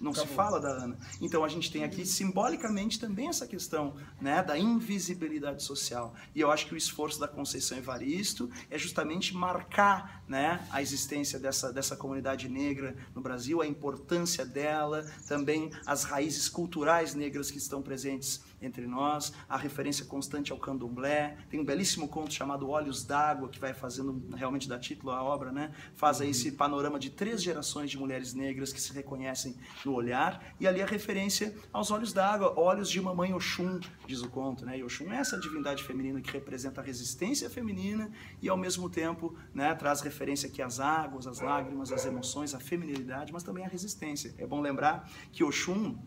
Não 0.00 0.10
Acabou. 0.10 0.28
se 0.28 0.34
fala 0.34 0.60
da 0.60 0.68
Ana. 0.68 0.98
Então 1.20 1.44
a 1.44 1.48
gente 1.48 1.72
tem 1.72 1.84
aqui 1.84 2.04
simbolicamente 2.04 2.98
também 2.98 3.28
essa 3.28 3.46
questão 3.46 3.94
né, 4.20 4.42
da 4.42 4.58
invisibilidade 4.58 5.62
social. 5.62 6.14
E 6.34 6.40
eu 6.40 6.50
acho 6.50 6.66
que 6.66 6.74
o 6.74 6.76
esforço 6.76 7.18
da 7.18 7.26
Conceição 7.26 7.78
Evaristo 7.78 8.50
é 8.70 8.78
justamente 8.78 9.34
marcar 9.34 10.22
né, 10.28 10.66
a 10.70 10.82
existência 10.82 11.38
dessa, 11.38 11.72
dessa 11.72 11.96
comunidade 11.96 12.48
negra 12.48 12.96
no 13.14 13.20
Brasil, 13.20 13.62
a 13.62 13.66
importância 13.66 14.44
dela, 14.44 15.04
também 15.26 15.70
as 15.86 16.04
raízes 16.04 16.48
culturais 16.48 17.14
negras 17.14 17.50
que 17.50 17.58
estão 17.58 17.82
presentes 17.82 18.42
entre 18.66 18.86
nós, 18.86 19.32
a 19.48 19.56
referência 19.56 20.04
constante 20.04 20.52
ao 20.52 20.58
candomblé. 20.58 21.36
Tem 21.48 21.60
um 21.60 21.64
belíssimo 21.64 22.08
conto 22.08 22.32
chamado 22.32 22.68
Olhos 22.68 23.04
d'Água, 23.04 23.48
que 23.48 23.58
vai 23.58 23.72
fazendo, 23.72 24.22
realmente 24.34 24.68
dá 24.68 24.78
título 24.78 25.12
à 25.12 25.22
obra, 25.22 25.52
né? 25.52 25.72
Faz 25.94 26.20
aí 26.20 26.30
esse 26.30 26.52
panorama 26.52 26.98
de 26.98 27.10
três 27.10 27.42
gerações 27.42 27.90
de 27.90 27.98
mulheres 27.98 28.34
negras 28.34 28.72
que 28.72 28.80
se 28.80 28.92
reconhecem 28.92 29.56
no 29.84 29.94
olhar. 29.94 30.54
E 30.60 30.66
ali 30.66 30.82
a 30.82 30.86
referência 30.86 31.54
aos 31.72 31.90
olhos 31.90 32.12
d'água, 32.12 32.58
olhos 32.58 32.90
de 32.90 33.00
mamãe 33.00 33.32
Oxum, 33.32 33.80
diz 34.06 34.22
o 34.22 34.28
conto, 34.28 34.64
né? 34.64 34.78
E 34.78 34.84
Oxum 34.84 35.12
é 35.12 35.16
essa 35.16 35.38
divindade 35.38 35.82
feminina 35.82 36.20
que 36.20 36.30
representa 36.30 36.80
a 36.80 36.84
resistência 36.84 37.48
feminina 37.48 38.10
e 38.40 38.48
ao 38.48 38.56
mesmo 38.56 38.88
tempo, 38.88 39.36
né, 39.54 39.74
traz 39.74 40.00
referência 40.00 40.48
aqui 40.48 40.62
às 40.62 40.80
águas, 40.80 41.26
às 41.26 41.40
lágrimas, 41.40 41.92
às 41.92 42.04
emoções, 42.04 42.54
à 42.54 42.60
feminilidade, 42.60 43.32
mas 43.32 43.42
também 43.42 43.64
à 43.64 43.68
resistência. 43.68 44.34
É 44.38 44.46
bom 44.46 44.60
lembrar 44.60 45.08
que 45.32 45.44
Oxum 45.44 45.98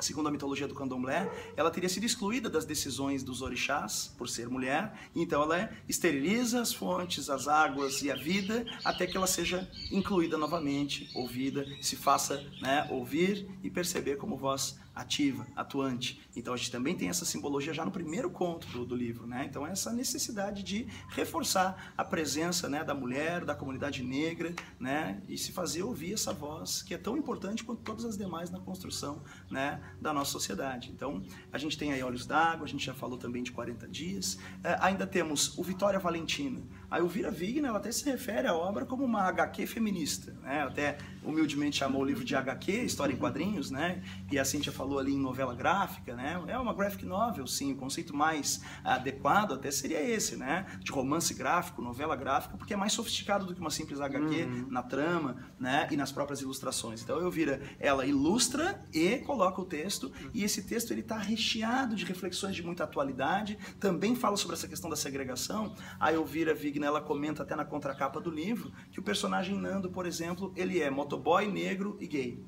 segundo 0.00 0.28
a 0.28 0.30
mitologia 0.30 0.66
do 0.66 0.74
candomblé, 0.74 1.30
ela 1.56 1.70
teria 1.70 1.88
sido 1.88 2.04
excluída 2.04 2.50
das 2.50 2.64
decisões 2.64 3.22
dos 3.22 3.42
orixás 3.42 4.12
por 4.18 4.28
ser 4.28 4.48
mulher, 4.48 4.92
então 5.14 5.42
ela 5.42 5.70
esteriliza 5.88 6.60
as 6.60 6.72
fontes, 6.72 7.30
as 7.30 7.48
águas 7.48 8.02
e 8.02 8.10
a 8.10 8.16
vida 8.16 8.64
até 8.84 9.06
que 9.06 9.16
ela 9.16 9.26
seja 9.26 9.68
incluída 9.90 10.36
novamente, 10.36 11.10
ouvida, 11.14 11.66
se 11.80 11.96
faça 11.96 12.44
né, 12.60 12.86
ouvir 12.90 13.48
e 13.62 13.70
perceber 13.70 14.16
como 14.16 14.36
voz 14.36 14.78
ativa, 14.94 15.46
atuante. 15.56 16.20
Então 16.36 16.54
a 16.54 16.56
gente 16.56 16.70
também 16.70 16.94
tem 16.96 17.08
essa 17.08 17.24
simbologia 17.24 17.74
já 17.74 17.84
no 17.84 17.90
primeiro 17.90 18.30
conto 18.30 18.66
do, 18.68 18.84
do 18.84 18.94
livro, 18.94 19.26
né? 19.26 19.46
Então 19.48 19.66
essa 19.66 19.92
necessidade 19.92 20.62
de 20.62 20.86
reforçar 21.08 21.92
a 21.96 22.04
presença, 22.04 22.68
né, 22.68 22.84
da 22.84 22.94
mulher, 22.94 23.44
da 23.44 23.54
comunidade 23.54 24.02
negra, 24.02 24.54
né, 24.78 25.22
e 25.28 25.36
se 25.36 25.52
fazer 25.52 25.82
ouvir 25.82 26.14
essa 26.14 26.32
voz 26.32 26.82
que 26.82 26.94
é 26.94 26.98
tão 26.98 27.16
importante 27.16 27.64
quanto 27.64 27.82
todas 27.82 28.04
as 28.04 28.16
demais 28.16 28.50
na 28.50 28.60
construção, 28.60 29.22
né, 29.50 29.80
da 30.00 30.12
nossa 30.12 30.30
sociedade. 30.30 30.90
Então 30.90 31.22
a 31.52 31.58
gente 31.58 31.76
tem 31.76 31.92
aí 31.92 32.02
Olhos 32.02 32.26
d'Água, 32.26 32.64
a 32.64 32.68
gente 32.68 32.84
já 32.84 32.94
falou 32.94 33.18
também 33.18 33.42
de 33.42 33.52
40 33.52 33.88
dias, 33.88 34.38
é, 34.62 34.76
ainda 34.80 35.06
temos 35.06 35.56
o 35.58 35.62
Vitória 35.62 35.98
Valentina. 35.98 36.62
A 36.90 36.98
Elvira 36.98 37.30
Wigner, 37.30 37.70
ela 37.70 37.78
até 37.78 37.90
se 37.90 38.04
refere 38.04 38.46
à 38.46 38.54
obra 38.54 38.84
como 38.84 39.04
uma 39.04 39.22
HQ 39.22 39.66
feminista, 39.66 40.32
né? 40.42 40.62
Até 40.62 40.98
humildemente 41.24 41.78
chamou 41.78 42.02
o 42.02 42.04
livro 42.04 42.24
de 42.24 42.36
HQ, 42.36 42.70
História 42.84 43.12
em 43.12 43.16
Quadrinhos, 43.16 43.70
né? 43.70 44.02
E 44.30 44.38
a 44.38 44.44
Cíntia 44.44 44.70
falou 44.70 44.98
ali 44.98 45.12
em 45.14 45.18
novela 45.18 45.54
gráfica, 45.54 46.14
né? 46.14 46.40
É 46.46 46.58
uma 46.58 46.74
graphic 46.74 47.04
novel, 47.04 47.46
sim. 47.46 47.72
O 47.72 47.76
conceito 47.76 48.14
mais 48.14 48.60
adequado 48.84 49.54
até 49.54 49.70
seria 49.70 50.00
esse, 50.00 50.36
né? 50.36 50.66
De 50.80 50.92
romance 50.92 51.32
gráfico, 51.34 51.82
novela 51.82 52.14
gráfica, 52.14 52.56
porque 52.56 52.74
é 52.74 52.76
mais 52.76 52.92
sofisticado 52.92 53.46
do 53.46 53.54
que 53.54 53.60
uma 53.60 53.70
simples 53.70 54.00
HQ 54.00 54.24
uhum. 54.24 54.66
na 54.70 54.82
trama, 54.82 55.36
né? 55.58 55.88
E 55.90 55.96
nas 55.96 56.12
próprias 56.12 56.40
ilustrações. 56.40 57.02
Então, 57.02 57.18
eu 57.20 57.30
vira, 57.30 57.60
ela 57.80 58.06
ilustra 58.06 58.84
e 58.92 59.18
coloca 59.18 59.60
o 59.60 59.64
texto, 59.64 60.12
e 60.32 60.44
esse 60.44 60.62
texto 60.62 60.90
ele 60.90 61.00
está 61.00 61.18
recheado 61.18 61.96
de 61.96 62.04
reflexões 62.04 62.54
de 62.54 62.62
muita 62.62 62.84
atualidade. 62.84 63.58
Também 63.80 64.14
fala 64.14 64.36
sobre 64.36 64.56
essa 64.56 64.68
questão 64.68 64.90
da 64.90 64.96
segregação. 64.96 65.74
A 65.98 66.12
Elvira 66.12 66.54
Vigna, 66.74 66.86
ela 66.86 67.00
comenta 67.00 67.44
até 67.44 67.54
na 67.54 67.64
contracapa 67.64 68.20
do 68.20 68.30
livro 68.30 68.72
que 68.90 68.98
o 68.98 69.02
personagem 69.02 69.56
Nando, 69.56 69.90
por 69.90 70.06
exemplo, 70.06 70.52
ele 70.56 70.80
é 70.80 70.90
motoboy, 70.90 71.46
negro 71.46 71.96
e 72.00 72.06
gay. 72.06 72.44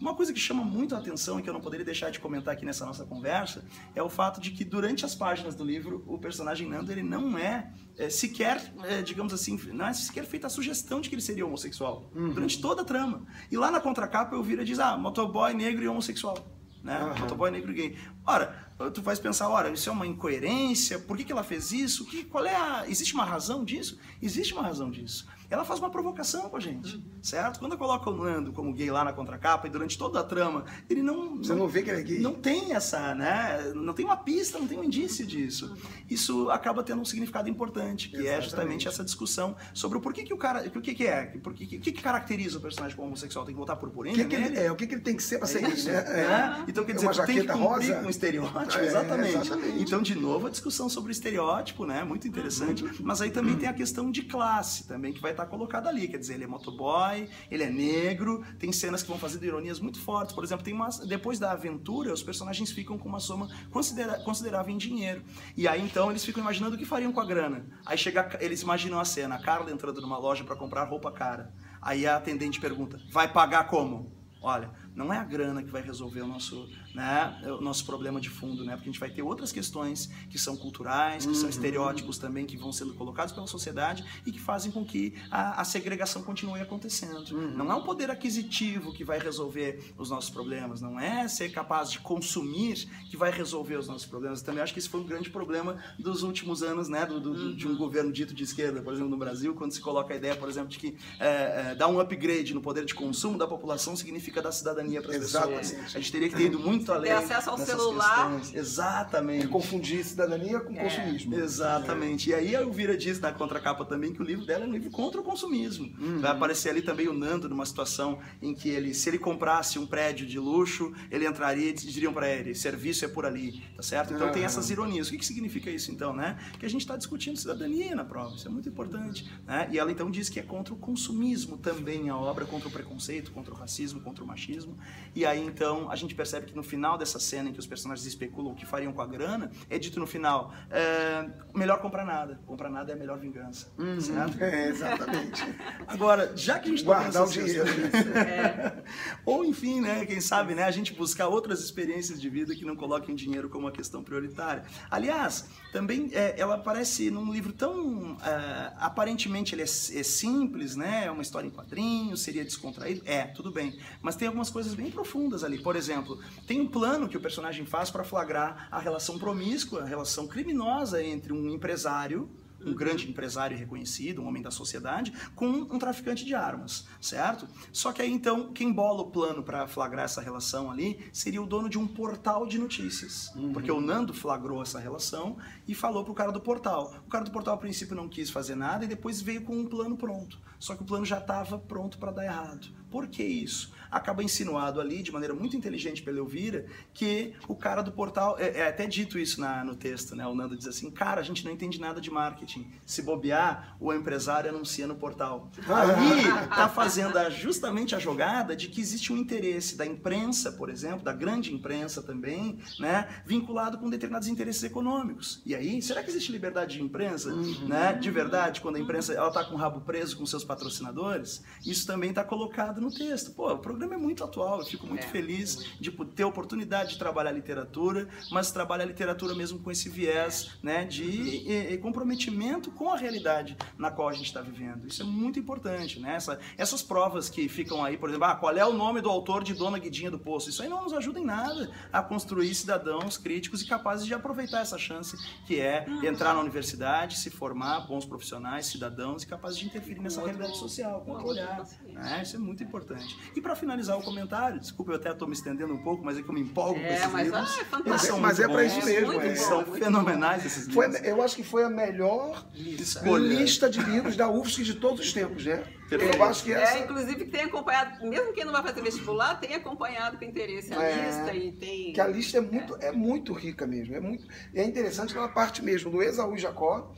Uma 0.00 0.14
coisa 0.14 0.32
que 0.32 0.40
chama 0.40 0.62
muito 0.62 0.94
a 0.94 0.98
atenção 0.98 1.38
e 1.38 1.42
que 1.42 1.48
eu 1.48 1.54
não 1.54 1.60
poderia 1.60 1.84
deixar 1.84 2.10
de 2.10 2.20
comentar 2.20 2.52
aqui 2.52 2.66
nessa 2.66 2.84
nossa 2.84 3.04
conversa 3.04 3.64
é 3.94 4.02
o 4.02 4.10
fato 4.10 4.40
de 4.40 4.50
que 4.50 4.62
durante 4.62 5.06
as 5.06 5.14
páginas 5.14 5.54
do 5.54 5.64
livro 5.64 6.04
o 6.06 6.18
personagem 6.18 6.68
Nando 6.68 6.92
ele 6.92 7.02
não 7.02 7.36
é, 7.38 7.72
é 7.96 8.10
sequer, 8.10 8.72
é, 8.84 9.00
digamos 9.00 9.32
assim, 9.32 9.58
não 9.72 9.86
é 9.86 9.92
sequer 9.94 10.24
feita 10.24 10.46
a 10.46 10.50
sugestão 10.50 11.00
de 11.00 11.08
que 11.08 11.14
ele 11.14 11.22
seria 11.22 11.46
homossexual 11.46 12.10
uhum. 12.14 12.32
durante 12.32 12.60
toda 12.60 12.82
a 12.82 12.84
trama. 12.84 13.26
E 13.50 13.56
lá 13.56 13.70
na 13.70 13.80
contracapa 13.80 14.34
eu 14.34 14.42
vira 14.42 14.64
diz 14.64 14.78
ah 14.78 14.98
motoboy 14.98 15.54
negro 15.54 15.82
e 15.82 15.88
homossexual, 15.88 16.46
né? 16.82 17.02
Uhum. 17.02 17.18
Motoboy 17.20 17.50
negro 17.50 17.72
e 17.72 17.74
gay. 17.74 17.98
Ora, 18.26 18.65
tu 18.92 19.02
vais 19.02 19.18
pensar, 19.18 19.48
ora, 19.48 19.70
isso 19.70 19.88
é 19.88 19.92
uma 19.92 20.06
incoerência, 20.06 20.98
por 20.98 21.16
que, 21.16 21.24
que 21.24 21.32
ela 21.32 21.42
fez 21.42 21.72
isso? 21.72 22.04
Que, 22.04 22.24
qual 22.24 22.44
é 22.44 22.54
a... 22.54 22.84
Existe 22.88 23.14
uma 23.14 23.24
razão 23.24 23.64
disso? 23.64 23.98
Existe 24.20 24.52
uma 24.52 24.62
razão 24.62 24.90
disso 24.90 25.26
ela 25.48 25.64
faz 25.64 25.78
uma 25.78 25.90
provocação 25.90 26.48
com 26.48 26.56
a 26.56 26.60
gente, 26.60 27.02
certo? 27.22 27.58
Quando 27.60 27.72
eu 27.72 27.78
coloco 27.78 28.10
o 28.10 28.16
Nando 28.16 28.52
como 28.52 28.72
gay 28.72 28.90
lá 28.90 29.04
na 29.04 29.12
contracapa 29.12 29.66
e 29.66 29.70
durante 29.70 29.96
toda 29.96 30.20
a 30.20 30.24
trama, 30.24 30.64
ele 30.90 31.02
não... 31.02 31.36
Você 31.36 31.52
não, 31.52 31.60
não 31.60 31.68
vê 31.68 31.82
que 31.82 31.90
ele 31.90 32.00
é 32.00 32.02
gay? 32.02 32.18
Não 32.18 32.34
tem 32.34 32.72
essa, 32.72 33.14
né? 33.14 33.72
Não 33.74 33.94
tem 33.94 34.04
uma 34.04 34.16
pista, 34.16 34.58
não 34.58 34.66
tem 34.66 34.78
um 34.78 34.84
indício 34.84 35.24
disso. 35.24 35.76
Isso 36.10 36.50
acaba 36.50 36.82
tendo 36.82 37.00
um 37.00 37.04
significado 37.04 37.48
importante, 37.48 38.08
que 38.08 38.16
Exatamente. 38.16 38.38
é 38.38 38.42
justamente 38.42 38.88
essa 38.88 39.04
discussão 39.04 39.56
sobre 39.72 39.98
o 39.98 40.00
porquê 40.00 40.24
que 40.24 40.34
o 40.34 40.38
cara... 40.38 40.66
O 40.66 40.80
que 40.80 40.94
que 40.94 41.06
é? 41.06 41.32
O 41.44 41.52
que, 41.52 41.66
que, 41.66 41.92
que 41.92 42.02
caracteriza 42.02 42.58
o 42.58 42.60
personagem 42.60 42.96
como 42.96 43.08
homossexual? 43.08 43.44
Tem 43.44 43.54
que 43.54 43.58
voltar 43.58 43.76
purpurina 43.76 44.16
que 44.16 44.24
que 44.24 44.34
ele, 44.34 44.58
É, 44.58 44.72
o 44.72 44.74
que, 44.74 44.86
que 44.86 44.94
ele 44.94 45.02
tem 45.02 45.16
que 45.16 45.22
ser 45.22 45.38
para 45.38 45.46
ser 45.46 45.64
é 45.64 45.68
isso, 45.68 45.88
né? 45.88 45.98
É. 45.98 46.64
Então, 46.68 46.84
quer 46.84 46.94
dizer, 46.94 47.24
tem 47.24 47.40
que 47.40 47.46
cumprir 47.46 47.58
rosa. 47.58 47.94
com 47.96 48.06
um 48.06 48.10
estereótipo, 48.10 48.65
é, 48.74 48.86
exatamente. 48.86 49.36
exatamente. 49.36 49.82
Então, 49.82 50.02
de 50.02 50.14
novo, 50.14 50.46
a 50.46 50.50
discussão 50.50 50.88
sobre 50.88 51.10
o 51.10 51.12
estereótipo, 51.12 51.84
né? 51.84 52.02
Muito 52.04 52.26
interessante. 52.26 52.84
Uhum. 52.84 52.90
Mas 53.00 53.20
aí 53.20 53.30
também 53.30 53.56
tem 53.56 53.68
a 53.68 53.74
questão 53.74 54.10
de 54.10 54.22
classe, 54.22 54.86
também, 54.86 55.12
que 55.12 55.20
vai 55.20 55.32
estar 55.32 55.46
colocada 55.46 55.88
ali 55.88 56.06
quer 56.08 56.18
dizer, 56.18 56.34
ele 56.34 56.44
é 56.44 56.46
motoboy, 56.46 57.28
ele 57.50 57.62
é 57.62 57.70
negro, 57.70 58.44
tem 58.58 58.72
cenas 58.72 59.02
que 59.02 59.08
vão 59.08 59.18
fazendo 59.18 59.44
ironias 59.44 59.78
muito 59.78 60.00
fortes. 60.00 60.34
Por 60.34 60.44
exemplo, 60.44 60.64
tem 60.64 60.74
uma, 60.74 60.88
depois 61.06 61.38
da 61.38 61.52
aventura, 61.52 62.12
os 62.12 62.22
personagens 62.22 62.70
ficam 62.70 62.98
com 62.98 63.08
uma 63.08 63.20
soma 63.20 63.48
considera, 63.70 64.18
considerável 64.20 64.74
em 64.74 64.78
dinheiro. 64.78 65.22
E 65.56 65.68
aí 65.68 65.82
então 65.82 66.10
eles 66.10 66.24
ficam 66.24 66.42
imaginando 66.42 66.76
o 66.76 66.78
que 66.78 66.84
fariam 66.84 67.12
com 67.12 67.20
a 67.20 67.24
grana. 67.24 67.66
Aí 67.84 67.98
chega, 67.98 68.36
eles 68.40 68.62
imaginam 68.62 68.98
a 68.98 69.04
cena, 69.04 69.36
a 69.36 69.38
Carla 69.38 69.70
entrando 69.70 70.00
numa 70.00 70.18
loja 70.18 70.44
para 70.44 70.56
comprar 70.56 70.84
roupa 70.84 71.10
cara. 71.12 71.52
Aí 71.80 72.06
a 72.06 72.16
atendente 72.16 72.60
pergunta: 72.60 73.00
"Vai 73.10 73.32
pagar 73.32 73.64
como?" 73.66 74.14
Olha, 74.42 74.70
não 74.94 75.12
é 75.12 75.18
a 75.18 75.24
grana 75.24 75.62
que 75.62 75.70
vai 75.70 75.82
resolver 75.82 76.20
o 76.20 76.26
nosso, 76.26 76.68
né, 76.96 77.36
o 77.44 77.60
nosso 77.60 77.84
problema 77.84 78.18
de 78.18 78.30
fundo, 78.30 78.64
né? 78.64 78.72
Porque 78.74 78.88
a 78.88 78.92
gente 78.92 79.00
vai 79.00 79.10
ter 79.10 79.20
outras 79.20 79.52
questões 79.52 80.08
que 80.30 80.38
são 80.38 80.56
culturais, 80.56 81.24
que 81.24 81.28
uhum. 81.28 81.34
são 81.34 81.48
estereótipos 81.50 82.16
também 82.16 82.46
que 82.46 82.56
vão 82.56 82.72
sendo 82.72 82.94
colocados 82.94 83.34
pela 83.34 83.46
sociedade 83.46 84.02
e 84.24 84.32
que 84.32 84.40
fazem 84.40 84.72
com 84.72 84.82
que 84.82 85.14
a, 85.30 85.60
a 85.60 85.64
segregação 85.64 86.22
continue 86.22 86.58
acontecendo. 86.58 87.36
Uhum. 87.36 87.50
Não 87.50 87.70
é 87.70 87.74
o 87.74 87.82
poder 87.82 88.10
aquisitivo 88.10 88.94
que 88.94 89.04
vai 89.04 89.18
resolver 89.18 89.92
os 89.98 90.08
nossos 90.08 90.30
problemas, 90.30 90.80
não 90.80 90.98
é 90.98 91.28
ser 91.28 91.50
capaz 91.50 91.90
de 91.92 91.98
consumir 92.00 92.88
que 93.10 93.16
vai 93.16 93.30
resolver 93.30 93.76
os 93.76 93.86
nossos 93.86 94.06
problemas. 94.06 94.40
Eu 94.40 94.46
também 94.46 94.62
acho 94.62 94.72
que 94.72 94.78
esse 94.78 94.88
foi 94.88 95.00
um 95.00 95.06
grande 95.06 95.28
problema 95.28 95.76
dos 95.98 96.22
últimos 96.22 96.62
anos, 96.62 96.88
né, 96.88 97.04
do, 97.04 97.20
do, 97.20 97.30
uhum. 97.32 97.54
de 97.54 97.66
um 97.66 97.72
uhum. 97.72 97.76
governo 97.76 98.10
dito 98.10 98.32
de 98.32 98.42
esquerda, 98.42 98.80
por 98.80 98.94
exemplo, 98.94 99.10
no 99.10 99.18
Brasil, 99.18 99.54
quando 99.54 99.72
se 99.72 99.82
coloca 99.82 100.14
a 100.14 100.16
ideia, 100.16 100.34
por 100.34 100.48
exemplo, 100.48 100.70
de 100.70 100.78
que 100.78 100.96
é, 101.20 101.72
é, 101.72 101.74
dar 101.74 101.88
um 101.88 102.00
upgrade 102.00 102.54
no 102.54 102.62
poder 102.62 102.86
de 102.86 102.94
consumo 102.94 103.36
da 103.36 103.46
população 103.46 103.94
significa 103.94 104.40
dar 104.40 104.50
cidadania 104.50 105.02
para 105.02 105.12
as 105.12 105.18
pessoas. 105.18 105.74
A 105.94 105.98
gente 105.98 106.10
teria 106.10 106.30
que 106.30 106.36
ter 106.36 106.46
ido 106.46 106.58
muito 106.58 106.85
além. 106.92 107.10
Ter 107.10 107.16
acesso 107.16 107.50
ao 107.50 107.58
celular. 107.58 108.38
Questões. 108.38 108.54
Exatamente. 108.54 109.46
E 109.46 109.48
confundir 109.48 110.04
cidadania 110.04 110.60
com 110.60 110.72
é. 110.72 110.82
consumismo. 110.82 111.34
Exatamente. 111.34 112.32
É. 112.32 112.36
E 112.36 112.46
aí 112.48 112.56
a 112.56 112.62
Elvira 112.62 112.96
diz 112.96 113.20
na 113.20 113.32
contracapa 113.32 113.84
também 113.84 114.12
que 114.12 114.20
o 114.20 114.24
livro 114.24 114.44
dela 114.44 114.64
é 114.64 114.68
um 114.68 114.72
livro 114.72 114.90
contra 114.90 115.20
o 115.20 115.24
consumismo. 115.24 115.92
Uhum. 115.98 116.20
Vai 116.20 116.30
aparecer 116.30 116.70
ali 116.70 116.82
também 116.82 117.08
o 117.08 117.12
Nando 117.12 117.48
numa 117.48 117.66
situação 117.66 118.18
em 118.40 118.54
que 118.54 118.68
ele, 118.68 118.94
se 118.94 119.08
ele 119.08 119.18
comprasse 119.18 119.78
um 119.78 119.86
prédio 119.86 120.26
de 120.26 120.38
luxo, 120.38 120.92
ele 121.10 121.26
entraria 121.26 121.70
e 121.70 121.72
diriam 121.72 122.12
para 122.12 122.28
ele, 122.28 122.54
serviço 122.54 123.04
é 123.04 123.08
por 123.08 123.26
ali, 123.26 123.62
tá 123.76 123.82
certo? 123.82 124.14
Então 124.14 124.28
uhum. 124.28 124.32
tem 124.32 124.44
essas 124.44 124.70
ironias. 124.70 125.08
O 125.08 125.10
que, 125.10 125.18
que 125.18 125.26
significa 125.26 125.70
isso 125.70 125.90
então, 125.90 126.12
né? 126.12 126.38
Que 126.58 126.66
a 126.66 126.70
gente 126.70 126.82
está 126.82 126.96
discutindo 126.96 127.36
cidadania 127.36 127.94
na 127.94 128.04
prova, 128.04 128.36
isso 128.36 128.46
é 128.46 128.50
muito 128.50 128.68
importante. 128.68 129.30
Né? 129.46 129.68
E 129.72 129.78
ela 129.78 129.90
então 129.90 130.10
diz 130.10 130.28
que 130.28 130.38
é 130.38 130.42
contra 130.42 130.74
o 130.74 130.76
consumismo 130.76 131.56
também 131.58 132.08
a 132.08 132.16
obra, 132.16 132.44
contra 132.44 132.68
o 132.68 132.70
preconceito, 132.70 133.30
contra 133.32 133.52
o 133.52 133.56
racismo, 133.56 134.00
contra 134.00 134.22
o 134.22 134.26
machismo. 134.26 134.76
E 135.14 135.24
aí 135.24 135.44
então 135.44 135.90
a 135.90 135.96
gente 135.96 136.14
percebe 136.14 136.46
que 136.46 136.54
no 136.54 136.62
final 136.62 136.75
dessa 136.98 137.18
cena 137.18 137.50
em 137.50 137.52
que 137.52 137.58
os 137.58 137.66
personagens 137.66 138.06
especulam 138.06 138.52
o 138.52 138.54
que 138.54 138.66
fariam 138.66 138.92
com 138.92 139.00
a 139.00 139.06
grana, 139.06 139.50
é 139.68 139.78
dito 139.78 139.98
no 139.98 140.06
final: 140.06 140.52
é, 140.70 141.28
melhor 141.54 141.80
comprar 141.80 142.04
nada. 142.04 142.40
Comprar 142.46 142.70
nada 142.70 142.92
é 142.92 142.94
a 142.94 142.98
melhor 142.98 143.18
vingança. 143.18 143.68
Uhum. 143.78 144.00
Certo? 144.00 144.42
É, 144.42 144.68
exatamente. 144.68 145.42
Agora, 145.88 146.32
já 146.36 146.58
que 146.58 146.68
a 146.68 146.70
gente 146.70 146.84
tá 146.84 146.86
Guardar 146.86 147.24
o 147.24 147.30
dinheiro. 147.30 147.68
é. 148.16 148.82
Ou 149.24 149.44
enfim, 149.44 149.80
né, 149.80 150.04
quem 150.06 150.20
sabe, 150.20 150.54
né, 150.54 150.64
a 150.64 150.70
gente 150.70 150.92
buscar 150.94 151.28
outras 151.28 151.60
experiências 151.60 152.20
de 152.20 152.28
vida 152.28 152.54
que 152.54 152.64
não 152.64 152.76
coloquem 152.76 153.14
dinheiro 153.14 153.48
como 153.48 153.66
uma 153.66 153.72
questão 153.72 154.02
prioritária. 154.02 154.64
Aliás, 154.90 155.48
também 155.72 156.10
é, 156.12 156.34
ela 156.38 156.56
aparece 156.56 157.10
num 157.10 157.32
livro 157.32 157.52
tão 157.52 158.16
é, 158.22 158.72
aparentemente 158.78 159.54
ele 159.54 159.62
é, 159.62 159.64
é, 159.64 159.68
simples, 159.68 160.76
né? 160.76 161.06
É 161.06 161.10
uma 161.10 161.22
história 161.22 161.46
em 161.46 161.50
quadrinhos, 161.50 162.22
seria 162.22 162.44
descontraído. 162.44 163.02
É, 163.04 163.24
tudo 163.24 163.50
bem. 163.50 163.78
Mas 164.00 164.16
tem 164.16 164.28
algumas 164.28 164.50
coisas 164.50 164.74
bem 164.74 164.90
profundas 164.90 165.06
profundas 165.06 165.44
ali. 165.44 165.58
Por 165.58 165.76
exemplo, 165.76 166.18
tem 166.46 166.55
um 166.60 166.68
plano 166.68 167.08
que 167.08 167.16
o 167.16 167.20
personagem 167.20 167.64
faz 167.66 167.90
para 167.90 168.04
flagrar 168.04 168.68
a 168.70 168.78
relação 168.78 169.18
promíscua, 169.18 169.82
a 169.82 169.86
relação 169.86 170.26
criminosa 170.26 171.02
entre 171.02 171.32
um 171.32 171.48
empresário 171.48 172.28
um 172.66 172.74
grande 172.74 173.08
empresário 173.08 173.56
reconhecido, 173.56 174.20
um 174.20 174.26
homem 174.26 174.42
da 174.42 174.50
sociedade, 174.50 175.12
com 175.34 175.46
um 175.46 175.78
traficante 175.78 176.24
de 176.24 176.34
armas, 176.34 176.86
certo? 177.00 177.46
Só 177.72 177.92
que 177.92 178.02
aí 178.02 178.10
então, 178.10 178.52
quem 178.52 178.72
bola 178.72 179.02
o 179.02 179.10
plano 179.10 179.42
para 179.42 179.68
flagrar 179.68 180.04
essa 180.04 180.20
relação 180.20 180.70
ali 180.70 181.08
seria 181.12 181.40
o 181.40 181.46
dono 181.46 181.68
de 181.68 181.78
um 181.78 181.86
portal 181.86 182.46
de 182.46 182.58
notícias. 182.58 183.32
Uhum. 183.36 183.52
Porque 183.52 183.70
o 183.70 183.80
Nando 183.80 184.12
flagrou 184.12 184.62
essa 184.62 184.78
relação 184.78 185.36
e 185.66 185.74
falou 185.74 186.04
pro 186.04 186.14
cara 186.14 186.32
do 186.32 186.40
portal. 186.40 186.94
O 187.06 187.10
cara 187.10 187.24
do 187.24 187.30
portal, 187.30 187.54
a 187.54 187.58
princípio, 187.58 187.94
não 187.94 188.08
quis 188.08 188.30
fazer 188.30 188.56
nada 188.56 188.84
e 188.84 188.88
depois 188.88 189.20
veio 189.20 189.42
com 189.42 189.56
um 189.56 189.66
plano 189.66 189.96
pronto. 189.96 190.38
Só 190.58 190.74
que 190.74 190.82
o 190.82 190.86
plano 190.86 191.04
já 191.04 191.18
estava 191.18 191.58
pronto 191.58 191.98
para 191.98 192.12
dar 192.12 192.24
errado. 192.24 192.68
Por 192.90 193.06
que 193.06 193.22
isso? 193.22 193.72
Acaba 193.90 194.22
insinuado 194.22 194.80
ali, 194.80 195.02
de 195.02 195.12
maneira 195.12 195.34
muito 195.34 195.56
inteligente 195.56 196.02
pela 196.02 196.18
Elvira, 196.18 196.66
que 196.92 197.34
o 197.48 197.54
cara 197.54 197.82
do 197.82 197.92
portal. 197.92 198.36
É, 198.38 198.60
é 198.60 198.68
até 198.68 198.86
dito 198.86 199.18
isso 199.18 199.40
na, 199.40 199.64
no 199.64 199.74
texto, 199.74 200.14
né? 200.14 200.26
O 200.26 200.34
Nando 200.34 200.56
diz 200.56 200.66
assim: 200.66 200.90
cara, 200.90 201.20
a 201.20 201.24
gente 201.24 201.44
não 201.44 201.52
entende 201.52 201.80
nada 201.80 202.00
de 202.00 202.10
marketing. 202.10 202.70
Se 202.84 203.02
bobear, 203.02 203.76
o 203.80 203.92
empresário 203.92 204.50
anuncia 204.50 204.86
no 204.86 204.94
portal. 204.94 205.50
Ali 205.68 206.48
tá 206.48 206.68
fazendo 206.68 207.18
a, 207.18 207.30
justamente 207.30 207.94
a 207.94 207.98
jogada 207.98 208.56
de 208.56 208.68
que 208.68 208.80
existe 208.80 209.12
um 209.12 209.16
interesse 209.16 209.76
da 209.76 209.86
imprensa, 209.86 210.52
por 210.52 210.70
exemplo, 210.70 211.02
da 211.02 211.12
grande 211.12 211.52
imprensa 211.52 212.02
também, 212.02 212.58
né? 212.78 213.08
Vinculado 213.24 213.78
com 213.78 213.88
determinados 213.88 214.28
interesses 214.28 214.62
econômicos. 214.64 215.42
E 215.44 215.54
aí, 215.54 215.80
será 215.82 216.02
que 216.02 216.10
existe 216.10 216.32
liberdade 216.32 216.76
de 216.76 216.82
imprensa, 216.82 217.30
uhum. 217.32 217.68
né? 217.68 217.92
De 217.92 218.10
verdade, 218.10 218.60
quando 218.60 218.76
a 218.76 218.80
imprensa 218.80 219.12
ela 219.12 219.30
tá 219.30 219.44
com 219.44 219.54
o 219.54 219.58
rabo 219.58 219.80
preso 219.80 220.16
com 220.16 220.26
seus 220.26 220.44
patrocinadores? 220.44 221.42
Isso 221.64 221.86
também 221.86 222.10
está 222.10 222.24
colocado 222.24 222.80
no 222.80 222.90
texto. 222.90 223.32
Pô, 223.32 223.52
o 223.52 223.58
programa 223.76 223.94
é 223.94 223.98
muito 223.98 224.24
atual, 224.24 224.60
eu 224.60 224.64
fico 224.64 224.86
muito 224.86 225.04
é. 225.04 225.08
feliz 225.08 225.66
de 225.78 225.90
ter 225.90 226.22
a 226.22 226.26
oportunidade 226.26 226.94
de 226.94 226.98
trabalhar 226.98 227.30
literatura, 227.30 228.08
mas 228.30 228.50
trabalhar 228.50 228.86
literatura 228.86 229.34
mesmo 229.34 229.58
com 229.58 229.70
esse 229.70 229.90
viés 229.90 230.56
né, 230.62 230.84
de 230.84 231.04
e, 231.04 231.74
e 231.74 231.78
comprometimento 231.78 232.70
com 232.70 232.90
a 232.90 232.96
realidade 232.96 233.56
na 233.76 233.90
qual 233.90 234.08
a 234.08 234.12
gente 234.12 234.26
está 234.26 234.40
vivendo. 234.40 234.86
Isso 234.86 235.02
é 235.02 235.04
muito 235.04 235.38
importante. 235.38 236.00
Né? 236.00 236.14
Essa, 236.14 236.40
essas 236.56 236.82
provas 236.82 237.28
que 237.28 237.48
ficam 237.48 237.84
aí, 237.84 237.98
por 237.98 238.08
exemplo, 238.08 238.26
ah, 238.26 238.34
qual 238.34 238.56
é 238.56 238.64
o 238.64 238.72
nome 238.72 239.02
do 239.02 239.10
autor 239.10 239.44
de 239.44 239.52
Dona 239.52 239.78
Guidinha 239.78 240.10
do 240.10 240.18
Poço? 240.18 240.48
Isso 240.48 240.62
aí 240.62 240.68
não 240.68 240.82
nos 240.82 240.94
ajuda 240.94 241.20
em 241.20 241.24
nada 241.24 241.70
a 241.92 242.02
construir 242.02 242.54
cidadãos 242.54 243.18
críticos 243.18 243.60
e 243.60 243.66
capazes 243.66 244.06
de 244.06 244.14
aproveitar 244.14 244.60
essa 244.60 244.78
chance 244.78 245.16
que 245.46 245.60
é 245.60 245.84
entrar 246.02 246.32
na 246.32 246.40
universidade, 246.40 247.18
se 247.18 247.28
formar, 247.28 247.80
bons 247.80 248.06
profissionais, 248.06 248.66
cidadãos 248.66 249.22
e 249.22 249.26
capazes 249.26 249.58
de 249.58 249.66
interferir 249.66 250.00
nessa 250.00 250.22
realidade 250.22 250.56
social, 250.56 251.02
com 251.02 251.12
outro 251.12 251.28
olhar. 251.28 251.66
Né? 251.86 252.22
Isso 252.22 252.36
é 252.36 252.38
muito 252.38 252.62
importante. 252.62 253.16
E 253.34 253.40
para 253.40 253.54
finalizar 253.66 253.98
o 253.98 254.02
comentário, 254.02 254.60
desculpa, 254.60 254.92
eu 254.92 254.96
até 254.96 255.10
estou 255.10 255.26
me 255.26 255.34
estendendo 255.34 255.74
um 255.74 255.82
pouco, 255.82 256.04
mas 256.04 256.16
é 256.16 256.22
que 256.22 256.28
eu 256.28 256.32
me 256.32 256.40
empolgo 256.40 256.78
é, 256.78 256.86
com 256.86 256.94
esses 256.94 257.12
mas, 257.12 257.24
livros. 257.24 257.50
Ah, 257.58 257.60
é 257.60 257.64
fantástico. 257.64 258.20
mas 258.20 258.38
é 258.40 258.48
para 258.48 258.64
isso 258.64 258.84
mesmo. 258.84 259.12
Eles 259.14 259.40
são 259.40 259.64
fenomenais 259.64 260.46
esses 260.46 260.66
livros. 260.68 260.98
Foi, 260.98 261.08
eu 261.08 261.22
acho 261.22 261.34
que 261.36 261.42
foi 261.42 261.64
a 261.64 261.68
melhor 261.68 262.46
Lista. 262.54 263.18
lista 263.18 263.68
de 263.68 263.80
livros 263.80 264.16
da 264.16 264.30
UFSC 264.30 264.62
de 264.62 264.74
todos 264.74 265.00
os 265.00 265.12
tempos, 265.12 265.44
né? 265.44 265.64
Eu 265.90 266.24
acho 266.24 266.44
que 266.44 266.52
É, 266.52 266.62
essa... 266.62 266.78
inclusive 266.78 267.16
que 267.16 267.30
tem 267.30 267.42
acompanhado, 267.42 268.06
mesmo 268.06 268.32
quem 268.32 268.44
não 268.44 268.52
vai 268.52 268.62
fazer 268.62 268.82
vestibular, 268.82 269.38
tem 269.38 269.54
acompanhado 269.54 270.18
com 270.18 270.24
interesse 270.24 270.72
a 270.72 270.82
É, 270.82 271.06
lista 271.06 271.34
e 271.34 271.52
tem. 271.52 271.92
que 271.92 272.00
a 272.00 272.06
lista 272.06 272.38
é 272.38 272.40
muito, 272.40 272.76
é 272.80 272.92
muito 272.92 273.32
rica 273.32 273.66
mesmo. 273.66 273.94
É, 273.94 274.00
muito, 274.00 274.26
é 274.54 274.64
interessante 274.64 275.12
que 275.12 275.18
ela 275.18 275.28
parte 275.28 275.64
mesmo 275.64 275.90
do 275.90 276.02
Esaú 276.02 276.34
e 276.34 276.38
Jacó 276.38 276.92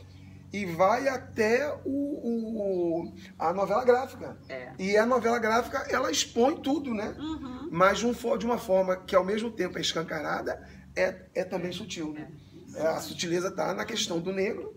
e 0.52 0.64
vai 0.66 1.08
até 1.08 1.68
o, 1.84 1.90
o- 1.90 3.14
a 3.38 3.52
novela 3.52 3.84
gráfica. 3.84 4.36
É. 4.48 4.72
E 4.78 4.96
a 4.96 5.04
novela 5.06 5.38
gráfica, 5.38 5.78
ela 5.90 6.10
expõe 6.10 6.56
tudo, 6.60 6.94
né? 6.94 7.14
Uhum. 7.18 7.68
Mas 7.70 7.98
de, 7.98 8.06
um 8.06 8.12
de 8.38 8.46
uma 8.46 8.58
forma 8.58 8.96
que 8.96 9.14
ao 9.14 9.24
mesmo 9.24 9.50
tempo 9.50 9.78
é 9.78 9.80
escancarada, 9.80 10.66
é, 10.96 11.26
é 11.34 11.44
também 11.44 11.72
sutil. 11.72 12.12
Né? 12.12 12.28
É, 12.74 12.86
a 12.86 13.00
sutileza 13.00 13.48
está 13.48 13.74
na 13.74 13.84
questão 13.84 14.20
do 14.20 14.32
negro, 14.32 14.74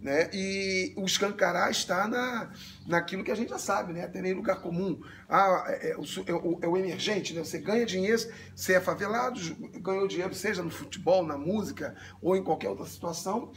né? 0.00 0.28
E 0.32 0.92
o 0.96 1.04
escancarar 1.04 1.70
está 1.70 2.08
na, 2.08 2.50
naquilo 2.88 3.22
que 3.22 3.30
a 3.30 3.36
gente 3.36 3.50
já 3.50 3.58
sabe, 3.58 3.92
né? 3.92 4.02
Até 4.04 4.20
nem 4.20 4.32
lugar 4.34 4.60
comum. 4.60 5.00
Ah, 5.28 5.64
é, 5.68 5.90
é 5.92 5.96
o, 5.96 6.02
é 6.26 6.32
o- 6.34 6.58
é 6.62 6.66
o 6.66 6.76
emergente, 6.76 7.32
né? 7.32 7.44
Você 7.44 7.58
ganha 7.58 7.86
dinheiro, 7.86 8.20
você 8.54 8.74
é 8.74 8.80
favelado, 8.80 9.38
ganhou 9.80 10.08
dinheiro, 10.08 10.34
seja 10.34 10.60
no 10.62 10.70
futebol, 10.70 11.24
na 11.24 11.38
música 11.38 11.94
ou 12.20 12.36
em 12.36 12.42
qualquer 12.42 12.68
outra 12.70 12.84
situação, 12.86 13.52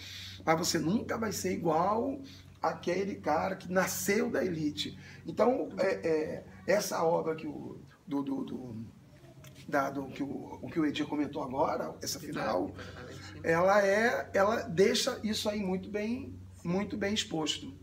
mas 0.45 0.57
você 0.59 0.77
nunca 0.79 1.17
vai 1.17 1.31
ser 1.31 1.53
igual 1.53 2.19
aquele 2.61 3.15
cara 3.15 3.55
que 3.55 3.71
nasceu 3.71 4.29
da 4.29 4.43
elite. 4.43 4.97
Então, 5.25 5.69
é, 5.77 6.07
é, 6.07 6.43
essa 6.67 7.03
obra 7.03 7.35
que 7.35 7.45
o, 7.47 7.79
do, 8.07 8.21
do, 8.23 8.43
do- 8.43 8.85
da- 9.67 9.89
do 9.89 10.05
que 10.07 10.21
o, 10.23 10.59
o 10.61 10.69
que 10.69 10.79
o 10.79 10.85
Edir 10.85 11.05
comentou 11.07 11.43
agora, 11.43 11.95
essa 12.01 12.19
final, 12.19 12.71
ela 13.43 13.85
é, 13.85 14.29
ela 14.33 14.61
deixa 14.61 15.19
isso 15.23 15.49
aí 15.49 15.59
muito 15.59 15.89
bem, 15.89 16.33
muito 16.63 16.95
bem 16.97 17.13
exposto. 17.13 17.73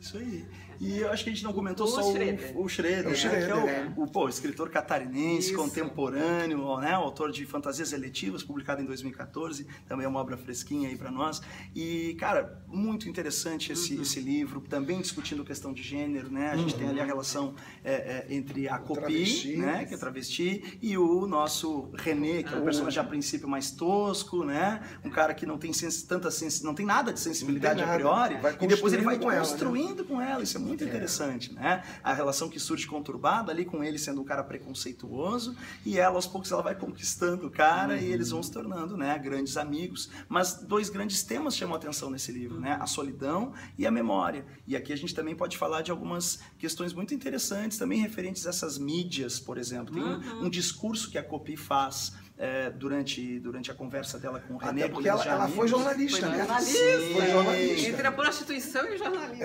Isso 0.00 0.16
aí. 0.18 0.46
E 0.82 0.98
eu 0.98 1.10
acho 1.12 1.22
que 1.22 1.30
a 1.30 1.32
gente 1.32 1.44
não 1.44 1.52
comentou 1.52 1.86
O 1.86 1.90
só 1.90 2.02
Schroeder. 2.02 2.52
o, 2.56 2.64
o 2.64 2.68
Schroeder, 2.68 3.04
É 3.04 3.06
o 3.06 3.10
né? 3.10 3.14
Schroeder, 3.14 3.46
que 3.46 3.52
é 3.52 3.54
o, 3.54 3.68
é. 3.68 3.92
o, 3.96 4.06
pô, 4.08 4.28
escritor 4.28 4.68
catarinense, 4.68 5.48
Isso. 5.52 5.56
contemporâneo, 5.56 6.76
né? 6.78 6.92
autor 6.92 7.30
de 7.30 7.46
Fantasias 7.46 7.92
Eletivas, 7.92 8.42
publicado 8.42 8.82
em 8.82 8.84
2014, 8.84 9.66
também 9.88 10.04
é 10.04 10.08
uma 10.08 10.18
obra 10.20 10.36
fresquinha 10.36 10.88
aí 10.88 10.96
para 10.96 11.10
nós. 11.10 11.40
E, 11.74 12.14
cara, 12.18 12.62
muito 12.66 13.08
interessante 13.08 13.72
esse, 13.72 13.94
Uhum. 13.94 14.02
esse 14.02 14.20
livro, 14.20 14.60
também 14.62 15.00
discutindo 15.00 15.44
questão 15.44 15.72
de 15.72 15.82
gênero, 15.82 16.30
né? 16.30 16.50
A 16.50 16.56
gente 16.56 16.74
tem 16.74 16.88
ali 16.88 17.00
a 17.00 17.04
relação 17.04 17.54
é, 17.84 17.92
é, 17.92 18.26
entre 18.34 18.68
a 18.68 18.78
Copi, 18.78 19.00
travesti. 19.00 19.56
né? 19.56 19.84
que 19.84 19.94
é 19.94 19.96
travesti, 19.96 20.78
e 20.82 20.98
o 20.98 21.26
nosso 21.26 21.90
René, 21.94 22.42
que 22.42 22.52
é 22.52 22.56
um 22.56 22.60
Ah. 22.60 22.64
personagem 22.64 23.00
a 23.00 23.04
princípio 23.04 23.48
mais 23.48 23.70
tosco, 23.70 24.44
né? 24.44 24.80
Um 25.04 25.10
cara 25.10 25.32
que 25.34 25.46
não 25.46 25.58
tem 25.58 25.72
sens 25.72 26.02
tanta 26.02 26.30
sens 26.30 26.60
não 26.62 26.74
tem 26.74 26.84
nada 26.86 27.12
de 27.12 27.20
sensibilidade 27.20 27.80
a 27.82 27.86
priori, 27.94 28.34
Vai 28.38 28.56
e 28.60 28.66
depois 28.66 28.92
ele 28.92 29.02
vai 29.02 29.18
construindo 29.18 29.22
com 29.24 29.30
ela, 29.30 29.42
né? 29.42 29.48
construindo 29.48 30.04
com 30.04 30.20
ela, 30.20 30.42
isso 30.42 30.56
é 30.56 30.60
muito 30.60 30.71
interessante, 30.74 31.52
né? 31.52 31.82
A 32.02 32.12
relação 32.12 32.48
que 32.48 32.58
surge 32.58 32.86
conturbada 32.86 33.50
ali 33.52 33.64
com 33.64 33.82
ele 33.82 33.98
sendo 33.98 34.20
um 34.20 34.24
cara 34.24 34.42
preconceituoso 34.42 35.56
e 35.84 35.98
ela 35.98 36.16
aos 36.16 36.26
poucos 36.26 36.50
ela 36.52 36.62
vai 36.62 36.74
conquistando 36.74 37.46
o 37.46 37.50
cara 37.50 37.98
e 37.98 38.12
eles 38.12 38.30
vão 38.30 38.42
se 38.42 38.50
tornando, 38.50 38.96
né, 38.96 39.18
grandes 39.18 39.56
amigos. 39.56 40.10
Mas 40.28 40.54
dois 40.54 40.88
grandes 40.88 41.22
temas 41.22 41.56
chamam 41.56 41.74
a 41.74 41.78
atenção 41.78 42.10
nesse 42.10 42.32
livro, 42.32 42.60
né? 42.60 42.78
A 42.80 42.86
solidão 42.86 43.52
e 43.78 43.86
a 43.86 43.90
memória. 43.90 44.44
E 44.66 44.76
aqui 44.76 44.92
a 44.92 44.96
gente 44.96 45.14
também 45.14 45.34
pode 45.34 45.56
falar 45.56 45.82
de 45.82 45.90
algumas 45.90 46.40
questões 46.58 46.92
muito 46.92 47.14
interessantes 47.14 47.78
também 47.78 48.00
referentes 48.00 48.46
a 48.46 48.50
essas 48.50 48.78
mídias, 48.78 49.40
por 49.40 49.58
exemplo. 49.58 49.94
Tem 49.94 50.02
um, 50.02 50.46
um 50.46 50.50
discurso 50.50 51.10
que 51.10 51.18
a 51.18 51.22
Copi 51.22 51.56
faz 51.56 52.12
é, 52.42 52.70
durante, 52.70 53.38
durante 53.38 53.70
a 53.70 53.74
conversa 53.74 54.18
dela 54.18 54.40
com 54.40 54.54
o 54.54 54.56
René. 54.56 54.82
Até 54.82 54.92
porque 54.92 55.08
ela, 55.08 55.24
ela 55.24 55.46
foi 55.46 55.68
jornalista, 55.68 56.18
Foi 56.18 56.28
né? 56.28 56.38
jornalista. 56.38 56.78
Foi 57.14 57.26
jornalista. 57.30 57.88
Entre 57.88 58.06
a 58.08 58.10
prostituição 58.12 58.84
e 58.86 58.94
o 58.96 58.98
jornalismo. 58.98 59.44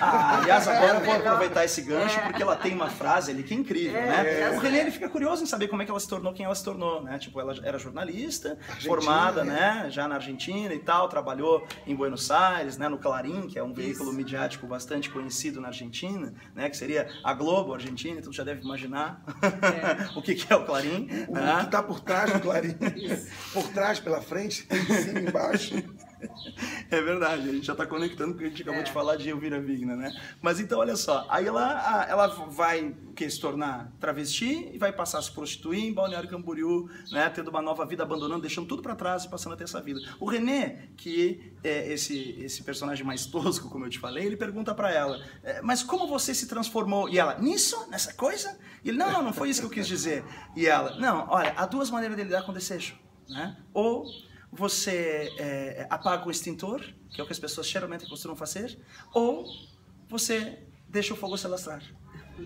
Ah, 0.00 0.38
aliás, 0.38 0.66
agora 0.66 0.94
eu 0.98 1.04
vou 1.04 1.14
É. 1.14 1.18
aproveitar 1.18 1.64
esse 1.66 1.82
gancho 1.82 2.18
porque 2.22 2.42
ela 2.42 2.56
tem 2.56 2.72
uma 2.72 2.88
frase 2.88 3.32
ali 3.32 3.42
que 3.42 3.52
é 3.52 3.56
incrível, 3.58 3.98
É, 4.00 4.06
né? 4.06 4.40
é. 4.40 4.50
O 4.56 4.60
René 4.60 4.78
ele 4.80 4.90
fica 4.90 5.10
curioso 5.10 5.42
em 5.42 5.46
saber 5.46 5.68
como 5.68 5.82
é 5.82 5.84
que 5.84 5.90
ela 5.90 6.00
se 6.00 6.08
tornou 6.08 6.32
quem 6.32 6.46
ela 6.46 6.54
se 6.54 6.64
tornou, 6.64 7.02
né? 7.02 7.18
Tipo, 7.18 7.38
ela 7.38 7.54
era 7.62 7.78
jornalista, 7.78 8.56
Argentina, 8.66 8.94
formada, 8.94 9.44
né? 9.44 9.82
né? 9.84 9.90
Já 9.90 10.08
na 10.08 10.14
Argentina 10.14 10.72
e 10.72 10.78
tal, 10.78 11.06
trabalhou 11.10 11.66
em 11.86 11.94
Buenos 11.94 12.30
Aires, 12.30 12.78
né? 12.78 12.88
No 12.88 12.96
Clarim, 12.96 13.46
que 13.46 13.58
é 13.58 13.62
um 13.62 13.74
veículo 13.74 14.10
midiático 14.10 14.66
bastante 14.66 15.10
conhecido 15.10 15.60
na 15.60 15.68
Argentina, 15.68 16.32
né? 16.54 16.70
Que 16.70 16.78
seria 16.78 17.08
a 17.22 17.34
Globo 17.34 17.74
Argentina, 17.74 18.18
então 18.18 18.32
já 18.32 18.42
deve 18.42 18.62
imaginar 18.62 19.22
o 20.16 20.22
que, 20.22 20.34
que 20.34 20.50
é 20.50 20.56
o 20.56 20.64
Clarim. 20.64 21.08
O 21.28 21.34
né? 21.34 21.56
que 21.60 21.64
está 21.66 21.82
por 21.82 22.00
trás 22.00 22.37
do 22.38 22.42
Clarim. 22.42 22.74
por 23.52 23.68
trás, 23.68 24.00
pela 24.00 24.20
frente, 24.20 24.66
em 24.70 25.02
cima, 25.02 25.20
embaixo. 25.20 25.74
É 26.90 27.02
verdade, 27.02 27.48
a 27.48 27.52
gente 27.52 27.66
já 27.66 27.72
está 27.74 27.86
conectando 27.86 28.32
com 28.32 28.36
o 28.36 28.38
que 28.38 28.46
a 28.46 28.48
gente 28.48 28.62
acabou 28.62 28.80
É. 28.80 28.84
de 28.84 28.90
falar 28.92 29.16
de 29.16 29.28
Elvira 29.28 29.60
Vigna, 29.60 29.94
né? 29.94 30.10
Mas 30.40 30.58
então, 30.58 30.78
olha 30.78 30.96
só, 30.96 31.26
aí 31.28 31.46
ela, 31.46 32.06
ela 32.08 32.26
vai 32.48 32.82
o 33.06 33.12
quê? 33.12 33.28
se 33.28 33.38
tornar 33.38 33.92
travesti 34.00 34.70
e 34.72 34.78
vai 34.78 34.90
passar 34.92 35.18
a 35.18 35.22
se 35.22 35.30
prostituir 35.30 35.84
em 35.84 35.92
Balneário 35.92 36.28
Camboriú, 36.28 36.88
né? 37.12 37.28
Tendo 37.28 37.48
uma 37.48 37.60
nova 37.60 37.84
vida, 37.84 38.02
abandonando, 38.02 38.40
deixando 38.40 38.66
tudo 38.66 38.82
para 38.82 38.94
trás 38.94 39.24
e 39.24 39.28
passando 39.28 39.52
a 39.52 39.56
ter 39.56 39.64
essa 39.64 39.80
vida. 39.82 40.00
O 40.18 40.24
René, 40.26 40.88
que 40.96 41.52
é 41.62 41.92
esse, 41.92 42.36
esse 42.40 42.62
personagem 42.62 43.04
mais 43.04 43.26
tosco, 43.26 43.68
como 43.68 43.84
eu 43.84 43.90
te 43.90 43.98
falei, 43.98 44.24
ele 44.24 44.36
pergunta 44.36 44.74
para 44.74 44.90
ela, 44.92 45.22
"É, 45.42 45.60
mas 45.60 45.82
como 45.82 46.06
você 46.08 46.34
se 46.34 46.46
transformou? 46.48 47.08
E 47.08 47.18
ela, 47.18 47.38
nisso? 47.38 47.86
Nessa 47.90 48.14
coisa? 48.14 48.58
E 48.82 48.88
ele, 48.88 48.98
não, 48.98 49.12
não, 49.12 49.22
não 49.24 49.32
foi 49.32 49.50
isso 49.50 49.60
que 49.60 49.66
eu 49.66 49.70
quis 49.70 49.86
dizer. 49.86 50.24
E 50.56 50.66
ela, 50.66 50.96
não, 50.98 51.26
olha, 51.28 51.52
há 51.56 51.66
duas 51.66 51.90
maneiras 51.90 52.16
de 52.16 52.22
lidar 52.24 52.42
com 52.44 52.52
desejo, 52.52 52.96
né? 53.28 53.56
Ou 53.74 54.04
você 54.50 55.32
é, 55.38 55.86
apaga 55.90 56.26
o 56.26 56.30
extintor, 56.30 56.80
que 57.10 57.20
é 57.20 57.24
o 57.24 57.26
que 57.26 57.32
as 57.32 57.38
pessoas 57.38 57.66
geralmente 57.68 58.08
costumam 58.08 58.36
fazer, 58.36 58.78
ou 59.14 59.46
você 60.08 60.66
deixa 60.88 61.14
o 61.14 61.16
fogo 61.16 61.36
se 61.36 61.46
alastrar. 61.46 61.82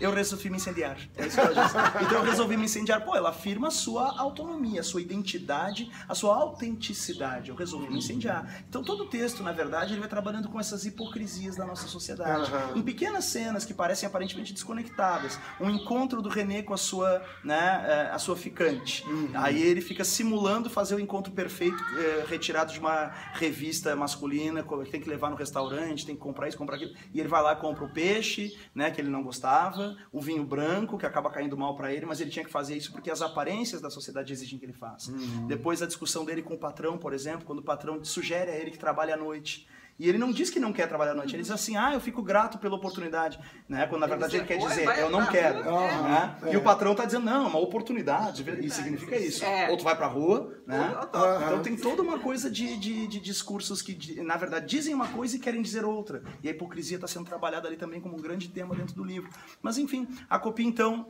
Eu 0.00 0.12
resolvi 0.12 0.50
me 0.50 0.56
incendiar. 0.56 0.96
É 1.16 1.26
isso 1.26 1.36
que 1.36 1.46
ela 1.46 1.62
diz. 1.62 1.72
Então 2.06 2.18
eu 2.18 2.24
resolvi 2.24 2.56
me 2.56 2.64
incendiar. 2.64 3.04
Pô, 3.04 3.14
ela 3.14 3.30
afirma 3.30 3.68
a 3.68 3.70
sua 3.70 4.18
autonomia, 4.18 4.80
a 4.80 4.84
sua 4.84 5.00
identidade, 5.00 5.90
a 6.08 6.14
sua 6.14 6.34
autenticidade. 6.36 7.50
Eu 7.50 7.56
resolvi 7.56 7.88
me 7.88 7.98
incendiar. 7.98 8.62
Então 8.68 8.82
todo 8.82 9.04
o 9.04 9.06
texto, 9.06 9.42
na 9.42 9.52
verdade, 9.52 9.92
ele 9.92 10.00
vai 10.00 10.08
trabalhando 10.08 10.48
com 10.48 10.58
essas 10.58 10.84
hipocrisias 10.84 11.56
da 11.56 11.64
nossa 11.64 11.86
sociedade. 11.86 12.50
Aham. 12.52 12.76
Em 12.76 12.82
pequenas 12.82 13.24
cenas 13.24 13.64
que 13.64 13.74
parecem 13.74 14.06
aparentemente 14.06 14.52
desconectadas. 14.52 15.38
Um 15.60 15.70
encontro 15.70 16.20
do 16.22 16.28
René 16.28 16.62
com 16.62 16.74
a 16.74 16.78
sua, 16.78 17.22
né, 17.44 17.84
eh, 17.86 18.10
a 18.12 18.18
sua 18.18 18.36
ficante. 18.36 19.04
Aí 19.34 19.60
ele 19.62 19.80
fica 19.80 20.04
simulando 20.04 20.68
fazer 20.70 20.94
o 20.94 21.00
encontro 21.00 21.32
perfeito, 21.32 21.82
eh, 21.96 22.24
retirado 22.28 22.72
de 22.72 22.78
uma 22.78 23.12
revista 23.34 23.94
masculina, 23.96 24.62
que 24.62 24.90
tem 24.90 25.00
que 25.00 25.08
levar 25.08 25.30
no 25.30 25.36
restaurante, 25.36 26.06
tem 26.06 26.14
que 26.14 26.20
comprar 26.20 26.48
isso, 26.48 26.58
comprar 26.58 26.76
aquilo. 26.76 26.92
E 27.12 27.20
ele 27.20 27.28
vai 27.28 27.42
lá, 27.42 27.54
compra 27.54 27.84
o 27.84 27.88
peixe, 27.88 28.56
né, 28.74 28.90
que 28.90 29.00
ele 29.00 29.10
não 29.10 29.22
gostava, 29.22 29.81
o 30.12 30.20
vinho 30.20 30.44
branco, 30.44 30.98
que 30.98 31.06
acaba 31.06 31.30
caindo 31.30 31.56
mal 31.56 31.76
para 31.76 31.92
ele, 31.92 32.06
mas 32.06 32.20
ele 32.20 32.30
tinha 32.30 32.44
que 32.44 32.50
fazer 32.50 32.76
isso 32.76 32.92
porque 32.92 33.10
as 33.10 33.22
aparências 33.22 33.80
da 33.80 33.90
sociedade 33.90 34.32
exigem 34.32 34.58
que 34.58 34.64
ele 34.64 34.72
faça. 34.72 35.12
Depois 35.46 35.82
a 35.82 35.86
discussão 35.86 36.24
dele 36.24 36.42
com 36.42 36.54
o 36.54 36.58
patrão, 36.58 36.98
por 36.98 37.12
exemplo, 37.12 37.44
quando 37.44 37.60
o 37.60 37.62
patrão 37.62 38.02
sugere 38.04 38.50
a 38.50 38.56
ele 38.56 38.70
que 38.70 38.78
trabalhe 38.78 39.12
à 39.12 39.16
noite. 39.16 39.66
E 39.98 40.08
ele 40.08 40.18
não 40.18 40.32
diz 40.32 40.50
que 40.50 40.58
não 40.58 40.72
quer 40.72 40.88
trabalhar 40.88 41.12
à 41.12 41.14
noite, 41.14 41.34
ele 41.34 41.42
diz 41.42 41.50
assim, 41.50 41.76
ah, 41.76 41.92
eu 41.92 42.00
fico 42.00 42.22
grato 42.22 42.58
pela 42.58 42.74
oportunidade, 42.74 43.38
né? 43.68 43.86
Quando 43.86 44.00
na 44.00 44.06
verdade 44.06 44.36
ele 44.36 44.44
quer 44.44 44.60
Oi, 44.60 44.68
dizer, 44.68 44.86
eu 44.98 45.10
não 45.10 45.26
quero, 45.26 45.62
rua, 45.62 45.84
é. 45.84 46.02
né? 46.02 46.36
E 46.52 46.56
o 46.56 46.62
patrão 46.62 46.94
tá 46.94 47.04
dizendo, 47.04 47.24
não, 47.24 47.44
é 47.44 47.48
uma 47.48 47.58
oportunidade, 47.58 48.44
e 48.60 48.70
significa 48.70 49.16
isso. 49.16 49.44
É. 49.44 49.70
Ou 49.70 49.76
tu 49.76 49.84
vai 49.84 49.96
pra 49.96 50.06
rua, 50.06 50.52
né? 50.66 50.94
Então 51.08 51.62
tem 51.62 51.76
toda 51.76 52.02
uma 52.02 52.18
coisa 52.18 52.50
de, 52.50 52.76
de, 52.76 53.06
de 53.06 53.20
discursos 53.20 53.82
que, 53.82 54.20
na 54.22 54.36
verdade, 54.36 54.66
dizem 54.66 54.94
uma 54.94 55.08
coisa 55.08 55.36
e 55.36 55.38
querem 55.38 55.62
dizer 55.62 55.84
outra. 55.84 56.22
E 56.42 56.48
a 56.48 56.50
hipocrisia 56.50 56.96
está 56.96 57.06
sendo 57.06 57.26
trabalhada 57.26 57.68
ali 57.68 57.76
também 57.76 58.00
como 58.00 58.16
um 58.16 58.20
grande 58.20 58.48
tema 58.48 58.74
dentro 58.74 58.94
do 58.94 59.04
livro. 59.04 59.30
Mas 59.60 59.78
enfim, 59.78 60.08
a 60.28 60.38
Copi, 60.38 60.64
então, 60.64 61.06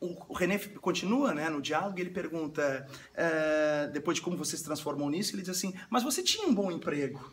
o 0.00 0.34
René 0.34 0.58
continua 0.80 1.32
né, 1.32 1.48
no 1.48 1.60
diálogo 1.60 1.98
e 1.98 2.00
ele 2.02 2.10
pergunta, 2.10 2.86
eh, 3.14 3.90
depois 3.92 4.16
de 4.16 4.22
como 4.22 4.36
você 4.36 4.56
se 4.56 4.64
transformou 4.64 5.08
nisso, 5.08 5.34
ele 5.34 5.42
diz 5.42 5.50
assim, 5.50 5.74
mas 5.88 6.02
você 6.02 6.22
tinha 6.22 6.46
um 6.46 6.54
bom 6.54 6.70
emprego. 6.70 7.32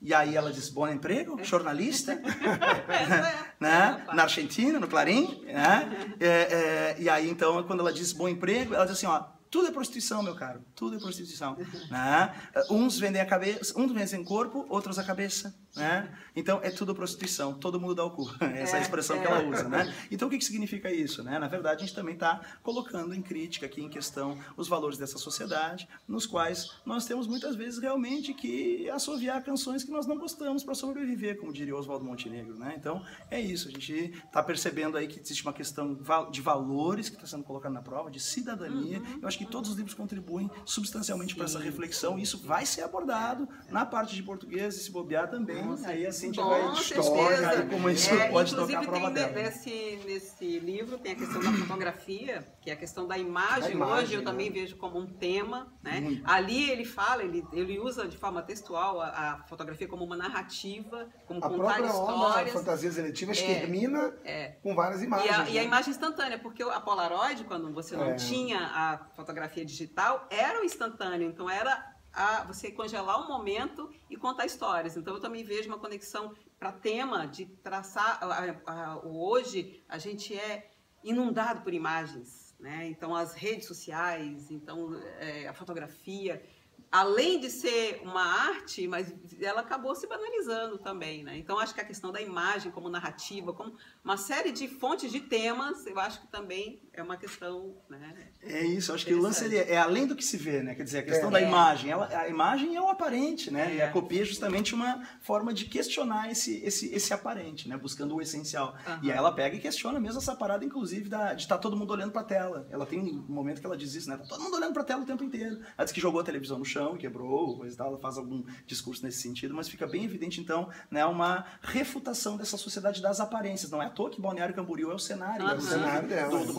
E 0.00 0.12
aí 0.12 0.36
ela 0.36 0.52
diz, 0.52 0.68
bom 0.68 0.86
emprego? 0.88 1.38
Jornalista? 1.44 2.14
né? 3.58 4.04
Na 4.12 4.22
Argentina, 4.24 4.78
no 4.78 4.88
Clarim. 4.88 5.42
Né? 5.44 6.16
É, 6.20 6.26
é, 6.28 6.96
e 6.98 7.08
aí, 7.08 7.28
então, 7.28 7.62
quando 7.64 7.80
ela 7.80 7.92
diz 7.92 8.12
bom 8.12 8.28
emprego, 8.28 8.74
ela 8.74 8.84
diz 8.84 8.96
assim, 8.96 9.06
ó, 9.06 9.24
tudo 9.50 9.68
é 9.68 9.70
prostituição, 9.70 10.22
meu 10.22 10.34
caro. 10.34 10.64
Tudo 10.74 10.96
é 10.96 10.98
prostituição. 10.98 11.56
Né? 11.90 12.34
Uns 12.70 12.98
vendem 12.98 13.20
a 13.20 13.26
cabeça, 13.26 13.78
uns 13.78 13.92
vendem 13.92 14.24
corpo, 14.24 14.66
outros 14.68 14.98
a 14.98 15.04
cabeça. 15.04 15.54
Né? 15.76 16.10
Então, 16.34 16.58
é 16.62 16.70
tudo 16.70 16.94
prostituição. 16.94 17.52
Todo 17.54 17.78
mundo 17.78 17.94
dá 17.94 18.04
o 18.04 18.10
cu. 18.10 18.28
Essa 18.40 18.76
é 18.76 18.78
a 18.78 18.82
expressão 18.82 19.20
que 19.20 19.26
ela 19.26 19.42
usa. 19.42 19.68
Né? 19.68 19.94
Então, 20.10 20.26
o 20.26 20.30
que, 20.30 20.38
que 20.38 20.44
significa 20.44 20.90
isso? 20.90 21.22
Né? 21.22 21.38
Na 21.38 21.48
verdade, 21.48 21.82
a 21.82 21.86
gente 21.86 21.94
também 21.94 22.14
está 22.14 22.40
colocando 22.62 23.14
em 23.14 23.20
crítica 23.20 23.66
aqui, 23.66 23.82
em 23.82 23.88
questão, 23.88 24.38
os 24.56 24.68
valores 24.68 24.96
dessa 24.96 25.18
sociedade, 25.18 25.86
nos 26.08 26.26
quais 26.26 26.70
nós 26.84 27.04
temos 27.04 27.26
muitas 27.26 27.54
vezes 27.54 27.78
realmente 27.78 28.32
que 28.32 28.88
assoviar 28.88 29.42
canções 29.44 29.84
que 29.84 29.90
nós 29.90 30.06
não 30.06 30.16
gostamos 30.16 30.64
para 30.64 30.74
sobreviver, 30.74 31.38
como 31.38 31.52
diria 31.52 31.76
Oswaldo 31.76 32.04
Montenegro. 32.04 32.56
Né? 32.56 32.74
Então, 32.78 33.04
é 33.30 33.38
isso. 33.38 33.68
A 33.68 33.70
gente 33.70 34.14
está 34.24 34.42
percebendo 34.42 34.96
aí 34.96 35.06
que 35.06 35.20
existe 35.20 35.42
uma 35.42 35.52
questão 35.52 35.98
de 36.30 36.40
valores 36.40 37.10
que 37.10 37.16
está 37.16 37.26
sendo 37.26 37.44
colocada 37.44 37.74
na 37.74 37.82
prova, 37.82 38.10
de 38.10 38.18
cidadania. 38.18 39.02
Eu 39.20 39.28
acho 39.28 39.35
acho 39.36 39.44
que 39.44 39.50
todos 39.52 39.70
os 39.70 39.76
livros 39.76 39.94
contribuem 39.94 40.50
substancialmente 40.64 41.34
para 41.34 41.44
essa 41.44 41.58
reflexão 41.58 42.18
e 42.18 42.22
isso 42.22 42.38
vai 42.42 42.64
ser 42.64 42.82
abordado 42.82 43.46
na 43.68 43.84
parte 43.84 44.14
de 44.14 44.22
português 44.22 44.74
e 44.76 44.80
se 44.80 44.90
bobear 44.90 45.28
também. 45.30 45.62
Aí 45.84 46.06
a 46.06 46.12
Cintia 46.12 46.42
Com 46.42 46.48
vai 46.48 46.76
certeza. 46.76 47.50
aí 47.50 47.68
como 47.68 47.90
isso 47.90 48.08
É, 48.14 48.28
pode 48.30 48.52
inclusive 48.52 48.78
tocar 48.78 48.88
a 48.88 48.90
prova 48.90 49.14
tem 49.14 49.14
dela. 49.14 49.32
nesse, 49.42 50.00
nesse 50.06 50.58
livro 50.58 50.96
tem 50.98 51.12
a 51.12 51.16
questão 51.16 51.42
da 51.42 51.52
fotografia, 51.52 52.46
que 52.62 52.70
é 52.70 52.72
a 52.72 52.76
questão 52.76 53.06
da 53.06 53.18
imagem. 53.18 53.72
Imagem, 53.72 54.04
Hoje 54.04 54.14
eu 54.14 54.20
né? 54.20 54.24
também 54.24 54.50
vejo 54.50 54.76
como 54.76 54.98
um 54.98 55.06
tema. 55.06 55.72
Né? 55.82 56.20
Ali 56.24 56.70
ele 56.70 56.84
fala, 56.84 57.22
ele, 57.22 57.44
ele 57.52 57.78
usa 57.78 58.08
de 58.08 58.16
forma 58.16 58.42
textual 58.42 59.00
a, 59.00 59.08
a 59.08 59.42
fotografia 59.46 59.86
como 59.86 60.04
uma 60.04 60.16
narrativa, 60.16 61.08
como 61.26 61.40
A 61.44 61.48
contar 61.48 61.74
própria 61.74 61.92
obra 61.94 62.14
histórias. 62.22 62.52
Fantasias 62.54 62.96
Eletivas 62.98 63.38
É, 63.38 63.42
termina 63.54 64.14
é. 64.24 64.48
com 64.62 64.74
várias 64.74 65.02
E 65.02 65.04
imagens. 65.04 65.30
a, 65.30 65.48
e 65.50 65.58
a 65.58 65.62
né? 65.62 65.64
imagem 65.66 65.90
instantânea, 65.90 66.38
porque 66.38 66.62
a 66.62 66.80
Polaroid, 66.80 67.44
quando 67.44 67.72
você 67.72 67.96
não 67.96 68.06
É. 68.10 68.14
tinha 68.14 68.58
a 68.60 68.98
fotografia 69.26 69.64
digital, 69.64 70.26
era 70.30 70.60
o 70.60 70.64
instantâneo. 70.64 71.28
Então 71.28 71.50
era 71.50 71.94
a, 72.12 72.44
você 72.44 72.70
congelar 72.70 73.20
o 73.24 73.28
momento 73.28 73.90
e 74.08 74.16
contar 74.16 74.46
histórias. 74.46 74.96
Então 74.96 75.14
eu 75.14 75.20
também 75.20 75.42
vejo 75.44 75.68
uma 75.68 75.78
conexão 75.78 76.32
para 76.58 76.70
tema 76.72 77.26
de 77.26 77.44
traçar. 77.62 78.18
a- 78.22 78.56
a- 78.66 79.00
hoje 79.04 79.82
a 79.88 79.98
gente 79.98 80.34
é 80.34 80.70
inundado 81.02 81.60
por 81.62 81.74
imagens, 81.74 82.54
né? 82.58 82.86
Então 82.88 83.14
as 83.14 83.34
redes 83.34 83.66
sociais, 83.66 84.50
então 84.50 84.94
é, 85.18 85.48
a 85.48 85.52
fotografia. 85.52 86.42
Além 86.90 87.40
de 87.40 87.50
ser 87.50 88.00
uma 88.04 88.22
arte, 88.22 88.86
mas 88.86 89.12
ela 89.40 89.60
acabou 89.60 89.94
se 89.94 90.06
banalizando 90.06 90.78
também, 90.78 91.24
né? 91.24 91.36
Então 91.36 91.58
acho 91.58 91.74
que 91.74 91.80
a 91.80 91.84
questão 91.84 92.12
da 92.12 92.22
imagem 92.22 92.70
como 92.70 92.88
narrativa, 92.88 93.52
como 93.52 93.76
uma 94.04 94.16
série 94.16 94.52
de 94.52 94.68
fontes 94.68 95.10
de 95.10 95.20
temas, 95.20 95.84
eu 95.84 95.98
acho 95.98 96.20
que 96.20 96.28
também 96.28 96.80
é 97.00 97.02
uma 97.02 97.16
questão, 97.16 97.74
né? 97.88 98.14
É 98.42 98.64
isso, 98.64 98.92
acho 98.92 99.04
que 99.06 99.14
o 99.14 99.20
lance 99.20 99.54
é, 99.56 99.72
é 99.72 99.76
além 99.78 100.06
do 100.06 100.14
que 100.16 100.24
se 100.24 100.36
vê, 100.36 100.62
né? 100.62 100.74
Quer 100.74 100.84
dizer, 100.84 100.98
a 100.98 101.02
questão 101.02 101.28
É. 101.28 101.32
da 101.32 101.40
imagem. 101.40 101.90
Ela, 101.90 102.08
a 102.18 102.28
imagem 102.28 102.74
é 102.76 102.80
o 102.80 102.88
aparente, 102.88 103.50
né? 103.50 103.72
É. 103.72 103.76
E 103.76 103.82
a 103.82 103.90
copia 103.90 104.22
é 104.22 104.24
justamente 104.24 104.74
uma 104.74 105.02
forma 105.20 105.52
de 105.52 105.64
questionar 105.66 106.30
esse, 106.30 106.62
esse, 106.64 106.92
esse 106.94 107.12
aparente, 107.12 107.68
né? 107.68 107.76
Buscando 107.76 108.14
o 108.14 108.20
essencial. 108.22 108.74
Aham. 108.86 109.00
E 109.02 109.10
aí 109.10 109.16
ela 109.16 109.32
pega 109.32 109.56
e 109.56 109.58
questiona 109.60 109.98
mesmo 110.00 110.18
essa 110.20 110.34
parada, 110.34 110.64
inclusive, 110.64 111.08
da, 111.08 111.34
de 111.34 111.42
estar 111.42 111.58
todo 111.58 111.76
mundo 111.76 111.92
olhando 111.92 112.12
pra 112.12 112.22
tela. 112.24 112.66
Ela 112.70 112.86
tem 112.86 112.98
um 113.00 113.24
momento 113.28 113.60
que 113.60 113.66
ela 113.66 113.76
diz 113.76 113.94
isso, 113.94 114.08
né? 114.08 114.16
Tá 114.16 114.24
todo 114.24 114.42
mundo 114.42 114.56
olhando 114.56 114.72
pra 114.72 114.84
tela 114.84 115.02
o 115.02 115.06
tempo 115.06 115.22
inteiro. 115.24 115.56
Ela 115.76 115.84
diz 115.84 115.92
que 115.92 116.00
jogou 116.00 116.20
a 116.20 116.24
televisão 116.24 116.58
no 116.58 116.64
chão, 116.64 116.96
quebrou, 116.96 117.58
coisa 117.58 117.74
e 117.74 117.78
tal. 117.78 117.88
Ela 117.88 117.98
faz 117.98 118.18
algum 118.18 118.44
discurso 118.66 119.04
nesse 119.04 119.20
sentido, 119.20 119.54
mas 119.54 119.68
fica 119.68 119.86
bem 119.86 120.04
evidente, 120.04 120.40
então, 120.40 120.68
né? 120.90 121.04
Uma 121.04 121.44
refutação 121.62 122.36
dessa 122.36 122.56
sociedade 122.56 123.00
das 123.02 123.20
aparências. 123.20 123.70
Não 123.70 123.82
é 123.82 123.86
à 123.86 123.90
toa 123.90 124.10
que 124.10 124.20
Balneário 124.20 124.54
Camboriú 124.54 124.90
é 124.90 124.94
o 124.94 124.98
cenário? 124.98 125.44
Aham. 125.46 125.54
do, 125.56 125.62
O 125.62 125.66
cenário 125.66 126.08
dela, 126.08 126.30
do, 126.30 126.38
do 126.38 126.46
sim. 126.46 126.52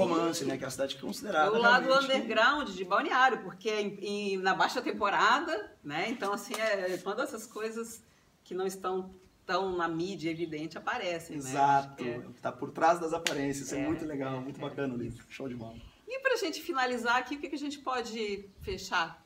Né? 0.46 0.58
Que 0.58 0.64
é 0.64 0.68
a 0.68 0.70
cidade 0.72 0.96
considerada 0.98 1.52
o 1.52 1.58
lado 1.58 1.92
underground 1.94 2.70
de 2.70 2.84
Balneário, 2.84 3.42
porque 3.44 3.70
é 3.70 3.82
em- 3.82 3.98
em- 4.02 4.38
na 4.38 4.54
baixa 4.56 4.82
temporada, 4.82 5.76
né? 5.84 6.10
Então, 6.10 6.34
assim, 6.34 6.54
é 6.56 6.98
quando 6.98 7.22
essas 7.22 7.46
coisas 7.48 8.02
que 8.44 8.54
não 8.54 8.66
estão 8.68 9.14
tão 9.46 9.76
na 9.78 9.88
mídia 9.88 10.30
evidente 10.30 10.78
aparecem, 10.78 11.38
né? 11.38 11.50
Exato, 11.50 12.04
É. 12.04 12.22
tá 12.42 12.52
por 12.52 12.72
trás 12.72 13.00
das 13.00 13.14
aparências. 13.14 13.68
Isso 13.68 13.76
é, 13.76 13.80
É, 13.82 13.86
muito 13.88 14.06
legal, 14.06 14.38
é, 14.38 14.40
muito 14.42 14.58
é. 14.60 14.62
bacana 14.62 14.94
o 14.94 14.98
livro. 14.98 15.26
Show 15.30 15.48
de 15.48 15.56
bola. 15.56 15.78
E 16.08 16.20
para 16.20 16.34
a 16.34 16.38
gente 16.38 16.62
finalizar 16.62 17.18
aqui, 17.18 17.36
o 17.36 17.40
que, 17.40 17.50
que 17.50 17.56
a 17.56 17.60
gente 17.60 17.80
pode 17.80 18.50
fechar? 18.62 19.26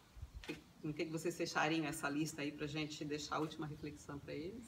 O 0.84 0.92
que, 0.94 1.06
que 1.06 1.12
vocês 1.12 1.38
fechariam 1.38 1.86
essa 1.86 2.10
lista 2.10 2.42
aí 2.42 2.52
para 2.52 2.66
a 2.66 2.68
gente 2.68 3.06
deixar 3.06 3.36
a 3.36 3.40
última 3.40 3.68
reflexão 3.68 4.18
para 4.18 4.34
eles? 4.34 4.64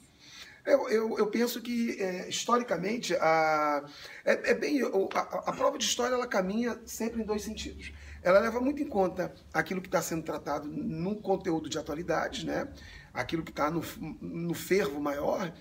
Eu, 0.64 0.88
eu, 0.88 1.18
eu 1.18 1.26
penso 1.26 1.60
que, 1.60 2.00
é, 2.00 2.28
historicamente, 2.28 3.14
a, 3.16 3.84
é, 4.24 4.50
é 4.50 4.54
bem, 4.54 4.80
a, 4.82 5.20
a 5.20 5.52
prova 5.52 5.76
de 5.76 5.84
história 5.84 6.14
ela 6.14 6.26
caminha 6.26 6.80
sempre 6.86 7.22
em 7.22 7.24
dois 7.24 7.42
sentidos. 7.42 7.92
Ela 8.22 8.38
leva 8.38 8.58
muito 8.60 8.82
em 8.82 8.88
conta 8.88 9.34
aquilo 9.52 9.82
que 9.82 9.88
está 9.88 10.00
sendo 10.00 10.22
tratado 10.22 10.66
no 10.66 11.16
conteúdo 11.16 11.68
de 11.68 11.78
atualidades, 11.78 12.44
né? 12.44 12.66
aquilo 13.12 13.42
que 13.42 13.50
está 13.50 13.70
no, 13.70 13.82
no 14.20 14.54
fervo 14.54 14.98
maior, 14.98 15.52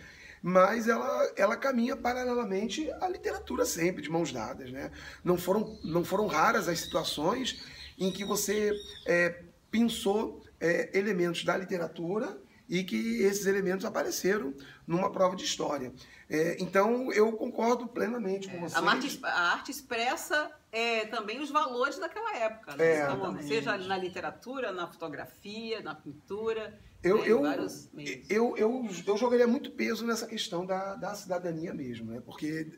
mas 0.41 0.87
ela, 0.87 1.33
ela 1.35 1.57
caminha 1.57 1.95
paralelamente 1.97 2.89
à 3.01 3.07
literatura 3.09 3.65
sempre, 3.65 4.01
de 4.01 4.09
mãos 4.09 4.31
dadas. 4.31 4.71
Né? 4.71 4.89
Não, 5.23 5.37
foram, 5.37 5.77
não 5.83 6.05
foram 6.05 6.27
raras 6.27 6.69
as 6.69 6.79
situações 6.79 7.61
em 7.99 8.09
que 8.09 8.23
você 8.23 8.71
é, 9.05 9.41
pensou 9.69 10.41
é, 10.59 10.97
elementos 10.97 11.43
da 11.43 11.57
literatura 11.57 12.37
e 12.74 12.84
que 12.84 13.21
esses 13.21 13.45
elementos 13.45 13.86
apareceram 13.86 14.51
numa 14.88 15.11
prova 15.11 15.36
de 15.36 15.43
história. 15.43 15.93
É, 16.28 16.57
então, 16.59 17.11
eu 17.13 17.32
concordo 17.34 17.88
plenamente 17.88 18.47
com 18.49 18.59
vocês. 18.61 18.76
A 18.84 18.89
arte, 18.89 19.19
a 19.24 19.51
arte 19.53 19.69
expressa 19.71 20.49
é, 20.71 21.05
também 21.05 21.39
os 21.39 21.51
valores 21.51 21.99
daquela 21.99 22.36
época, 22.36 22.76
né? 22.76 22.84
É, 23.01 23.03
Então, 23.03 23.41
seja 23.43 23.78
na 23.78 23.95
literatura, 23.97 24.71
na 24.71 24.88
fotografia, 24.88 25.82
na 25.82 25.93
pintura, 25.93 26.80
Eu, 27.03 27.17
né, 27.19 27.24
eu, 27.28 27.41
vários 27.43 27.89
meios. 27.93 28.26
eu, 28.28 28.57
eu, 28.57 28.89
eu 29.05 29.17
jogaria 29.17 29.45
muito 29.45 29.69
peso 29.71 30.03
nessa 30.07 30.26
questão 30.26 30.65
da, 30.65 30.95
da 30.95 31.13
cidadania 31.13 31.74
mesmo, 31.76 32.09
né? 32.11 32.21
porque 32.26 32.71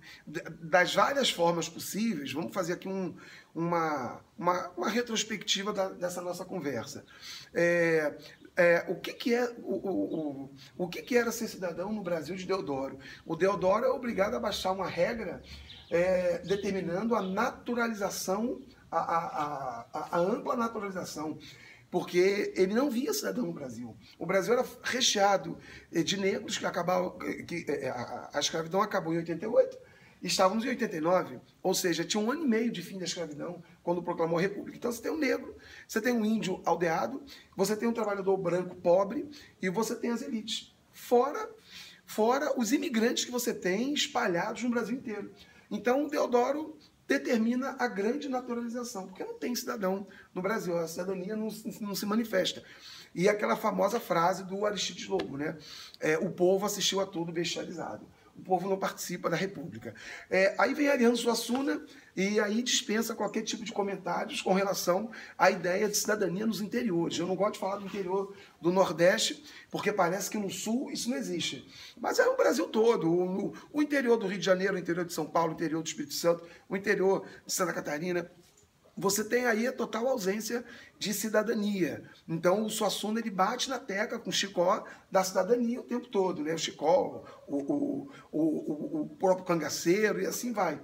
das 0.60 0.94
várias 0.94 1.30
formas 1.30 1.70
possíveis, 1.70 2.34
vamos 2.34 2.54
fazer 2.54 2.74
aqui 2.74 2.90
um, 2.90 3.16
uma, 3.54 4.20
uma, 4.38 4.70
uma 4.76 4.90
retrospectiva 4.90 5.72
da- 5.72 5.90
dessa 5.90 6.22
nossa 6.22 6.44
conversa. 6.44 7.06
É, 7.54 8.18
é, 8.58 8.86
o 8.88 8.96
que, 8.96 9.14
que 9.14 9.34
é 9.34 9.46
o, 9.60 9.74
o, 9.74 10.16
o, 10.16 10.52
o 10.78 10.88
que, 10.88 11.02
que 11.02 11.18
era 11.18 11.32
ser 11.32 11.48
cidadão 11.48 11.92
no 11.92 12.02
Brasil 12.02 12.36
de 12.36 12.46
Deodoro? 12.46 12.98
O 13.26 13.36
Deodoro 13.36 13.86
é 13.86 13.90
obrigado 13.90 14.36
a 14.36 14.40
baixar 14.40 14.72
uma 14.72 14.88
regra 14.88 15.42
é, 15.92 16.40
determinando 16.40 17.16
a 17.16 17.22
naturalização, 17.22 18.62
a, 18.90 18.98
a, 18.98 19.86
a, 19.94 20.18
a 20.18 20.20
ampla 20.20 20.56
naturalização 20.56 21.38
porque 21.96 22.52
ele 22.58 22.74
não 22.74 22.90
via 22.90 23.14
cidadão 23.14 23.46
no 23.46 23.54
Brasil. 23.54 23.96
O 24.20 24.26
Brasil 24.26 24.52
era 24.52 24.66
recheado 24.84 25.58
eh, 25.94 26.04
de 26.04 26.18
negros 26.18 26.58
que 26.58 26.66
acabaram, 26.66 27.18
que 27.48 27.66
eh, 27.70 27.88
a, 27.88 28.32
a 28.34 28.40
escravidão 28.42 28.82
acabou 28.82 29.14
em 29.14 29.18
88, 29.20 29.78
e 29.78 29.80
estávamos 30.28 30.66
em 30.66 30.70
89, 30.70 31.40
ou 31.62 31.74
seja, 31.74 32.04
tinha 32.04 32.22
um 32.22 32.32
ano 32.32 32.44
e 32.44 32.48
meio 32.48 32.72
de 32.72 32.82
fim 32.82 32.98
da 32.98 33.06
escravidão 33.06 33.62
quando 33.84 34.02
proclamou 34.02 34.38
a 34.38 34.42
República. 34.42 34.78
Então 34.78 34.92
você 34.92 35.02
tem 35.02 35.12
um 35.12 35.18
negro, 35.18 35.56
você 35.88 36.02
tem 36.02 36.14
um 36.14 36.26
índio 36.26 36.62
aldeado, 36.66 37.22
você 37.56 37.76
tem 37.76 37.88
um 37.88 37.94
trabalhador 37.94 38.36
branco 38.38 38.76
pobre 38.76 39.30
e 39.62 39.70
você 39.70 39.96
tem 39.96 40.12
as 40.12 40.22
elites. 40.22 40.74
Fora, 40.92 41.50
fora 42.06 42.60
os 42.60 42.72
imigrantes 42.72 43.26
que 43.26 43.32
você 43.32 43.54
tem 43.54 43.94
espalhados 43.94 44.64
no 44.64 44.70
Brasil 44.70 44.96
inteiro. 44.96 45.32
Então, 45.70 46.08
Deodoro 46.08 46.78
determina 47.08 47.76
a 47.78 47.88
grande 47.88 48.28
naturalização, 48.28 49.08
porque 49.08 49.24
não 49.24 49.38
tem 49.38 49.54
cidadão 49.56 50.08
no 50.34 50.42
Brasil, 50.42 50.78
a 50.78 50.88
cidadania 50.88 51.36
não, 51.36 51.50
não 51.82 51.94
se 51.94 52.06
manifesta. 52.06 52.64
E 53.14 53.30
aquela 53.30 53.56
famosa 53.56 54.00
frase 54.00 54.44
do 54.44 54.66
Aristides 54.66 55.08
Lobo, 55.08 55.38
né? 55.38 55.58
É, 56.00 56.18
o 56.18 56.32
povo 56.32 56.66
assistiu 56.66 57.00
a 57.00 57.06
tudo 57.06 57.32
bestializado. 57.32 58.06
O 58.38 58.42
povo 58.44 58.70
não 58.70 58.78
participa 58.78 59.30
da 59.30 59.36
República. 59.36 59.96
É, 60.30 60.54
aí 60.58 60.74
vem 60.74 60.90
Ariano 60.90 61.16
Suassuna 61.16 61.82
e 62.16 62.40
aí 62.40 62.62
dispensa 62.62 63.16
qualquer 63.16 63.42
tipo 63.44 63.64
de 63.64 63.72
comentários 63.72 64.42
com 64.42 64.54
relação 64.54 65.10
à 65.38 65.50
ideia 65.50 65.88
de 65.88 65.96
cidadania 65.96 66.46
nos 66.46 66.62
interiores. 66.62 67.18
Eu 67.18 67.28
não 67.28 67.36
gosto 67.36 67.54
de 67.54 67.60
falar 67.60 67.78
do 67.78 67.86
interior 67.86 68.36
do 68.62 68.72
Nordeste, 68.72 69.44
porque 69.72 69.92
parece 69.92 70.30
que 70.30 70.38
no 70.38 70.50
Sul 70.50 70.92
isso 70.92 71.10
não 71.10 71.18
existe. 71.18 71.68
Mas 71.98 72.20
é 72.20 72.28
o 72.28 72.36
Brasil 72.36 72.68
todo. 72.68 73.10
O, 73.10 73.54
o 73.72 73.82
interior 73.82 74.18
do 74.18 74.28
Rio 74.28 74.38
de 74.38 74.46
Janeiro, 74.46 74.76
o 74.76 74.80
interior 74.80 75.06
de 75.06 75.14
São 75.14 75.26
Paulo, 75.26 75.52
o 75.52 75.56
interior 75.56 75.82
do 75.82 75.88
Espírito 75.88 76.14
Santo, 76.14 76.44
o 76.70 76.76
interior 76.76 77.26
de 77.46 77.54
Santa 77.54 77.74
Catarina, 77.74 78.30
você 78.98 79.24
tem 79.24 79.46
aí 79.46 79.68
a 79.68 79.74
total 79.74 80.08
ausência 80.08 80.64
de 80.98 81.14
cidadania. 81.14 82.04
Então 82.28 82.66
o 82.66 82.70
Suassuna 82.70 83.20
ele 83.20 83.30
bate 83.30 83.70
na 83.70 83.78
tecla 83.78 84.20
com 84.20 84.30
o 84.30 84.34
Chicó 84.34 84.86
da 85.12 85.24
cidadania 85.24 85.82
o 85.82 85.84
tempo 85.84 86.08
todo, 86.08 86.42
né? 86.44 86.54
O 86.54 86.58
Chicó, 86.58 87.24
o, 87.48 87.58
o, 87.58 88.10
o, 88.32 89.02
o 89.02 89.10
próprio 89.18 89.46
cangaceiro 89.46 90.22
e 90.22 90.26
assim 90.26 90.54
vai. 90.54 90.82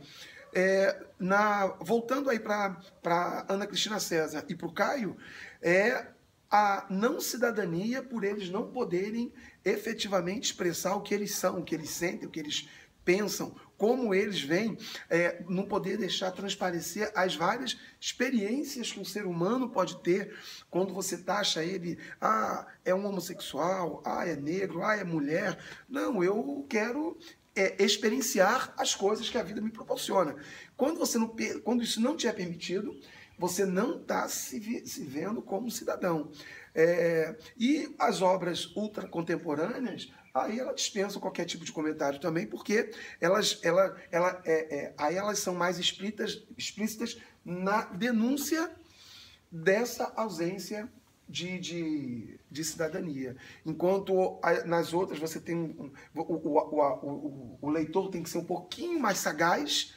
É, 0.53 1.01
na, 1.17 1.67
voltando 1.79 2.29
aí 2.29 2.39
para 2.39 3.45
Ana 3.47 3.65
Cristina 3.65 3.99
César 3.99 4.43
e 4.49 4.55
para 4.55 4.67
o 4.67 4.73
Caio, 4.73 5.15
é 5.61 6.07
a 6.49 6.85
não 6.89 7.21
cidadania 7.21 8.03
por 8.03 8.25
eles 8.25 8.49
não 8.49 8.69
poderem 8.69 9.31
efetivamente 9.63 10.51
expressar 10.51 10.95
o 10.95 11.01
que 11.01 11.13
eles 11.13 11.33
são, 11.33 11.59
o 11.59 11.63
que 11.63 11.73
eles 11.73 11.91
sentem, 11.91 12.27
o 12.27 12.31
que 12.31 12.41
eles 12.41 12.67
pensam, 13.05 13.55
como 13.81 14.13
eles 14.13 14.39
veem, 14.39 14.77
é, 15.09 15.43
não 15.49 15.65
poder 15.65 15.97
deixar 15.97 16.29
transparecer 16.29 17.11
as 17.15 17.35
várias 17.35 17.79
experiências 17.99 18.91
que 18.91 18.99
um 18.99 19.03
ser 19.03 19.25
humano 19.25 19.71
pode 19.71 20.03
ter 20.03 20.37
quando 20.69 20.93
você 20.93 21.17
taxa 21.17 21.63
ele, 21.63 21.97
ah, 22.21 22.67
é 22.85 22.93
um 22.93 23.07
homossexual, 23.07 23.99
ah, 24.05 24.23
é 24.23 24.35
negro, 24.35 24.83
ah, 24.83 24.97
é 24.97 25.03
mulher. 25.03 25.57
Não, 25.89 26.23
eu 26.23 26.63
quero 26.69 27.17
é, 27.55 27.83
experienciar 27.83 28.71
as 28.77 28.93
coisas 28.93 29.27
que 29.31 29.37
a 29.39 29.41
vida 29.41 29.59
me 29.59 29.71
proporciona. 29.71 30.35
Quando, 30.77 30.99
você 30.99 31.17
não, 31.17 31.35
quando 31.63 31.81
isso 31.81 31.99
não 31.99 32.15
te 32.15 32.27
é 32.27 32.31
permitido, 32.31 32.95
você 33.35 33.65
não 33.65 33.99
está 33.99 34.27
se, 34.27 34.85
se, 34.85 35.03
vendo 35.03 35.41
como 35.41 35.71
cidadão. 35.71 36.29
É, 36.75 37.35
e 37.57 37.95
as 37.97 38.21
obras 38.21 38.67
ultracontemporâneas, 38.75 40.13
aí 40.33 40.59
ela 40.59 40.73
dispensa 40.73 41.19
qualquer 41.19 41.45
tipo 41.45 41.65
de 41.65 41.71
comentário 41.71 42.19
também, 42.19 42.45
porque 42.45 42.91
elas, 43.19 43.59
ela, 43.63 43.95
ela, 44.11 44.41
é, 44.45 44.75
é, 44.75 44.93
aí 44.97 45.15
elas 45.15 45.39
são 45.39 45.53
mais 45.53 45.77
explícitas, 45.79 46.43
explícitas 46.57 47.17
na 47.43 47.85
denúncia 47.85 48.71
dessa 49.51 50.13
ausência 50.15 50.89
de, 51.27 51.59
de, 51.59 52.39
de 52.49 52.63
cidadania. 52.63 53.35
Enquanto 53.65 54.39
nas 54.65 54.93
outras 54.93 55.17
você 55.17 55.39
tem 55.39 55.55
um, 55.55 55.91
o, 56.13 56.21
o, 56.21 56.59
o, 56.59 57.57
o, 57.61 57.69
leitor 57.69 58.09
tem 58.09 58.21
que 58.21 58.29
ser 58.29 58.37
um 58.37 58.45
pouquinho 58.45 58.99
mais 58.99 59.17
sagaz, 59.17 59.93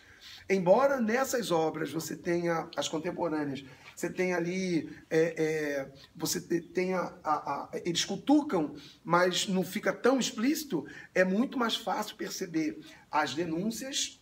embora 0.48 1.00
nessas 1.00 1.50
obras 1.50 1.92
você 1.92 2.16
tenha 2.16 2.68
as 2.76 2.88
contemporâneas, 2.88 3.64
você 3.94 4.10
tem 4.10 4.34
ali, 4.34 4.90
é, 5.08 5.42
é, 5.42 5.92
você 6.14 6.40
tenha, 6.40 6.98
a, 7.22 7.34
a, 7.34 7.70
eles 7.84 8.04
cutucam, 8.04 8.74
mas 9.02 9.46
não 9.48 9.62
fica 9.62 9.92
tão 9.92 10.18
explícito, 10.18 10.86
é 11.14 11.24
muito 11.24 11.58
mais 11.58 11.76
fácil 11.76 12.16
perceber 12.16 12.78
as 13.10 13.34
denúncias 13.34 14.20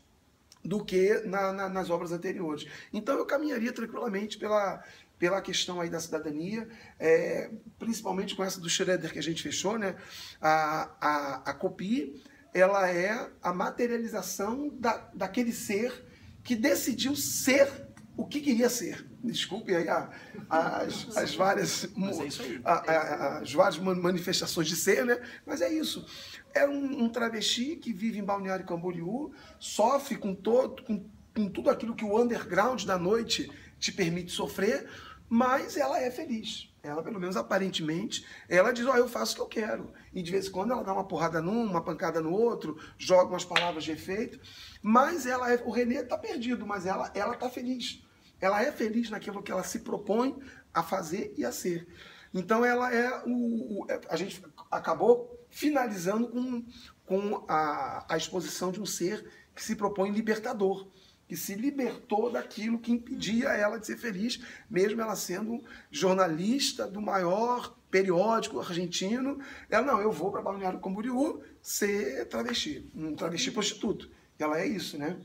do 0.65 0.85
que 0.85 1.21
na, 1.25 1.53
na, 1.53 1.69
nas 1.69 1.91
obras 1.91 2.13
anteriores. 2.13 2.67
Então 2.93 3.19
eu 3.19 3.27
caminharia 3.27 3.73
tranquilamente 3.73 4.39
pela, 4.39 4.83
pela 5.19 5.41
questão 5.41 5.81
aí 5.81 5.91
da 5.91 6.01
cidadania, 6.01 6.69
é, 6.99 7.51
principalmente 7.79 8.37
com 8.37 8.45
essa 8.45 8.61
do 8.61 8.69
Schroeder 8.69 9.13
que 9.13 9.19
a 9.19 9.23
gente 9.23 9.43
fechou, 9.43 9.79
né? 9.79 9.97
A, 10.41 10.91
a, 11.01 11.51
a 11.51 11.55
COPI, 11.55 12.23
ela 12.55 12.89
é 12.89 13.31
a 13.43 13.53
materialização 13.53 14.69
da, 14.69 15.11
daquele 15.15 15.53
ser 15.53 16.07
que 16.45 16.55
decidiu 16.55 17.17
ser 17.17 17.92
o 18.23 18.27
que 18.27 18.41
queria 18.41 18.69
ser. 18.69 19.05
Desculpe 19.23 19.75
aí 19.75 19.89
a, 19.89 20.09
as, 20.49 21.17
as, 21.17 21.35
várias, 21.35 21.85
é 21.85 22.61
a, 22.65 23.39
as 23.39 23.53
várias 23.53 23.79
manifestações 23.79 24.69
de 24.69 24.77
ser, 24.77 25.05
né? 25.05 25.21
Mas 25.45 25.61
é 25.61 25.73
isso. 25.73 26.07
É 26.55 26.67
um, 26.67 27.05
um 27.05 27.09
travesti 27.09 27.75
que 27.77 27.93
vive 27.93 28.21
em 28.21 28.25
Balneário 28.25 28.65
Camboriú, 28.65 29.33
sofre 29.59 30.17
com, 30.17 30.35
todo, 30.35 30.85
com, 30.85 31.05
com 31.35 31.49
tudo 31.49 31.69
aquilo 31.69 31.97
que 31.97 32.05
o 32.05 32.17
underground 32.21 32.85
da 32.85 32.97
noite 32.97 33.51
te 33.79 33.91
permite 33.91 34.31
sofrer, 34.31 34.89
mas 35.29 35.77
ela 35.77 36.01
é 36.01 36.11
feliz. 36.11 36.73
Ela, 36.81 37.03
pelo 37.03 37.19
menos 37.19 37.37
aparentemente, 37.37 38.25
ela 38.49 38.73
diz: 38.73 38.87
Ó, 38.87 38.93
oh, 38.93 38.97
eu 38.97 39.09
faço 39.09 39.33
o 39.33 39.37
que 39.37 39.59
eu 39.59 39.65
quero. 39.65 39.93
E 40.13 40.23
de 40.23 40.31
vez 40.31 40.47
em 40.47 40.51
quando 40.51 40.73
ela 40.73 40.85
dá 40.85 40.93
uma 40.93 41.07
porrada 41.07 41.41
num, 41.41 41.65
uma 41.65 41.83
pancada 41.83 42.21
no 42.21 42.33
outro, 42.33 42.77
joga 42.99 43.31
umas 43.31 43.45
palavras 43.45 43.83
de 43.83 43.91
efeito. 43.93 44.39
Mas 44.81 45.27
ela 45.27 45.53
é, 45.53 45.61
o 45.65 45.71
Renê 45.71 46.03
está 46.03 46.17
perdido, 46.17 46.65
mas 46.65 46.87
ela 46.87 47.11
ela 47.15 47.35
está 47.35 47.49
feliz. 47.49 48.03
Ela 48.43 48.63
é 48.63 48.71
feliz 48.71 49.09
naquilo 49.09 49.43
que 49.43 49.51
ela 49.51 49.65
se 49.65 49.79
propõe 49.79 50.37
a 50.75 50.83
fazer 50.83 51.33
e 51.39 51.45
a 51.45 51.53
ser. 51.53 51.89
Então 52.35 52.65
ela 52.65 52.93
é 52.93 53.23
o. 53.25 53.83
o 53.83 53.87
a 54.09 54.17
gente 54.17 54.45
acabou 54.71 55.47
finalizando 55.49 56.29
com, 56.29 56.65
com 57.07 57.45
a, 57.49 58.05
a 58.13 58.17
exposição 58.17 58.71
de 58.71 58.81
um 58.81 58.87
ser 58.87 59.27
que 59.55 59.63
se 59.63 59.77
propõe 59.77 60.11
libertador 60.11 60.91
que 61.33 61.37
se 61.37 61.55
libertou 61.55 62.31
daquilo 62.31 62.79
que 62.79 62.93
impedia 62.93 63.49
ela 63.49 63.79
de 63.79 63.87
ser 63.87 63.97
feliz, 63.97 64.39
mesmo 64.69 65.01
ela 65.01 65.17
sendo 65.17 65.65
jornalista 65.91 66.87
do 66.87 67.01
maior 67.01 67.75
periódico 67.91 68.61
argentino. 68.61 69.39
Ela, 69.71 69.87
não, 69.87 69.99
eu 70.03 70.13
vou 70.13 70.31
para 70.31 70.43
Balneário 70.43 70.79
Camboriú 70.79 71.41
ser 71.63 72.27
travesti, 72.27 72.87
um 72.95 73.15
travesti 73.15 73.51
prostituto. 73.51 74.11
Ela 74.39 74.61
é 74.61 74.67
isso, 74.67 74.99
né? 74.99 75.19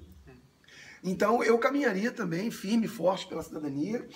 Então, 1.03 1.43
eu 1.43 1.57
caminharia 1.57 2.11
também 2.11 2.49
firme 2.51 2.85
e 2.85 2.89
forte 2.89 3.27
pela 3.27 3.43
cidadania. 3.43 4.07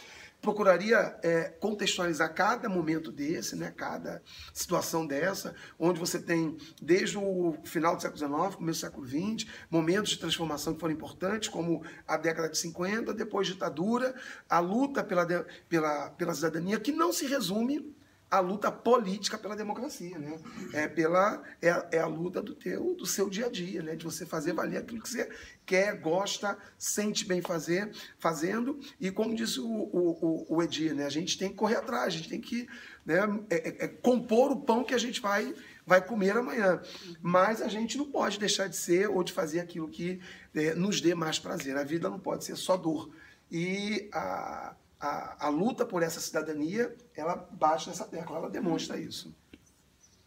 Procuraria 0.41 1.15
é, 1.21 1.43
contextualizar 1.59 2.33
cada 2.33 2.67
momento 2.67 3.11
desse, 3.11 3.55
né, 3.55 3.71
cada 3.77 4.23
situação 4.51 5.05
dessa, 5.05 5.53
onde 5.77 5.99
você 5.99 6.19
tem, 6.19 6.57
desde 6.81 7.15
o 7.15 7.55
final 7.63 7.95
do 7.95 8.01
século 8.01 8.17
XIX, 8.17 8.55
começo 8.55 8.79
do 8.79 8.85
século 8.85 9.07
XX, 9.07 9.47
momentos 9.69 10.09
de 10.09 10.17
transformação 10.17 10.73
que 10.73 10.79
foram 10.79 10.95
importantes, 10.95 11.47
como 11.47 11.83
a 12.07 12.17
década 12.17 12.49
de 12.49 12.57
50, 12.57 13.13
depois 13.13 13.45
ditadura, 13.45 14.15
a 14.49 14.59
luta 14.59 15.03
pela, 15.03 15.25
pela, 15.69 16.09
pela 16.09 16.33
cidadania, 16.33 16.79
que 16.79 16.91
não 16.91 17.13
se 17.13 17.27
resume 17.27 17.95
a 18.31 18.39
luta 18.39 18.71
política 18.71 19.37
pela 19.37 19.57
democracia, 19.57 20.17
né? 20.17 20.39
É 20.71 20.87
pela 20.87 21.43
é, 21.61 21.97
é, 21.97 21.99
a 21.99 22.07
luta 22.07 22.41
do 22.41 22.55
teu 22.55 22.95
do 22.95 23.05
seu 23.05 23.29
dia 23.29 23.47
a 23.47 23.49
dia, 23.49 23.83
né? 23.83 23.93
De 23.93 24.05
você 24.05 24.25
fazer 24.25 24.53
valer 24.53 24.77
aquilo 24.77 25.01
que 25.01 25.09
você 25.09 25.29
quer, 25.65 25.99
gosta, 25.99 26.57
sente 26.77 27.25
bem 27.25 27.41
fazer, 27.41 27.91
fazendo 28.17 28.79
e 29.01 29.11
como 29.11 29.35
disse 29.35 29.59
o, 29.59 29.67
o, 29.67 30.45
o 30.47 30.63
Edir, 30.63 30.95
né? 30.95 31.05
A 31.05 31.09
gente 31.09 31.37
tem 31.37 31.49
que 31.49 31.55
correr 31.55 31.75
atrás, 31.75 32.07
a 32.07 32.17
gente 32.17 32.29
tem 32.29 32.39
que 32.39 32.69
né, 33.05 33.17
é, 33.49 33.55
é, 33.55 33.85
é 33.85 33.87
compor 33.89 34.51
o 34.51 34.61
pão 34.61 34.85
que 34.85 34.93
a 34.93 34.97
gente 34.97 35.19
vai 35.19 35.53
vai 35.85 35.99
comer 35.99 36.37
amanhã, 36.37 36.81
mas 37.21 37.61
a 37.61 37.67
gente 37.67 37.97
não 37.97 38.05
pode 38.05 38.39
deixar 38.39 38.69
de 38.69 38.77
ser 38.77 39.09
ou 39.09 39.23
de 39.25 39.33
fazer 39.33 39.59
aquilo 39.59 39.89
que 39.89 40.21
é, 40.55 40.73
nos 40.73 41.01
dê 41.01 41.13
mais 41.13 41.37
prazer. 41.37 41.75
A 41.75 41.83
vida 41.83 42.09
não 42.09 42.19
pode 42.19 42.45
ser 42.45 42.55
só 42.55 42.77
dor 42.77 43.09
e 43.51 44.07
a 44.13 44.73
a, 45.01 45.47
a 45.47 45.49
luta 45.49 45.85
por 45.85 46.03
essa 46.03 46.19
cidadania, 46.19 46.95
ela 47.15 47.35
bate 47.35 47.89
nessa 47.89 48.05
tecla, 48.05 48.37
ela 48.37 48.49
demonstra 48.49 48.97
isso. 48.97 49.35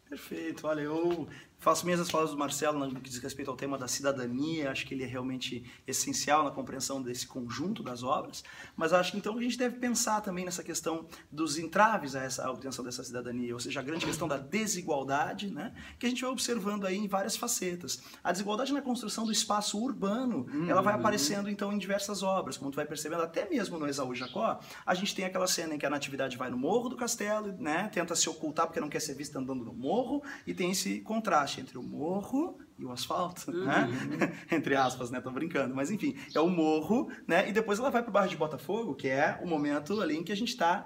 Perfeito. 0.08 0.66
Olha, 0.66 0.82
eu 0.82 1.28
Faço 1.64 1.86
minhas 1.86 1.98
as 1.98 2.10
palavras 2.10 2.30
do 2.30 2.38
Marcelo 2.38 2.78
no 2.78 3.00
que 3.00 3.08
diz 3.08 3.18
respeito 3.20 3.50
ao 3.50 3.56
tema 3.56 3.78
da 3.78 3.88
cidadania, 3.88 4.70
acho 4.70 4.84
que 4.84 4.92
ele 4.92 5.02
é 5.02 5.06
realmente 5.06 5.64
essencial 5.86 6.44
na 6.44 6.50
compreensão 6.50 7.00
desse 7.00 7.26
conjunto 7.26 7.82
das 7.82 8.02
obras, 8.02 8.44
mas 8.76 8.92
acho 8.92 9.12
que 9.12 9.16
então 9.16 9.38
a 9.38 9.42
gente 9.42 9.56
deve 9.56 9.78
pensar 9.78 10.20
também 10.20 10.44
nessa 10.44 10.62
questão 10.62 11.06
dos 11.32 11.56
entraves 11.56 12.14
a 12.14 12.22
essa 12.22 12.44
a 12.46 12.50
obtenção 12.50 12.84
dessa 12.84 13.02
cidadania, 13.02 13.54
ou 13.54 13.58
seja, 13.58 13.80
a 13.80 13.82
grande 13.82 14.04
questão 14.04 14.28
da 14.28 14.36
desigualdade, 14.36 15.50
né, 15.50 15.72
que 15.98 16.04
a 16.04 16.08
gente 16.10 16.20
vai 16.20 16.30
observando 16.30 16.84
aí 16.84 16.98
em 16.98 17.08
várias 17.08 17.34
facetas. 17.34 18.02
A 18.22 18.30
desigualdade 18.30 18.70
na 18.70 18.82
construção 18.82 19.24
do 19.24 19.32
espaço 19.32 19.82
urbano, 19.82 20.46
uhum. 20.52 20.68
ela 20.68 20.82
vai 20.82 20.92
aparecendo 20.92 21.48
então 21.48 21.72
em 21.72 21.78
diversas 21.78 22.22
obras, 22.22 22.58
como 22.58 22.70
tu 22.70 22.76
vai 22.76 22.84
percebendo, 22.84 23.22
até 23.22 23.48
mesmo 23.48 23.78
no 23.78 23.88
Esaú 23.88 24.14
Jacó, 24.14 24.60
a 24.84 24.94
gente 24.94 25.14
tem 25.14 25.24
aquela 25.24 25.46
cena 25.46 25.74
em 25.74 25.78
que 25.78 25.86
a 25.86 25.90
natividade 25.90 26.36
vai 26.36 26.50
no 26.50 26.58
morro 26.58 26.90
do 26.90 26.96
castelo, 26.96 27.52
né, 27.58 27.88
tenta 27.90 28.14
se 28.14 28.28
ocultar 28.28 28.66
porque 28.66 28.80
não 28.80 28.90
quer 28.90 29.00
ser 29.00 29.14
vista 29.14 29.38
andando 29.38 29.64
no 29.64 29.72
morro, 29.72 30.22
e 30.46 30.52
tem 30.52 30.70
esse 30.70 31.00
contraste 31.00 31.53
entre 31.60 31.78
o 31.78 31.82
morro 31.82 32.58
e 32.78 32.84
o 32.84 32.90
asfalto, 32.90 33.50
uhum. 33.50 33.64
né? 33.64 33.88
Entre 34.50 34.74
aspas, 34.74 35.10
né? 35.10 35.20
Tô 35.20 35.30
brincando. 35.30 35.74
Mas 35.74 35.90
enfim, 35.90 36.16
é 36.34 36.40
o 36.40 36.48
morro, 36.48 37.08
né? 37.26 37.48
E 37.48 37.52
depois 37.52 37.78
ela 37.78 37.90
vai 37.90 38.02
pro 38.02 38.10
bairro 38.10 38.28
de 38.28 38.36
Botafogo, 38.36 38.94
que 38.94 39.08
é 39.08 39.38
o 39.42 39.46
momento 39.46 40.00
ali 40.00 40.16
em 40.16 40.24
que 40.24 40.32
a 40.32 40.36
gente 40.36 40.56
tá 40.56 40.84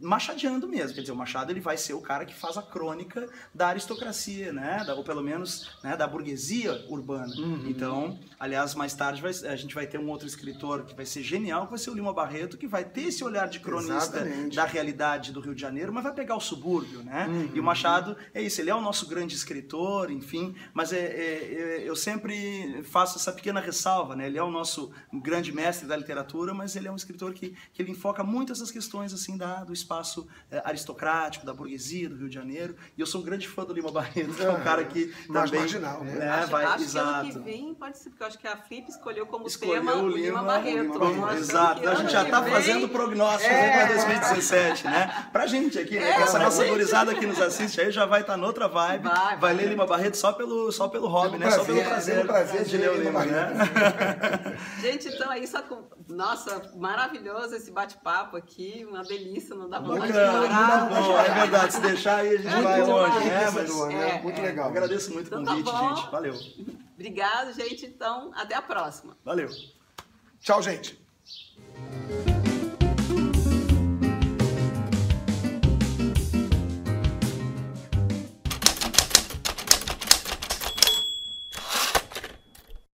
machadeando 0.00 0.68
mesmo. 0.68 0.94
Quer 0.94 1.00
dizer, 1.00 1.12
o 1.12 1.16
Machado 1.16 1.50
ele 1.50 1.60
vai 1.60 1.76
ser 1.76 1.94
o 1.94 2.00
cara 2.00 2.24
que 2.24 2.34
faz 2.34 2.56
a 2.56 2.62
crônica 2.62 3.28
da 3.52 3.68
aristocracia, 3.68 4.52
né? 4.52 4.84
Da, 4.86 4.94
ou 4.94 5.02
pelo 5.02 5.22
menos 5.22 5.76
né? 5.82 5.96
da 5.96 6.06
burguesia 6.06 6.84
urbana. 6.88 7.34
Uhum. 7.36 7.64
Então, 7.68 8.18
aliás, 8.38 8.74
mais 8.74 8.94
tarde 8.94 9.20
vai, 9.20 9.32
a 9.32 9.56
gente 9.56 9.74
vai 9.74 9.88
ter 9.88 9.98
um 9.98 10.08
outro 10.08 10.28
escritor 10.28 10.84
que 10.84 10.94
vai 10.94 11.04
ser 11.04 11.22
genial, 11.22 11.64
que 11.64 11.70
vai 11.70 11.78
ser 11.78 11.90
o 11.90 11.94
Lima 11.94 12.12
Barreto, 12.12 12.56
que 12.56 12.68
vai 12.68 12.84
ter 12.84 13.08
esse 13.08 13.24
olhar 13.24 13.48
de 13.48 13.58
cronista 13.58 14.18
Exatamente. 14.18 14.54
da 14.54 14.64
realidade 14.64 15.32
do 15.32 15.40
Rio 15.40 15.54
de 15.54 15.60
Janeiro, 15.60 15.92
mas 15.92 16.04
vai 16.04 16.14
pegar 16.14 16.36
o 16.36 16.40
subúrbio, 16.40 17.02
né? 17.02 17.26
Uhum. 17.26 17.50
E 17.54 17.60
o 17.60 17.62
Machado 17.62 18.16
é 18.32 18.40
isso, 18.40 18.60
ele 18.60 18.70
é 18.70 18.74
o 18.74 18.80
nosso 18.80 19.08
grande 19.08 19.34
escritor, 19.34 20.12
enfim, 20.12 20.54
mas 20.72 20.92
é, 20.92 20.98
é 20.98 21.23
é, 21.23 21.23
eu 21.84 21.96
sempre 21.96 22.82
faço 22.84 23.18
essa 23.18 23.32
pequena 23.32 23.60
ressalva, 23.60 24.16
né? 24.16 24.26
Ele 24.26 24.38
é 24.38 24.42
o 24.42 24.50
nosso 24.50 24.90
grande 25.12 25.52
mestre 25.52 25.86
da 25.86 25.96
literatura, 25.96 26.52
mas 26.54 26.76
ele 26.76 26.88
é 26.88 26.92
um 26.92 26.96
escritor 26.96 27.32
que, 27.32 27.56
que 27.72 27.82
ele 27.82 27.92
enfoca 27.92 28.22
muito 28.22 28.52
essas 28.52 28.70
questões 28.70 29.12
assim 29.12 29.36
da, 29.36 29.64
do 29.64 29.72
espaço 29.72 30.26
é, 30.50 30.62
aristocrático, 30.64 31.44
da 31.44 31.52
burguesia 31.52 32.08
do 32.08 32.16
Rio 32.16 32.28
de 32.28 32.34
Janeiro. 32.34 32.76
E 32.96 33.00
eu 33.00 33.06
sou 33.06 33.20
um 33.20 33.24
grande 33.24 33.48
fã 33.48 33.64
do 33.64 33.72
Lima 33.72 33.90
Barreto, 33.90 34.34
que 34.34 34.42
é 34.42 34.50
um 34.50 34.62
cara 34.62 34.84
que 34.84 35.12
Mais 35.28 35.50
também 35.50 35.60
marginal, 35.60 36.04
né? 36.04 36.12
né 36.12 36.28
acho, 36.28 36.50
vai, 36.50 36.64
acho 36.64 36.84
exato. 36.84 37.08
que 37.08 37.32
ano 37.32 37.44
que 37.44 37.50
vem 37.50 37.74
pode 37.74 37.98
ser, 37.98 38.10
porque 38.10 38.22
eu 38.22 38.26
acho 38.26 38.38
que 38.38 38.46
a 38.46 38.56
Flip 38.56 38.88
escolheu 38.88 39.26
como 39.26 39.46
escolheu 39.46 39.74
tema 39.74 39.94
o 39.96 40.08
Lima, 40.08 40.26
Lima 40.26 40.42
Barreto. 40.42 40.82
Lima 40.82 40.98
Barreto. 40.98 41.40
Exato. 41.40 41.88
A 41.88 41.94
gente 41.94 42.12
já 42.12 42.22
está 42.24 42.42
fazendo 42.42 42.88
prognósticos 42.88 43.56
é. 43.56 43.72
para 43.72 43.94
2017, 43.94 44.84
né? 44.84 45.28
Pra 45.32 45.46
gente 45.46 45.78
aqui, 45.78 45.98
né? 45.98 46.10
É, 46.10 46.22
essa 46.22 46.38
nossa 46.38 46.64
gurizada 46.64 47.14
que 47.14 47.26
nos 47.26 47.40
assiste 47.40 47.80
aí 47.80 47.90
já 47.90 48.06
vai 48.06 48.20
estar 48.20 48.34
tá 48.34 48.36
noutra 48.36 48.68
vibe. 48.68 49.04
Vai, 49.04 49.14
vai, 49.14 49.36
vai 49.38 49.54
ler 49.54 49.68
Lima 49.68 49.86
Barreto 49.86 50.16
só 50.16 50.32
pelo, 50.32 50.70
só 50.72 50.88
pelo 50.88 51.06
hobby, 51.14 51.38
né? 51.38 51.46
Prazer, 51.46 51.58
Só 51.58 51.64
pelo 51.64 51.84
prazer. 51.84 52.14
Pelo 52.16 52.26
prazer 52.26 52.64
de 52.64 52.76
ler 52.76 52.90
o 52.90 52.96
livro, 52.96 53.18
né? 53.18 53.52
Gente, 54.82 55.08
então 55.08 55.32
é 55.32 55.38
isso. 55.38 55.56
Nossa, 56.08 56.72
maravilhoso 56.76 57.54
esse 57.54 57.70
bate-papo 57.70 58.36
aqui. 58.36 58.84
Uma 58.88 59.02
delícia, 59.04 59.54
não 59.54 59.68
dá 59.68 59.78
vontade 59.78 60.08
de 60.08 60.12
parar. 60.12 60.88
Bom, 60.88 61.18
é 61.18 61.34
verdade. 61.40 61.72
Se 61.72 61.80
deixar 61.80 62.16
aí, 62.16 62.34
a 62.34 62.38
gente 62.38 62.62
vai 62.62 62.82
longe. 62.82 63.18
Né? 63.20 63.50
Mas, 63.50 63.70
é, 63.92 64.22
muito 64.22 64.40
é. 64.40 64.42
legal. 64.42 64.68
Agradeço 64.68 65.12
muito 65.12 65.34
o 65.34 65.40
então, 65.40 65.44
tá 65.44 65.50
convite, 65.50 65.72
tá 65.72 65.94
gente. 65.94 66.10
Valeu. 66.10 66.34
Obrigado, 66.94 67.52
gente. 67.52 67.86
Então, 67.86 68.32
até 68.34 68.54
a 68.54 68.62
próxima. 68.62 69.16
Valeu. 69.24 69.48
Tchau, 70.40 70.60
gente. 70.60 70.98